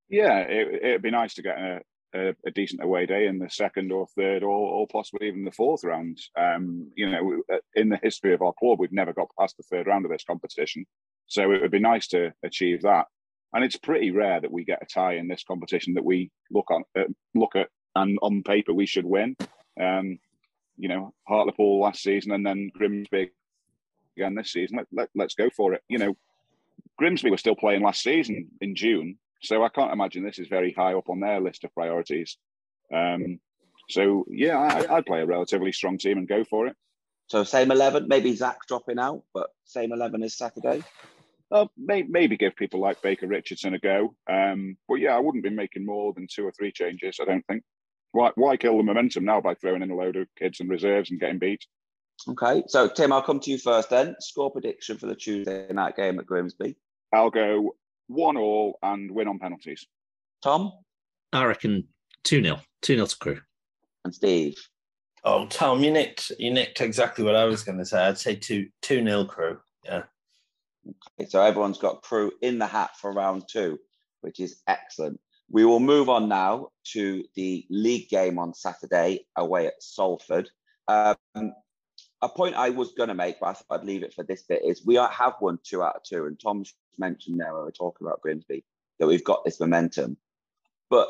Yeah, 0.09 0.39
it, 0.39 0.83
it'd 0.83 1.01
be 1.01 1.11
nice 1.11 1.33
to 1.35 1.41
get 1.41 1.57
a, 1.57 1.79
a, 2.13 2.35
a, 2.45 2.51
decent 2.51 2.83
away 2.83 3.07
day 3.07 3.25
in 3.25 3.39
the 3.39 3.49
second 3.49 3.91
or 3.91 4.05
third 4.15 4.43
or, 4.43 4.49
or 4.49 4.87
possibly 4.87 5.27
even 5.27 5.43
the 5.43 5.51
fourth 5.51 5.83
round. 5.83 6.19
Um, 6.37 6.91
you 6.95 7.09
know, 7.09 7.41
uh, 7.51 7.57
in 7.73 7.89
the 7.89 7.99
history 8.03 8.33
of 8.33 8.43
our 8.43 8.53
club, 8.59 8.79
we've 8.79 8.91
never 8.91 9.13
got 9.13 9.29
past 9.39 9.57
the 9.57 9.63
third 9.63 9.87
round 9.87 10.05
of 10.05 10.11
this 10.11 10.23
competition. 10.23 10.85
So 11.25 11.51
it 11.51 11.61
would 11.61 11.71
be 11.71 11.79
nice 11.79 12.07
to 12.09 12.31
achieve 12.43 12.83
that. 12.83 13.05
And 13.53 13.63
it's 13.63 13.77
pretty 13.77 14.11
rare 14.11 14.39
that 14.39 14.51
we 14.51 14.63
get 14.63 14.83
a 14.83 14.85
tie 14.85 15.15
in 15.15 15.27
this 15.27 15.43
competition 15.43 15.95
that 15.95 16.05
we 16.05 16.29
look 16.51 16.69
on 16.69 16.83
uh, 16.97 17.03
look 17.33 17.55
at 17.55 17.69
and 17.95 18.19
on 18.21 18.43
paper 18.43 18.73
we 18.73 18.85
should 18.85 19.05
win. 19.05 19.35
Um, 19.81 20.19
you 20.77 20.89
know, 20.89 21.13
Hartlepool 21.27 21.79
last 21.79 22.03
season 22.03 22.33
and 22.33 22.45
then 22.45 22.69
Grimsby 22.75 23.31
again 24.17 24.35
this 24.35 24.51
season. 24.51 24.77
Let, 24.77 24.87
let, 24.91 25.09
let's 25.15 25.35
go 25.35 25.49
for 25.49 25.73
it. 25.73 25.83
You 25.87 25.97
know, 25.97 26.17
Grimsby 26.97 27.31
were 27.31 27.37
still 27.37 27.55
playing 27.55 27.83
last 27.83 28.01
season 28.01 28.49
in 28.61 28.75
June, 28.75 29.17
so 29.41 29.63
I 29.63 29.69
can't 29.69 29.93
imagine 29.93 30.23
this 30.23 30.39
is 30.39 30.47
very 30.47 30.71
high 30.71 30.93
up 30.93 31.09
on 31.09 31.19
their 31.19 31.39
list 31.39 31.63
of 31.63 31.73
priorities. 31.73 32.37
Um, 32.93 33.39
so 33.89 34.25
yeah, 34.29 34.57
I, 34.57 34.97
I'd 34.97 35.05
play 35.05 35.21
a 35.21 35.25
relatively 35.25 35.71
strong 35.71 35.97
team 35.97 36.17
and 36.17 36.27
go 36.27 36.43
for 36.43 36.67
it. 36.67 36.75
So 37.27 37.43
same 37.43 37.71
eleven, 37.71 38.07
maybe 38.07 38.35
Zac 38.35 38.59
dropping 38.67 38.99
out, 38.99 39.23
but 39.33 39.47
same 39.65 39.91
eleven 39.91 40.23
as 40.23 40.37
Saturday. 40.37 40.83
Uh, 41.51 41.67
may, 41.77 42.03
maybe 42.03 42.37
give 42.37 42.55
people 42.55 42.79
like 42.79 43.01
Baker 43.01 43.27
Richardson 43.27 43.75
a 43.75 43.79
go. 43.79 44.15
Um, 44.29 44.77
but 44.87 44.95
yeah, 44.95 45.15
I 45.15 45.19
wouldn't 45.19 45.43
be 45.43 45.49
making 45.49 45.85
more 45.85 46.13
than 46.13 46.27
two 46.27 46.45
or 46.45 46.51
three 46.51 46.71
changes. 46.71 47.19
I 47.21 47.25
don't 47.25 47.45
think. 47.45 47.63
Why, 48.11 48.31
why 48.35 48.55
kill 48.57 48.77
the 48.77 48.83
momentum 48.83 49.25
now 49.25 49.41
by 49.41 49.55
throwing 49.55 49.81
in 49.81 49.91
a 49.91 49.95
load 49.95 50.15
of 50.15 50.27
kids 50.39 50.59
and 50.59 50.69
reserves 50.69 51.11
and 51.11 51.19
getting 51.19 51.37
beat? 51.37 51.65
Okay, 52.27 52.63
so 52.67 52.87
Tim, 52.87 53.11
I'll 53.11 53.21
come 53.21 53.39
to 53.41 53.51
you 53.51 53.57
first 53.57 53.89
then. 53.89 54.15
Score 54.19 54.51
prediction 54.51 54.97
for 54.97 55.05
the 55.05 55.15
Tuesday 55.15 55.67
night 55.71 55.95
game 55.95 56.19
at 56.19 56.25
Grimsby. 56.25 56.75
I'll 57.13 57.29
go 57.29 57.75
one 58.07 58.37
all 58.37 58.79
and 58.81 59.11
win 59.11 59.27
on 59.27 59.39
penalties. 59.39 59.85
Tom? 60.43 60.71
I 61.33 61.45
reckon 61.45 61.87
2 62.23 62.41
0. 62.41 62.59
2 62.81 62.95
0 62.95 63.05
to 63.05 63.17
Crewe. 63.17 63.41
And 64.03 64.13
Steve? 64.13 64.55
Oh, 65.23 65.47
Tom, 65.47 65.83
you 65.83 65.91
nicked 65.91 66.31
you 66.37 66.53
nicked 66.53 66.81
exactly 66.81 67.23
what 67.23 67.35
I 67.35 67.45
was 67.45 67.63
going 67.63 67.79
to 67.79 67.85
say. 67.85 68.05
I'd 68.05 68.17
say 68.19 68.35
two 68.35 68.67
two 68.83 69.01
nil 69.01 69.25
Crewe. 69.25 69.59
Yeah. 69.83 70.03
Okay, 70.87 71.27
so 71.27 71.41
everyone's 71.41 71.79
got 71.79 72.03
Crewe 72.03 72.31
in 72.43 72.59
the 72.59 72.67
hat 72.67 72.91
for 73.01 73.11
round 73.11 73.45
two, 73.49 73.79
which 74.21 74.39
is 74.39 74.61
excellent. 74.67 75.19
We 75.49 75.65
will 75.65 75.79
move 75.79 76.09
on 76.09 76.29
now 76.29 76.69
to 76.93 77.23
the 77.35 77.65
league 77.71 78.09
game 78.09 78.37
on 78.37 78.53
Saturday 78.53 79.25
away 79.35 79.65
at 79.65 79.81
Salford. 79.81 80.49
Um, 80.87 81.53
a 82.21 82.29
point 82.29 82.55
I 82.55 82.69
was 82.69 82.93
going 82.93 83.09
to 83.09 83.15
make, 83.15 83.39
but 83.39 83.47
I 83.47 83.53
thought 83.53 83.79
I'd 83.81 83.85
leave 83.85 84.03
it 84.03 84.13
for 84.13 84.23
this 84.23 84.43
bit, 84.43 84.63
is 84.63 84.85
we 84.85 84.97
are, 84.97 85.09
have 85.09 85.35
won 85.41 85.59
two 85.63 85.83
out 85.83 85.95
of 85.95 86.03
two. 86.03 86.25
And 86.25 86.39
Tom's 86.39 86.73
mentioned 86.97 87.39
there 87.39 87.53
when 87.53 87.63
we 87.63 87.69
are 87.69 87.71
talking 87.71 88.07
about 88.07 88.21
Grimsby 88.21 88.63
that 88.99 89.07
we've 89.07 89.23
got 89.23 89.43
this 89.43 89.59
momentum. 89.59 90.17
But 90.89 91.07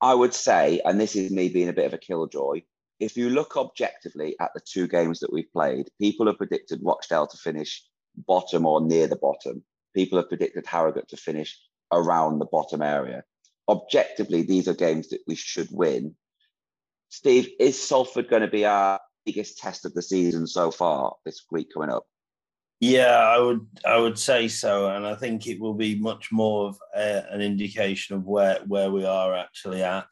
I 0.00 0.14
would 0.14 0.34
say, 0.34 0.80
and 0.84 1.00
this 1.00 1.16
is 1.16 1.30
me 1.30 1.48
being 1.48 1.68
a 1.68 1.72
bit 1.72 1.86
of 1.86 1.94
a 1.94 1.98
killjoy, 1.98 2.62
if 3.00 3.16
you 3.16 3.30
look 3.30 3.56
objectively 3.56 4.36
at 4.40 4.52
the 4.54 4.60
two 4.60 4.88
games 4.88 5.20
that 5.20 5.32
we've 5.32 5.52
played, 5.52 5.88
people 6.00 6.26
have 6.26 6.38
predicted 6.38 6.80
Rochdale 6.82 7.28
to 7.28 7.36
finish 7.36 7.84
bottom 8.26 8.66
or 8.66 8.80
near 8.80 9.06
the 9.06 9.16
bottom. 9.16 9.62
People 9.94 10.18
have 10.18 10.28
predicted 10.28 10.66
Harrogate 10.66 11.08
to 11.08 11.16
finish 11.16 11.58
around 11.92 12.38
the 12.38 12.46
bottom 12.46 12.82
area. 12.82 13.24
Objectively, 13.68 14.42
these 14.42 14.68
are 14.68 14.74
games 14.74 15.08
that 15.08 15.20
we 15.26 15.34
should 15.34 15.68
win. 15.70 16.16
Steve, 17.08 17.48
is 17.58 17.80
Salford 17.80 18.28
going 18.28 18.42
to 18.42 18.48
be 18.48 18.64
our 18.64 19.00
biggest 19.28 19.58
test 19.58 19.84
of 19.84 19.92
the 19.94 20.02
season 20.02 20.46
so 20.46 20.70
far 20.70 21.14
this 21.24 21.44
week 21.50 21.68
coming 21.74 21.90
up? 21.90 22.06
Yeah, 22.80 23.16
I 23.18 23.38
would 23.38 23.66
I 23.84 23.98
would 23.98 24.18
say 24.18 24.48
so, 24.48 24.90
and 24.90 25.06
I 25.06 25.14
think 25.16 25.46
it 25.46 25.60
will 25.60 25.74
be 25.74 25.98
much 25.98 26.30
more 26.30 26.68
of 26.68 26.78
a, 26.94 27.24
an 27.30 27.40
indication 27.40 28.16
of 28.16 28.24
where 28.24 28.60
where 28.66 28.90
we 28.90 29.04
are 29.04 29.34
actually 29.34 29.82
at. 29.82 30.10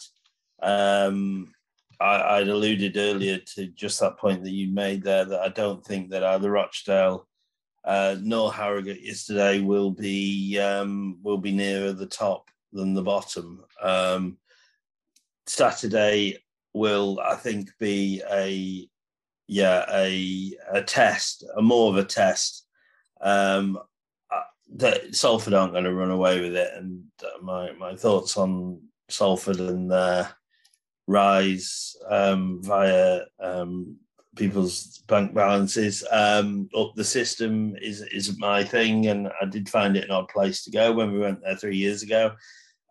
Um, 0.62 1.52
I, 2.00 2.40
would 2.40 2.48
alluded 2.48 2.96
earlier 2.96 3.38
to 3.54 3.68
just 3.68 4.00
that 4.00 4.18
point 4.18 4.42
that 4.42 4.50
you 4.50 4.74
made 4.74 5.02
there 5.02 5.24
that 5.24 5.40
I 5.40 5.48
don't 5.48 5.82
think 5.84 6.10
that 6.10 6.24
either 6.24 6.50
Rochdale 6.50 7.26
uh, 7.84 8.16
nor 8.20 8.52
Harrogate 8.52 9.02
yesterday 9.02 9.60
will 9.60 9.92
be 9.92 10.58
um, 10.58 11.18
will 11.22 11.38
be 11.38 11.52
nearer 11.52 11.92
the 11.92 12.06
top 12.06 12.50
than 12.72 12.94
the 12.94 13.02
bottom. 13.02 13.64
Um, 13.80 14.38
Saturday 15.46 16.38
will, 16.74 17.20
I 17.20 17.36
think, 17.36 17.70
be 17.78 18.22
a 18.30 18.88
yeah 19.46 19.84
a 19.92 20.54
a 20.72 20.82
test, 20.82 21.44
a 21.56 21.62
more 21.62 21.90
of 21.90 21.96
a 21.96 22.04
test. 22.04 22.66
Um, 23.20 23.78
uh, 24.30 24.40
that 24.76 25.14
Salford 25.14 25.54
aren't 25.54 25.72
going 25.72 25.84
to 25.84 25.94
run 25.94 26.10
away 26.10 26.40
with 26.40 26.54
it, 26.56 26.70
and 26.76 27.04
uh, 27.22 27.42
my 27.42 27.72
my 27.72 27.96
thoughts 27.96 28.36
on 28.36 28.80
Salford 29.08 29.60
and 29.60 29.90
their 29.90 30.28
rise 31.06 31.96
um, 32.10 32.60
via 32.62 33.22
um, 33.40 33.96
people's 34.36 34.98
bank 35.06 35.32
balances 35.34 36.04
um, 36.10 36.68
up 36.76 36.92
the 36.94 37.04
system 37.04 37.74
is 37.80 38.02
is 38.02 38.38
my 38.38 38.62
thing, 38.64 39.06
and 39.06 39.28
I 39.40 39.46
did 39.46 39.68
find 39.68 39.96
it 39.96 40.04
an 40.04 40.10
odd 40.10 40.28
place 40.28 40.64
to 40.64 40.70
go 40.70 40.92
when 40.92 41.12
we 41.12 41.18
went 41.18 41.42
there 41.42 41.56
three 41.56 41.76
years 41.76 42.02
ago. 42.02 42.32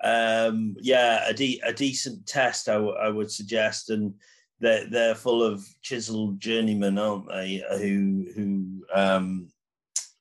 Um, 0.03 0.75
yeah, 0.79 1.27
a, 1.27 1.33
de- 1.33 1.61
a 1.65 1.73
decent 1.73 2.27
test, 2.27 2.67
I, 2.69 2.73
w- 2.73 2.95
I 2.95 3.09
would 3.09 3.31
suggest, 3.31 3.89
and 3.89 4.13
they're 4.59 4.87
they're 4.89 5.15
full 5.15 5.43
of 5.43 5.65
chiseled 5.81 6.39
journeymen, 6.39 6.97
aren't 6.97 7.27
they? 7.27 7.63
Who 7.79 8.25
who 8.35 8.85
um, 8.93 9.49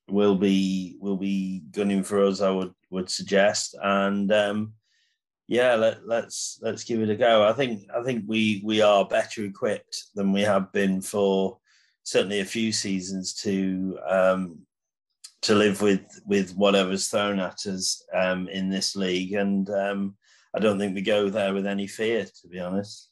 will 0.08 0.36
be 0.36 0.96
will 1.00 1.16
be 1.16 1.62
gunning 1.70 2.02
for 2.02 2.24
us, 2.24 2.40
I 2.40 2.50
would 2.50 2.74
would 2.90 3.10
suggest, 3.10 3.76
and 3.82 4.32
um, 4.32 4.74
yeah, 5.46 5.74
let, 5.74 6.06
let's 6.06 6.58
let's 6.62 6.84
give 6.84 7.00
it 7.00 7.10
a 7.10 7.16
go. 7.16 7.46
I 7.46 7.52
think 7.52 7.88
I 7.94 8.02
think 8.02 8.24
we 8.26 8.62
we 8.64 8.80
are 8.80 9.06
better 9.06 9.44
equipped 9.44 10.04
than 10.14 10.32
we 10.32 10.42
have 10.42 10.72
been 10.72 11.00
for 11.00 11.58
certainly 12.02 12.40
a 12.40 12.44
few 12.44 12.72
seasons 12.72 13.34
to 13.34 13.98
um, 14.08 14.58
to 15.42 15.54
live 15.54 15.80
with 15.82 16.20
with 16.26 16.54
whatever's 16.56 17.08
thrown 17.08 17.40
at 17.40 17.66
us 17.66 18.04
um, 18.14 18.48
in 18.48 18.68
this 18.68 18.96
league, 18.96 19.34
and 19.34 19.68
um, 19.70 20.16
I 20.54 20.60
don't 20.60 20.78
think 20.78 20.94
we 20.94 21.02
go 21.02 21.28
there 21.28 21.54
with 21.54 21.66
any 21.66 21.86
fear, 21.86 22.24
to 22.24 22.48
be 22.48 22.60
honest. 22.60 23.10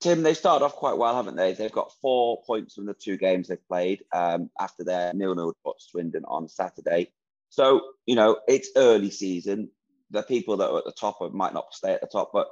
Tim, 0.00 0.22
they 0.22 0.34
started 0.34 0.64
off 0.64 0.76
quite 0.76 0.96
well, 0.96 1.14
haven't 1.14 1.36
they? 1.36 1.52
They've 1.52 1.70
got 1.70 1.92
four 2.00 2.42
points 2.46 2.74
from 2.74 2.86
the 2.86 2.94
two 2.94 3.16
games 3.16 3.48
they've 3.48 3.68
played 3.68 4.02
um, 4.12 4.50
after 4.58 4.82
their 4.82 5.12
nil-nil 5.12 5.54
got 5.64 5.80
Swindon 5.80 6.24
on 6.26 6.48
Saturday. 6.48 7.12
So 7.50 7.82
you 8.06 8.14
know 8.14 8.38
it's 8.48 8.70
early 8.76 9.10
season 9.10 9.70
the 10.10 10.22
people 10.22 10.56
that 10.56 10.70
are 10.70 10.78
at 10.78 10.84
the 10.84 10.92
top 10.92 11.20
might 11.32 11.54
not 11.54 11.72
stay 11.72 11.92
at 11.92 12.00
the 12.00 12.06
top, 12.06 12.30
but 12.32 12.48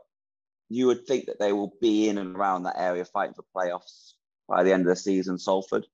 you 0.69 0.87
would 0.87 1.07
think 1.07 1.27
that 1.27 1.39
they 1.39 1.53
will 1.53 1.73
be 1.81 2.09
in 2.09 2.19
and 2.19 2.37
around 2.37 2.63
that 2.63 2.79
area 2.79 3.05
fighting 3.05 3.35
for 3.35 3.45
playoffs 3.57 4.13
by 4.49 4.63
the 4.63 4.73
end 4.73 4.83
of 4.83 4.89
the 4.89 4.97
season. 4.97 5.39
Salford. 5.39 5.87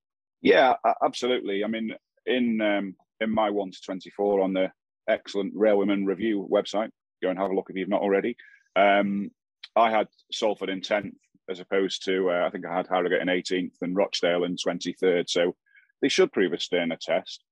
Yeah, 0.42 0.74
absolutely. 1.02 1.64
I 1.64 1.68
mean, 1.68 1.94
in 2.26 2.60
um, 2.60 2.96
in 3.20 3.30
my 3.30 3.50
one 3.50 3.70
to 3.70 3.80
twenty 3.84 4.10
four 4.10 4.40
on 4.40 4.52
the 4.52 4.70
excellent 5.08 5.54
Railwaymen 5.54 6.06
Review 6.06 6.46
website, 6.50 6.90
go 7.22 7.30
and 7.30 7.38
have 7.38 7.50
a 7.50 7.54
look 7.54 7.70
if 7.70 7.76
you've 7.76 7.88
not 7.88 8.02
already. 8.02 8.36
Um, 8.76 9.30
I 9.76 9.90
had 9.90 10.08
Salford 10.32 10.68
in 10.68 10.82
tenth 10.82 11.14
as 11.50 11.60
opposed 11.60 12.04
to 12.04 12.30
uh, 12.30 12.46
I 12.46 12.50
think 12.50 12.66
I 12.66 12.76
had 12.76 12.86
Harrogate 12.88 13.22
in 13.22 13.28
eighteenth 13.28 13.76
and 13.82 13.96
Rochdale 13.96 14.44
in 14.44 14.56
twenty 14.56 14.92
third. 14.92 15.28
So 15.28 15.54
they 16.02 16.08
should 16.08 16.32
prove 16.32 16.52
a 16.52 16.60
sterner 16.60 16.98
test. 17.00 17.42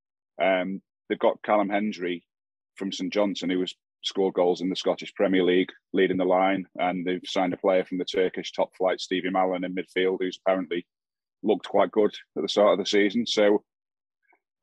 Um, 0.42 0.82
they've 1.08 1.18
got 1.18 1.42
Callum 1.42 1.68
Hendry 1.68 2.24
from 2.76 2.92
St 2.92 3.12
Johnstone, 3.12 3.50
who 3.50 3.58
was 3.58 3.74
scored 4.04 4.34
goals 4.34 4.60
in 4.60 4.68
the 4.68 4.76
Scottish 4.76 5.14
Premier 5.14 5.44
League, 5.44 5.70
leading 5.92 6.16
the 6.16 6.24
line, 6.24 6.66
and 6.76 7.06
they've 7.06 7.20
signed 7.24 7.52
a 7.52 7.56
player 7.56 7.84
from 7.84 7.98
the 7.98 8.04
Turkish 8.04 8.50
top 8.50 8.70
flight, 8.76 9.00
Stevie 9.00 9.30
Mallan, 9.30 9.64
in 9.64 9.74
midfield, 9.74 10.18
who's 10.20 10.40
apparently 10.44 10.84
looked 11.42 11.68
quite 11.68 11.92
good 11.92 12.12
at 12.36 12.42
the 12.42 12.48
start 12.48 12.72
of 12.72 12.78
the 12.78 12.86
season. 12.86 13.26
So, 13.26 13.62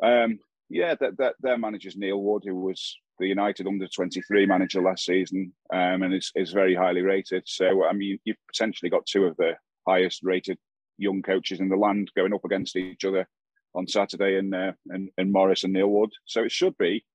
um, 0.04 0.40
yeah, 0.70 0.96
that, 1.00 1.18
that 1.20 1.36
their 1.40 1.58
manager's 1.58 1.96
Neil 1.96 2.22
Wood, 2.22 2.44
who 2.46 2.56
was 2.56 2.98
the 3.20 3.28
United 3.28 3.68
under 3.68 3.88
23 3.88 4.46
manager 4.46 4.82
last 4.82 5.06
season, 5.06 5.54
um, 5.72 6.04
and 6.04 6.14
is, 6.14 6.32
is 6.36 6.52
very 6.52 6.76
highly 6.76 7.02
rated. 7.02 7.44
So, 7.46 7.86
I 7.86 7.94
mean, 7.94 8.20
you've 8.24 8.38
potentially 8.48 8.90
got 8.90 9.06
two 9.06 9.26
of 9.26 9.38
the 9.38 9.54
highest 9.88 10.22
rated 10.24 10.58
young 10.98 11.22
coaches 11.22 11.60
in 11.60 11.70
the 11.70 11.76
land 11.76 12.12
going 12.16 12.34
up 12.34 12.46
against 12.46 12.76
each 12.76 13.06
other 13.06 13.28
on 13.76 13.88
Saturday, 13.88 14.38
in, 14.38 14.54
uh, 14.54 14.74
and, 14.88 15.10
and 15.18 15.32
Morris 15.32 15.64
and 15.64 15.74
Neil 15.74 15.88
Wood. 15.88 16.12
So 16.26 16.44
it 16.44 16.52
should 16.52 16.78
be 16.78 17.06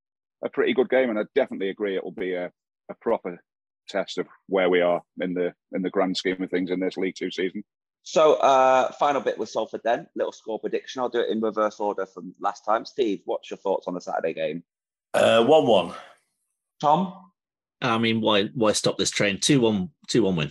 a 0.45 0.49
pretty 0.49 0.75
good 0.75 0.89
game, 0.89 1.11
and 1.11 1.19
I 1.19 1.23
definitely 1.35 1.71
agree 1.71 1.97
it 1.97 2.05
will 2.05 2.13
be 2.13 2.35
a, 2.35 2.51
a 2.91 2.95
proper 3.01 3.43
test 3.89 4.19
of 4.19 4.27
where 4.49 4.71
we 4.71 4.81
are 4.81 5.03
in 5.21 5.35
the 5.35 5.53
in 5.73 5.83
the 5.83 5.91
grand 5.91 6.17
scheme 6.17 6.43
of 6.43 6.51
things 6.51 6.71
in 6.71 6.81
this 6.81 6.97
League 6.97 7.17
Two 7.17 7.31
season. 7.31 7.65
So, 8.03 8.35
uh, 8.35 8.93
final 8.93 9.23
bit 9.23 9.39
with 9.39 9.49
Salford 9.49 9.81
then. 9.83 10.07
Little 10.15 10.33
score 10.33 10.61
prediction. 10.61 11.01
I'll 11.01 11.09
do 11.09 11.21
it 11.21 11.31
in 11.31 11.41
reverse 11.41 11.81
order 11.81 12.05
from 12.05 12.35
last 12.39 12.65
time. 12.65 12.85
Steve, 12.85 13.23
what's 13.25 13.51
your 13.51 13.57
thoughts 13.57 13.89
on 13.89 13.95
the 13.95 14.01
Saturday 14.01 14.35
game? 14.35 14.63
Uh, 15.15 15.45
one-one. 15.45 15.95
Tom. 16.81 17.31
I 17.81 17.99
mean, 17.99 18.21
why 18.21 18.45
why 18.55 18.73
stop 18.73 18.99
this 18.99 19.11
train? 19.11 19.39
Two 19.41 19.61
one, 19.61 19.91
two 20.09 20.23
one 20.25 20.37
win. 20.37 20.51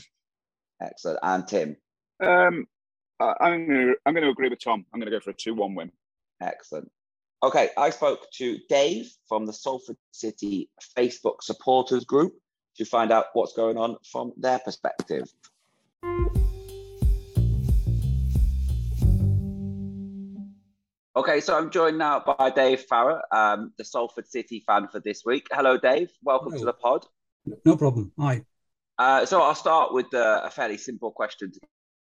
Excellent. 0.81 1.19
And 1.23 1.47
Tim. 1.47 1.77
Um, 2.21 2.67
I, 3.19 3.33
I'm 3.41 3.67
going 3.67 3.87
to 3.87 3.95
I'm 4.05 4.13
going 4.13 4.23
to 4.23 4.29
agree 4.29 4.49
with 4.49 4.63
Tom. 4.63 4.85
I'm 4.93 4.99
going 4.99 5.11
to 5.11 5.17
go 5.17 5.19
for 5.19 5.31
a 5.31 5.33
two-one 5.33 5.75
win. 5.75 5.91
Excellent. 6.41 6.89
Okay, 7.41 7.69
I 7.77 7.89
spoke 7.89 8.27
to 8.35 8.57
Dave 8.69 9.11
from 9.27 9.45
the 9.45 9.53
Salford 9.53 9.97
City 10.11 10.69
Facebook 10.97 11.41
supporters 11.41 12.05
group 12.05 12.33
to 12.77 12.85
find 12.85 13.11
out 13.11 13.25
what's 13.33 13.53
going 13.53 13.77
on 13.77 13.97
from 14.09 14.31
their 14.37 14.59
perspective. 14.59 15.25
Okay, 21.15 21.41
so 21.41 21.55
I'm 21.55 21.69
joined 21.69 21.99
now 21.99 22.23
by 22.39 22.49
Dave 22.49 22.81
Farrer, 22.81 23.21
um, 23.31 23.71
the 23.77 23.85
Salford 23.85 24.27
City 24.27 24.63
fan 24.65 24.87
for 24.87 24.99
this 24.99 25.21
week. 25.23 25.45
Hello, 25.51 25.77
Dave. 25.77 26.09
Welcome 26.23 26.53
Hello. 26.53 26.61
to 26.61 26.65
the 26.65 26.73
pod. 26.73 27.05
No 27.65 27.77
problem. 27.77 28.11
Hi. 28.17 28.41
Uh, 28.97 29.23
so 29.23 29.39
I'll 29.39 29.53
start 29.53 29.93
with 29.93 30.11
uh, 30.11 30.41
a 30.43 30.49
fairly 30.49 30.77
simple 30.77 31.11
question 31.11 31.51
to 31.51 31.59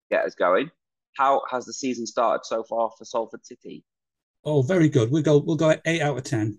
get 0.09 0.23
us 0.23 0.33
going. 0.33 0.71
How 1.17 1.41
has 1.51 1.65
the 1.65 1.73
season 1.73 2.07
started 2.07 2.45
so 2.45 2.63
far 2.63 2.89
for 2.97 3.03
Salford 3.03 3.45
City? 3.45 3.83
Oh, 4.45 4.61
very 4.61 4.87
good. 4.87 5.11
We'll 5.11 5.23
go. 5.23 5.39
We'll 5.39 5.57
go 5.57 5.75
eight 5.85 6.01
out 6.01 6.17
of 6.17 6.23
ten. 6.23 6.57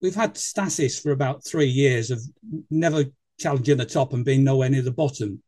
We've 0.00 0.14
had 0.14 0.38
stasis 0.38 0.98
for 0.98 1.12
about 1.12 1.44
three 1.44 1.66
years 1.66 2.10
of 2.10 2.22
never 2.70 3.04
challenging 3.38 3.76
the 3.76 3.84
top 3.84 4.14
and 4.14 4.24
being 4.24 4.44
nowhere 4.44 4.70
near 4.70 4.80
the 4.80 4.92
bottom. 4.92 5.42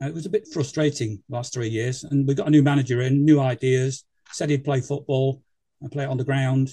it 0.00 0.14
was 0.14 0.24
a 0.24 0.30
bit 0.30 0.48
frustrating 0.50 1.22
last 1.28 1.52
three 1.52 1.68
years, 1.68 2.02
and 2.02 2.26
we 2.26 2.34
got 2.34 2.46
a 2.46 2.50
new 2.50 2.62
manager 2.62 3.02
in, 3.02 3.26
new 3.26 3.40
ideas. 3.40 4.04
Said 4.32 4.48
he'd 4.48 4.64
play 4.64 4.80
football 4.80 5.42
and 5.80 5.92
play 5.92 6.04
it 6.04 6.10
on 6.10 6.16
the 6.16 6.24
ground, 6.24 6.70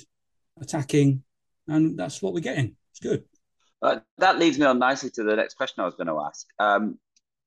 attacking, 0.62 1.24
and 1.68 1.98
that's 1.98 2.22
what 2.22 2.34
we're 2.34 2.40
getting. 2.40 2.76
It's 2.92 3.00
good. 3.00 3.24
Uh, 3.82 4.00
that 4.18 4.40
leads 4.40 4.58
me 4.58 4.66
on 4.66 4.80
nicely 4.80 5.10
to 5.10 5.24
the 5.24 5.36
next 5.36 5.56
question 5.56 5.82
I 5.82 5.86
was 5.86 5.96
going 5.96 6.08
to 6.08 6.22
ask. 6.26 6.48
Um, 6.60 6.98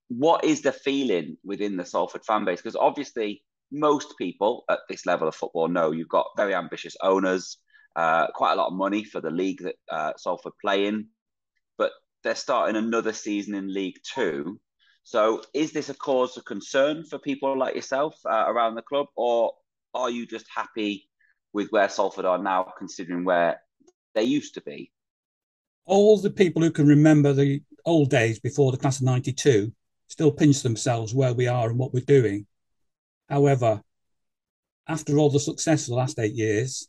what 0.09 0.45
is 0.45 0.63
the 0.63 0.73
feeling 0.73 1.37
within 1.45 1.77
the 1.77 1.85
Salford 1.85 2.25
fan 2.25 2.45
base? 2.45 2.61
Because 2.61 2.77
obviously 2.77 3.43
most 3.73 4.15
people 4.19 4.65
at 4.71 4.81
this 4.89 5.07
level 5.07 5.29
of 5.29 5.35
football 5.35 5.69
know 5.69 5.91
you've 5.91 6.09
got 6.09 6.27
very 6.37 6.55
ambitious 6.55 6.97
owners, 7.03 7.59
uh, 7.97 8.29
quite 8.35 8.53
a 8.53 8.57
lot 8.57 8.69
of 8.69 8.75
money 8.75 9.03
for 9.03 9.21
the 9.21 9.31
league 9.31 9.63
that 9.63 9.77
uh, 9.91 10.13
Salford 10.17 10.53
play 10.61 10.87
in. 10.87 11.09
but 11.79 11.93
they're 12.23 12.35
starting 12.35 12.77
another 12.77 13.13
season 13.13 13.55
in 13.55 13.73
League 13.73 13.99
Two. 14.15 14.61
So, 15.05 15.43
is 15.55 15.73
this 15.73 15.89
a 15.89 15.95
cause 15.95 16.37
of 16.37 16.45
concern 16.45 17.05
for 17.05 17.19
people 17.19 17.57
like 17.57 17.77
yourself 17.77 18.17
uh, 18.29 18.45
around 18.49 18.75
the 18.75 18.83
club, 18.83 19.07
or 19.17 19.53
are 19.95 20.11
you 20.11 20.27
just 20.27 20.47
happy 20.55 21.09
with 21.57 21.71
where 21.71 21.89
Salford 21.89 22.27
are 22.27 22.39
now, 22.39 22.71
considering 22.77 23.25
where 23.25 23.61
they 24.15 24.23
used 24.23 24.55
to 24.55 24.61
be? 24.61 24.93
All 25.87 26.19
the 26.19 26.31
people 26.31 26.63
who 26.63 26.71
can 26.71 26.87
remember 26.87 27.33
the 27.33 27.63
old 27.87 28.11
days 28.11 28.39
before 28.39 28.71
the 28.71 28.79
class 28.79 28.99
of 28.99 29.07
92 29.07 29.73
still 30.07 30.31
pinch 30.31 30.63
themselves 30.63 31.15
where 31.15 31.33
we 31.33 31.49
are 31.49 31.71
and 31.71 31.79
what 31.79 31.95
we're 31.95 32.05
doing. 32.05 32.47
However, 33.31 33.81
after 34.87 35.17
all 35.17 35.31
the 35.31 35.41
success 35.41 35.85
of 35.85 35.89
the 35.89 35.97
last 35.97 36.19
eight 36.19 36.35
years, 36.35 36.89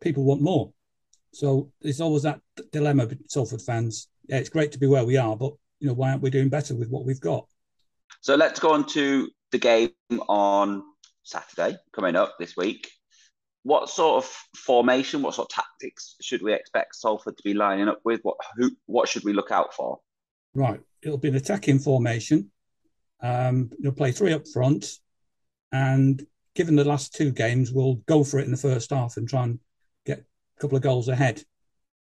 people 0.00 0.22
want 0.22 0.40
more. 0.40 0.72
So 1.32 1.72
there's 1.82 2.00
always 2.00 2.22
that 2.22 2.40
dilemma 2.70 3.06
with 3.06 3.28
Salford 3.28 3.62
fans. 3.62 4.08
Yeah, 4.28 4.36
it's 4.36 4.48
great 4.48 4.70
to 4.72 4.78
be 4.78 4.86
where 4.86 5.04
we 5.04 5.16
are, 5.16 5.36
but 5.36 5.54
you 5.80 5.88
know, 5.88 5.94
why 5.94 6.10
aren't 6.10 6.22
we 6.22 6.30
doing 6.30 6.48
better 6.48 6.76
with 6.76 6.88
what 6.88 7.04
we've 7.04 7.20
got? 7.20 7.46
So 8.20 8.36
let's 8.36 8.60
go 8.60 8.70
on 8.70 8.86
to 8.90 9.28
the 9.50 9.58
game 9.58 9.90
on 10.28 10.84
Saturday 11.24 11.76
coming 11.92 12.14
up 12.14 12.36
this 12.38 12.56
week. 12.56 12.88
What 13.64 13.88
sort 13.88 14.22
of 14.22 14.30
formation, 14.56 15.22
what 15.22 15.34
sort 15.34 15.50
of 15.50 15.56
tactics 15.56 16.16
should 16.20 16.42
we 16.42 16.52
expect 16.52 16.96
Salford 16.96 17.36
to 17.36 17.42
be 17.42 17.54
lining 17.54 17.88
up 17.88 18.00
with? 18.04 18.20
What 18.22 18.36
who 18.56 18.70
what 18.86 19.08
should 19.08 19.24
we 19.24 19.32
look 19.32 19.50
out 19.50 19.74
for? 19.74 20.00
Right, 20.54 20.80
it'll 21.02 21.18
be 21.18 21.28
an 21.28 21.34
attacking 21.34 21.80
formation. 21.80 22.50
Um, 23.22 23.70
you'll 23.78 23.92
play 23.92 24.12
three 24.12 24.32
up 24.32 24.46
front, 24.46 24.86
and 25.72 26.24
given 26.54 26.76
the 26.76 26.84
last 26.84 27.14
two 27.14 27.32
games, 27.32 27.72
we'll 27.72 27.96
go 28.06 28.22
for 28.22 28.38
it 28.38 28.44
in 28.44 28.50
the 28.50 28.56
first 28.56 28.90
half 28.90 29.16
and 29.16 29.28
try 29.28 29.44
and 29.44 29.58
get 30.04 30.18
a 30.18 30.60
couple 30.60 30.76
of 30.76 30.82
goals 30.82 31.08
ahead, 31.08 31.42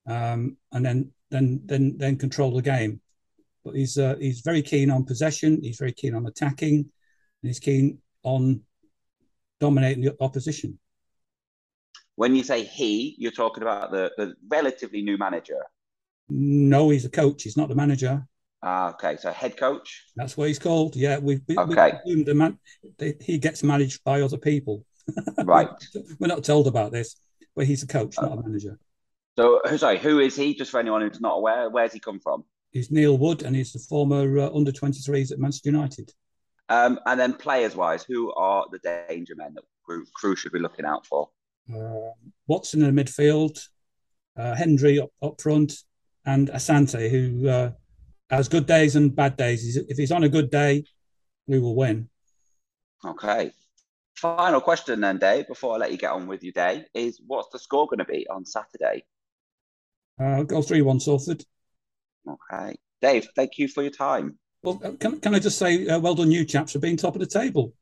um, 0.08 0.58
and 0.72 0.86
then 0.86 1.12
then 1.30 1.62
then 1.66 1.98
then 1.98 2.18
control 2.18 2.56
the 2.56 2.62
game. 2.62 3.00
But 3.64 3.76
he's 3.76 3.98
uh, 3.98 4.16
he's 4.20 4.42
very 4.42 4.62
keen 4.62 4.90
on 4.90 5.06
possession. 5.06 5.62
He's 5.62 5.78
very 5.78 5.94
keen 5.94 6.16
on 6.16 6.26
attacking, 6.26 6.78
and 6.78 6.90
he's 7.44 7.60
keen 7.60 8.00
on 8.24 8.62
dominating 9.60 10.04
the 10.04 10.16
opposition. 10.20 10.80
When 12.16 12.36
you 12.36 12.44
say 12.44 12.64
he, 12.64 13.16
you're 13.18 13.32
talking 13.32 13.64
about 13.64 13.92
the, 13.92 14.12
the 14.18 14.34
relatively 14.48 15.02
new 15.02 15.18
manager. 15.18 15.60
No, 16.30 16.90
he's 16.90 17.06
a 17.06 17.10
coach. 17.10 17.44
He's 17.44 17.58
not 17.58 17.70
the 17.70 17.76
manager. 17.76 18.26
Ah, 18.62 18.92
okay. 18.92 19.18
So 19.18 19.32
head 19.32 19.58
coach. 19.58 20.06
That's 20.16 20.38
what 20.38 20.48
he's 20.48 20.60
called. 20.60 20.96
Yeah, 20.96 21.18
we've 21.18 21.42
we, 21.48 21.58
okay. 21.58 21.94
we 22.06 22.24
the 22.24 22.34
man. 22.34 22.58
He 23.20 23.38
gets 23.38 23.64
managed 23.64 24.04
by 24.04 24.22
other 24.22 24.38
people. 24.38 24.86
Right. 25.44 25.68
We're 26.20 26.28
not 26.28 26.46
told 26.46 26.68
about 26.68 26.94
this, 26.94 27.18
but 27.58 27.66
he's 27.66 27.84
a 27.84 27.88
coach, 27.88 28.16
not 28.22 28.32
a 28.32 28.42
manager. 28.42 28.80
So, 29.38 29.60
sorry, 29.76 29.98
who 29.98 30.20
is 30.20 30.36
he? 30.38 30.56
Just 30.56 30.72
for 30.72 30.80
anyone 30.80 31.02
who's 31.02 31.20
not 31.20 31.38
aware, 31.38 31.70
where's 31.70 31.92
he 31.92 32.00
come 32.00 32.22
from? 32.22 32.46
He's 32.72 32.90
Neil 32.90 33.18
Wood, 33.18 33.44
and 33.44 33.54
he's 33.54 33.74
the 33.74 33.80
former 33.80 34.40
uh, 34.40 34.50
under 34.56 34.72
23s 34.72 35.34
at 35.34 35.40
Manchester 35.40 35.70
United. 35.70 36.14
Um, 36.70 37.00
and 37.06 37.20
then 37.20 37.34
players 37.34 37.76
wise, 37.76 38.04
who 38.04 38.34
are 38.34 38.66
the 38.72 38.80
danger 39.10 39.36
men 39.36 39.54
that 39.56 39.64
Crewe, 39.84 40.06
Crewe 40.16 40.36
should 40.36 40.54
be 40.54 40.60
looking 40.60 40.86
out 40.86 41.06
for? 41.06 41.30
Uh, 41.72 42.12
Watson 42.48 42.84
in 42.84 42.96
the 42.96 43.04
midfield, 43.04 43.60
uh, 44.38 44.56
Hendry 44.56 45.00
up, 45.00 45.12
up 45.22 45.40
front, 45.42 45.74
and 46.26 46.50
Asante, 46.50 47.10
who 47.10 47.48
uh, 47.48 47.72
has 48.30 48.48
good 48.48 48.66
days 48.66 48.96
and 48.96 49.16
bad 49.16 49.38
days. 49.38 49.78
If 49.78 49.98
he's 49.98 50.12
on 50.12 50.24
a 50.24 50.30
good 50.30 50.50
day, 50.50 50.86
we 51.48 51.60
will 51.60 51.76
win. 51.76 52.10
Okay. 53.06 53.52
Final 54.16 54.62
question 54.62 55.02
then, 55.02 55.18
Dave, 55.18 55.48
before 55.48 55.76
I 55.76 55.78
let 55.78 55.92
you 55.92 55.98
get 55.98 56.12
on 56.12 56.28
with 56.28 56.44
your 56.44 56.54
day, 56.54 56.86
is 56.94 57.22
what's 57.26 57.50
the 57.52 57.60
score 57.60 57.88
going 57.88 58.00
to 58.00 58.06
be 58.06 58.28
on 58.30 58.46
Saturday? 58.46 59.04
Uh, 60.20 60.44
go 60.44 60.62
3 60.62 60.82
1 60.82 61.00
Salford. 61.00 61.44
Okay. 62.28 62.76
Dave, 63.02 63.28
thank 63.36 63.58
you 63.58 63.68
for 63.68 63.82
your 63.82 63.92
time. 63.92 64.38
Well, 64.62 64.78
can, 65.00 65.20
can 65.20 65.36
I 65.36 65.40
just 65.40 65.58
say, 65.58 65.88
uh, 65.88 66.00
well 66.00 66.16
done, 66.16 66.32
you 66.32 66.46
chaps, 66.46 66.72
for 66.72 66.80
being 66.80 66.96
top 66.96 67.16
of 67.16 67.20
the 67.20 67.28
table. 67.28 67.74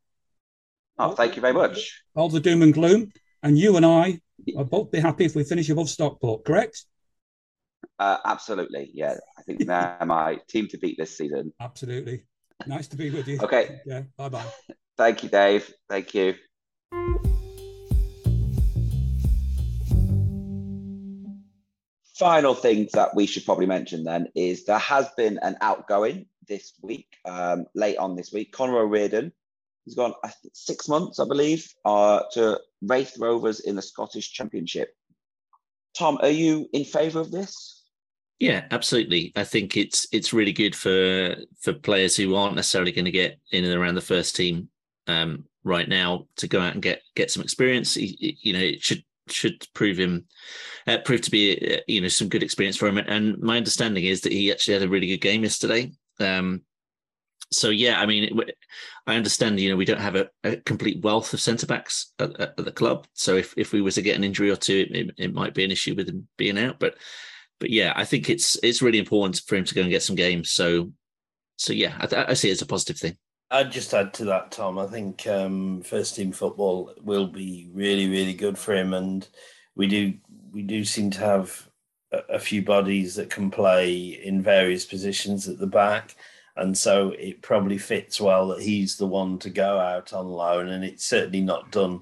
Oh, 0.97 1.11
thank 1.11 1.35
you 1.35 1.41
very 1.41 1.53
much. 1.53 2.01
All 2.15 2.29
the 2.29 2.39
doom 2.39 2.63
and 2.63 2.73
gloom. 2.73 3.11
And 3.43 3.57
you 3.57 3.75
and 3.75 3.85
I 3.85 4.19
will 4.53 4.65
both 4.65 4.91
be 4.91 4.99
happy 4.99 5.25
if 5.25 5.35
we 5.35 5.43
finish 5.43 5.69
above 5.69 5.89
Stockport, 5.89 6.45
correct? 6.45 6.85
Uh, 7.97 8.17
absolutely. 8.23 8.91
Yeah. 8.93 9.15
I 9.37 9.41
think 9.41 9.65
they're 9.65 9.97
my 10.05 10.39
team 10.47 10.67
to 10.67 10.77
beat 10.77 10.97
this 10.99 11.17
season. 11.17 11.51
Absolutely. 11.59 12.23
Nice 12.67 12.87
to 12.89 12.97
be 12.97 13.09
with 13.09 13.27
you. 13.27 13.39
Okay. 13.41 13.79
Yeah. 13.85 14.03
Bye 14.15 14.29
bye. 14.29 14.45
Thank 14.95 15.23
you, 15.23 15.29
Dave. 15.29 15.73
Thank 15.89 16.13
you. 16.13 16.35
Final 22.15 22.53
things 22.53 22.91
that 22.91 23.15
we 23.15 23.25
should 23.25 23.45
probably 23.45 23.65
mention 23.65 24.03
then 24.03 24.27
is 24.35 24.65
there 24.65 24.77
has 24.77 25.09
been 25.17 25.39
an 25.41 25.57
outgoing 25.61 26.27
this 26.47 26.73
week, 26.83 27.07
um, 27.25 27.65
late 27.73 27.97
on 27.97 28.15
this 28.15 28.31
week. 28.31 28.51
Conor 28.51 28.81
O'Riordan, 28.81 29.31
he's 29.85 29.95
gone 29.95 30.13
six 30.53 30.87
months, 30.87 31.19
I 31.19 31.27
believe, 31.27 31.67
uh, 31.85 32.21
to 32.33 32.59
Raith 32.81 33.15
Rovers 33.19 33.61
in 33.61 33.75
the 33.75 33.81
Scottish 33.81 34.31
Championship. 34.31 34.95
Tom, 35.97 36.17
are 36.21 36.29
you 36.29 36.69
in 36.73 36.85
favour 36.85 37.19
of 37.19 37.31
this? 37.31 37.83
Yeah, 38.39 38.65
absolutely. 38.71 39.31
I 39.35 39.43
think 39.43 39.77
it's 39.77 40.07
it's 40.11 40.33
really 40.33 40.53
good 40.53 40.75
for 40.75 41.35
for 41.61 41.73
players 41.73 42.15
who 42.15 42.35
aren't 42.35 42.55
necessarily 42.55 42.91
going 42.91 43.05
to 43.05 43.11
get 43.11 43.39
in 43.51 43.65
and 43.65 43.75
around 43.75 43.95
the 43.95 44.01
first 44.01 44.35
team 44.35 44.69
um, 45.07 45.45
right 45.63 45.87
now 45.87 46.25
to 46.37 46.47
go 46.47 46.59
out 46.59 46.73
and 46.73 46.81
get 46.81 47.03
get 47.15 47.29
some 47.29 47.43
experience. 47.43 47.95
You 47.97 48.53
know, 48.53 48.59
it 48.59 48.81
should 48.81 49.03
should 49.27 49.67
prove 49.75 49.99
him 49.99 50.25
uh, 50.87 50.97
prove 51.05 51.21
to 51.21 51.31
be 51.31 51.75
uh, 51.75 51.81
you 51.87 52.01
know 52.01 52.07
some 52.07 52.29
good 52.29 52.41
experience 52.41 52.77
for 52.77 52.87
him. 52.87 52.97
And 52.97 53.37
my 53.39 53.57
understanding 53.57 54.05
is 54.05 54.21
that 54.21 54.31
he 54.31 54.51
actually 54.51 54.73
had 54.73 54.83
a 54.83 54.89
really 54.89 55.07
good 55.07 55.21
game 55.21 55.43
yesterday. 55.43 55.91
Um, 56.19 56.61
so 57.51 57.69
yeah, 57.69 57.99
I 57.99 58.05
mean, 58.05 58.39
I 59.07 59.15
understand. 59.15 59.59
You 59.59 59.69
know, 59.69 59.75
we 59.75 59.85
don't 59.85 59.99
have 59.99 60.15
a, 60.15 60.29
a 60.43 60.57
complete 60.57 61.03
wealth 61.03 61.33
of 61.33 61.41
centre 61.41 61.67
backs 61.67 62.13
at, 62.19 62.39
at, 62.39 62.57
the 62.57 62.71
club. 62.71 63.07
So 63.13 63.35
if 63.35 63.53
if 63.57 63.73
we 63.73 63.81
were 63.81 63.91
to 63.91 64.01
get 64.01 64.15
an 64.15 64.23
injury 64.23 64.49
or 64.49 64.55
two, 64.55 64.87
it, 64.89 64.95
it, 64.95 65.15
it 65.17 65.33
might 65.33 65.53
be 65.53 65.63
an 65.63 65.71
issue 65.71 65.95
with 65.95 66.07
him 66.09 66.27
being 66.37 66.57
out. 66.57 66.79
But 66.79 66.95
but 67.59 67.69
yeah, 67.69 67.93
I 67.95 68.05
think 68.05 68.29
it's 68.29 68.57
it's 68.63 68.81
really 68.81 68.99
important 68.99 69.41
for 69.45 69.55
him 69.55 69.65
to 69.65 69.75
go 69.75 69.81
and 69.81 69.89
get 69.89 70.03
some 70.03 70.15
games. 70.15 70.51
So 70.51 70.91
so 71.57 71.73
yeah, 71.73 71.95
I, 71.99 72.31
I 72.31 72.33
see 72.33 72.49
it 72.49 72.53
as 72.53 72.61
a 72.61 72.65
positive 72.65 72.97
thing. 72.97 73.17
I'd 73.51 73.71
just 73.71 73.93
add 73.93 74.13
to 74.15 74.25
that, 74.25 74.51
Tom. 74.51 74.79
I 74.79 74.87
think 74.87 75.27
um, 75.27 75.81
first 75.81 76.15
team 76.15 76.31
football 76.31 76.93
will 77.01 77.27
be 77.27 77.69
really, 77.73 78.09
really 78.09 78.33
good 78.33 78.57
for 78.57 78.73
him, 78.73 78.93
and 78.93 79.27
we 79.75 79.87
do 79.87 80.13
we 80.51 80.61
do 80.61 80.85
seem 80.85 81.11
to 81.11 81.19
have 81.19 81.67
a 82.29 82.39
few 82.39 82.61
bodies 82.61 83.15
that 83.15 83.29
can 83.29 83.51
play 83.51 84.19
in 84.23 84.41
various 84.41 84.85
positions 84.85 85.47
at 85.47 85.59
the 85.59 85.67
back, 85.67 86.15
and 86.55 86.77
so 86.77 87.09
it 87.17 87.41
probably 87.41 87.77
fits 87.77 88.19
well 88.19 88.47
that 88.49 88.61
he's 88.61 88.97
the 88.97 89.07
one 89.07 89.39
to 89.39 89.49
go 89.49 89.79
out 89.79 90.13
on 90.13 90.27
loan, 90.27 90.69
and 90.69 90.83
it's 90.83 91.05
certainly 91.05 91.41
not 91.41 91.71
done 91.71 92.01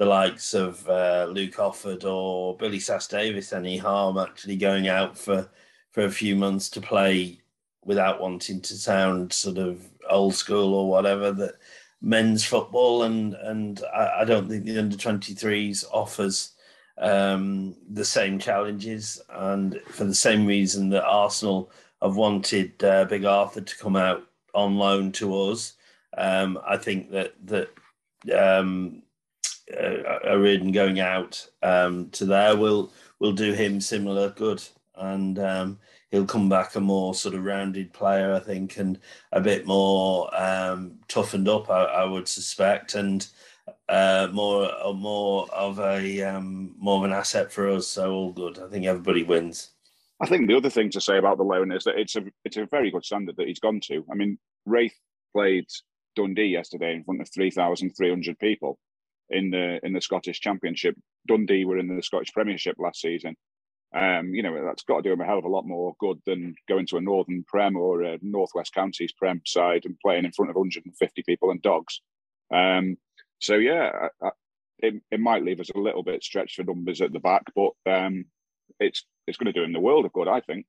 the 0.00 0.06
likes 0.06 0.54
of 0.54 0.88
uh, 0.88 1.26
Luke 1.30 1.56
Offord 1.56 2.04
or 2.04 2.56
Billy 2.56 2.80
Sass 2.80 3.06
Davies 3.06 3.52
any 3.52 3.76
harm 3.76 4.16
actually 4.16 4.56
going 4.56 4.88
out 4.88 5.16
for 5.18 5.50
for 5.90 6.04
a 6.04 6.10
few 6.10 6.36
months 6.36 6.70
to 6.70 6.80
play 6.80 7.40
without 7.84 8.20
wanting 8.20 8.62
to 8.62 8.74
sound 8.74 9.32
sort 9.32 9.58
of 9.58 9.84
old 10.08 10.34
school 10.34 10.74
or 10.74 10.88
whatever 10.88 11.32
that 11.32 11.56
men's 12.00 12.44
football. 12.44 13.02
And 13.02 13.34
and 13.34 13.82
I, 13.94 14.20
I 14.20 14.24
don't 14.24 14.48
think 14.48 14.64
the 14.64 14.78
under 14.78 14.96
23s 14.96 15.84
offers 15.92 16.52
um, 16.96 17.76
the 17.90 18.04
same 18.04 18.38
challenges. 18.38 19.20
And 19.28 19.80
for 19.88 20.04
the 20.04 20.14
same 20.14 20.46
reason 20.46 20.88
that 20.90 21.04
Arsenal 21.04 21.70
have 22.02 22.16
wanted 22.16 22.82
uh, 22.84 23.04
Big 23.04 23.24
Arthur 23.24 23.60
to 23.60 23.76
come 23.78 23.96
out 23.96 24.26
on 24.54 24.76
loan 24.76 25.12
to 25.12 25.36
us 25.42 25.74
um, 26.16 26.58
I 26.66 26.76
think 26.76 27.10
that 27.10 27.34
that 27.46 27.70
um, 28.36 29.02
uh, 29.72 30.36
going 30.72 31.00
out 31.00 31.46
um, 31.62 32.10
to 32.10 32.24
there 32.24 32.56
will 32.56 32.92
will 33.20 33.32
do 33.32 33.52
him 33.52 33.80
similar 33.80 34.30
good 34.30 34.62
and 34.96 35.38
um, 35.38 35.78
he'll 36.10 36.26
come 36.26 36.48
back 36.48 36.74
a 36.74 36.80
more 36.80 37.14
sort 37.14 37.34
of 37.34 37.44
rounded 37.44 37.92
player, 37.92 38.34
I 38.34 38.40
think, 38.40 38.76
and 38.76 38.98
a 39.32 39.40
bit 39.40 39.66
more 39.66 40.28
um, 40.38 40.98
toughened 41.08 41.48
up, 41.48 41.70
I, 41.70 41.84
I, 41.84 42.04
would 42.04 42.28
suspect, 42.28 42.94
and 42.94 43.26
uh, 43.88 44.28
more 44.32 44.70
uh, 44.84 44.92
more 44.92 45.48
of 45.52 45.78
a 45.80 46.22
um, 46.22 46.74
more 46.78 46.98
of 46.98 47.04
an 47.04 47.12
asset 47.12 47.52
for 47.52 47.68
us. 47.68 47.86
So 47.86 48.12
all 48.12 48.32
good. 48.32 48.58
I 48.58 48.68
think 48.68 48.84
everybody 48.86 49.22
wins. 49.22 49.70
I 50.20 50.26
think 50.26 50.48
the 50.48 50.56
other 50.56 50.70
thing 50.70 50.90
to 50.90 51.00
say 51.00 51.18
about 51.18 51.38
the 51.38 51.44
loan 51.44 51.72
is 51.72 51.84
that 51.84 51.98
it's 51.98 52.16
a 52.16 52.22
it's 52.44 52.56
a 52.56 52.66
very 52.66 52.90
good 52.90 53.04
standard 53.04 53.36
that 53.36 53.48
he's 53.48 53.60
gone 53.60 53.80
to. 53.84 54.04
I 54.10 54.14
mean, 54.14 54.38
Raith 54.66 54.96
played 55.34 55.66
Dundee 56.16 56.44
yesterday 56.46 56.94
in 56.94 57.04
front 57.04 57.22
of 57.22 57.30
three 57.32 57.50
thousand 57.50 57.92
three 57.92 58.10
hundred 58.10 58.38
people 58.38 58.78
in 59.30 59.50
the 59.50 59.80
in 59.84 59.92
the 59.92 60.00
Scottish 60.00 60.40
Championship. 60.40 60.96
Dundee 61.28 61.64
were 61.64 61.78
in 61.78 61.94
the 61.94 62.02
Scottish 62.02 62.32
Premiership 62.32 62.76
last 62.78 63.00
season. 63.00 63.36
Um, 63.94 64.34
you 64.34 64.42
know, 64.42 64.64
that's 64.64 64.84
got 64.84 64.98
to 64.98 65.02
do 65.02 65.12
him 65.12 65.20
a 65.20 65.26
hell 65.26 65.38
of 65.38 65.44
a 65.44 65.48
lot 65.48 65.66
more 65.66 65.94
good 65.98 66.18
than 66.26 66.54
going 66.68 66.86
to 66.88 66.98
a 66.98 67.00
Northern 67.00 67.44
Prem 67.48 67.76
or 67.76 68.02
a 68.02 68.18
Northwest 68.22 68.72
Counties 68.74 69.12
Prem 69.12 69.42
side 69.46 69.84
and 69.84 69.98
playing 70.04 70.24
in 70.24 70.32
front 70.32 70.50
of 70.50 70.56
150 70.56 71.22
people 71.24 71.50
and 71.50 71.60
dogs. 71.62 72.00
Um, 72.54 72.98
so, 73.40 73.56
yeah, 73.56 73.90
I, 74.22 74.26
I, 74.26 74.30
it, 74.78 74.94
it 75.10 75.20
might 75.20 75.44
leave 75.44 75.60
us 75.60 75.70
a 75.74 75.78
little 75.78 76.04
bit 76.04 76.22
stretched 76.22 76.56
for 76.56 76.64
numbers 76.64 77.00
at 77.00 77.12
the 77.12 77.18
back, 77.18 77.42
but 77.56 77.72
um, 77.90 78.26
it's 78.78 79.04
it's 79.26 79.38
going 79.38 79.52
to 79.52 79.58
do 79.58 79.64
him 79.64 79.72
the 79.72 79.80
world 79.80 80.04
of 80.04 80.12
good, 80.12 80.28
I 80.28 80.40
think. 80.40 80.66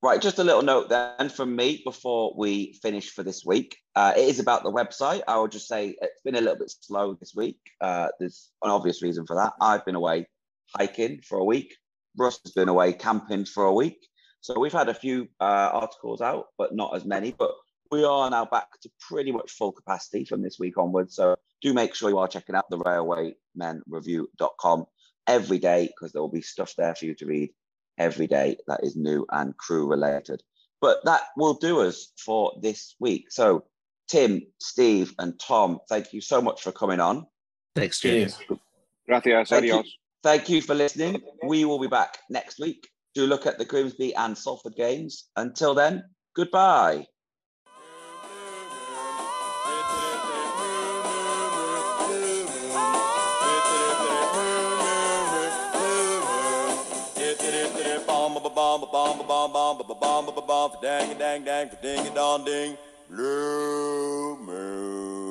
Right, 0.00 0.22
just 0.22 0.38
a 0.38 0.44
little 0.44 0.62
note 0.62 0.88
then 0.88 1.28
from 1.28 1.56
me 1.56 1.82
before 1.84 2.32
we 2.36 2.78
finish 2.82 3.10
for 3.10 3.24
this 3.24 3.44
week. 3.44 3.76
Uh, 3.96 4.12
it 4.16 4.28
is 4.28 4.38
about 4.38 4.62
the 4.62 4.70
website. 4.70 5.22
I 5.26 5.36
will 5.38 5.48
just 5.48 5.66
say 5.66 5.96
it's 6.00 6.20
been 6.24 6.36
a 6.36 6.40
little 6.40 6.56
bit 6.56 6.72
slow 6.80 7.14
this 7.14 7.34
week. 7.34 7.58
Uh, 7.80 8.06
there's 8.20 8.52
an 8.62 8.70
obvious 8.70 9.02
reason 9.02 9.26
for 9.26 9.34
that. 9.34 9.54
I've 9.60 9.84
been 9.84 9.96
away 9.96 10.28
hiking 10.76 11.20
for 11.22 11.38
a 11.38 11.44
week. 11.44 11.74
Russ 12.16 12.38
has 12.44 12.52
been 12.52 12.68
away 12.68 12.92
camping 12.92 13.44
for 13.44 13.64
a 13.64 13.72
week. 13.72 14.06
So 14.40 14.60
we've 14.60 14.72
had 14.72 14.88
a 14.88 14.94
few 14.94 15.26
uh, 15.40 15.70
articles 15.72 16.20
out, 16.20 16.46
but 16.56 16.76
not 16.76 16.94
as 16.94 17.04
many. 17.04 17.34
But 17.36 17.50
we 17.90 18.04
are 18.04 18.30
now 18.30 18.44
back 18.44 18.80
to 18.82 18.90
pretty 19.00 19.32
much 19.32 19.50
full 19.50 19.72
capacity 19.72 20.24
from 20.24 20.42
this 20.42 20.60
week 20.60 20.78
onwards. 20.78 21.16
So 21.16 21.34
do 21.60 21.74
make 21.74 21.96
sure 21.96 22.08
you 22.08 22.18
are 22.18 22.28
checking 22.28 22.54
out 22.54 22.70
the 22.70 22.78
railwaymenreview.com 22.78 24.84
every 25.26 25.58
day 25.58 25.88
because 25.88 26.12
there 26.12 26.22
will 26.22 26.28
be 26.28 26.40
stuff 26.40 26.74
there 26.78 26.94
for 26.94 27.06
you 27.06 27.16
to 27.16 27.26
read 27.26 27.50
every 27.98 28.26
day 28.26 28.56
that 28.66 28.82
is 28.82 28.96
new 28.96 29.26
and 29.30 29.56
Crewe 29.56 29.86
related. 29.86 30.42
But 30.80 31.04
that 31.04 31.22
will 31.36 31.54
do 31.54 31.80
us 31.80 32.12
for 32.24 32.52
this 32.62 32.94
week. 33.00 33.30
So, 33.30 33.64
Tim, 34.08 34.42
Steve, 34.60 35.14
and 35.18 35.38
Tom, 35.38 35.80
thank 35.88 36.12
you 36.12 36.20
so 36.20 36.40
much 36.40 36.62
for 36.62 36.72
coming 36.72 37.00
on. 37.00 37.26
Thanks, 37.74 38.00
James. 38.00 38.38
Gracias. 39.06 39.48
Thank 39.48 39.66
you. 39.66 39.82
Thank 40.22 40.48
you 40.48 40.62
for 40.62 40.74
listening. 40.74 41.22
We 41.44 41.64
will 41.64 41.78
be 41.78 41.88
back 41.88 42.18
next 42.30 42.58
week 42.58 42.88
to 43.14 43.26
look 43.26 43.46
at 43.46 43.58
the 43.58 43.64
Grimsby 43.64 44.14
and 44.14 44.36
Salford 44.36 44.74
games. 44.76 45.28
Until 45.36 45.74
then, 45.74 46.04
goodbye. 46.34 47.06
bom 59.68 59.76
ba 59.76 59.84
ba 59.84 59.94
bom 59.94 60.24
ba 60.26 60.32
ba 60.32 60.42
bom 60.48 60.70
dang 60.80 61.12
dang 61.18 61.44
dang 61.44 61.68
ding 61.82 62.14
dong 62.14 62.44
ding 62.44 62.76
blue 63.10 64.36
moon. 64.40 65.27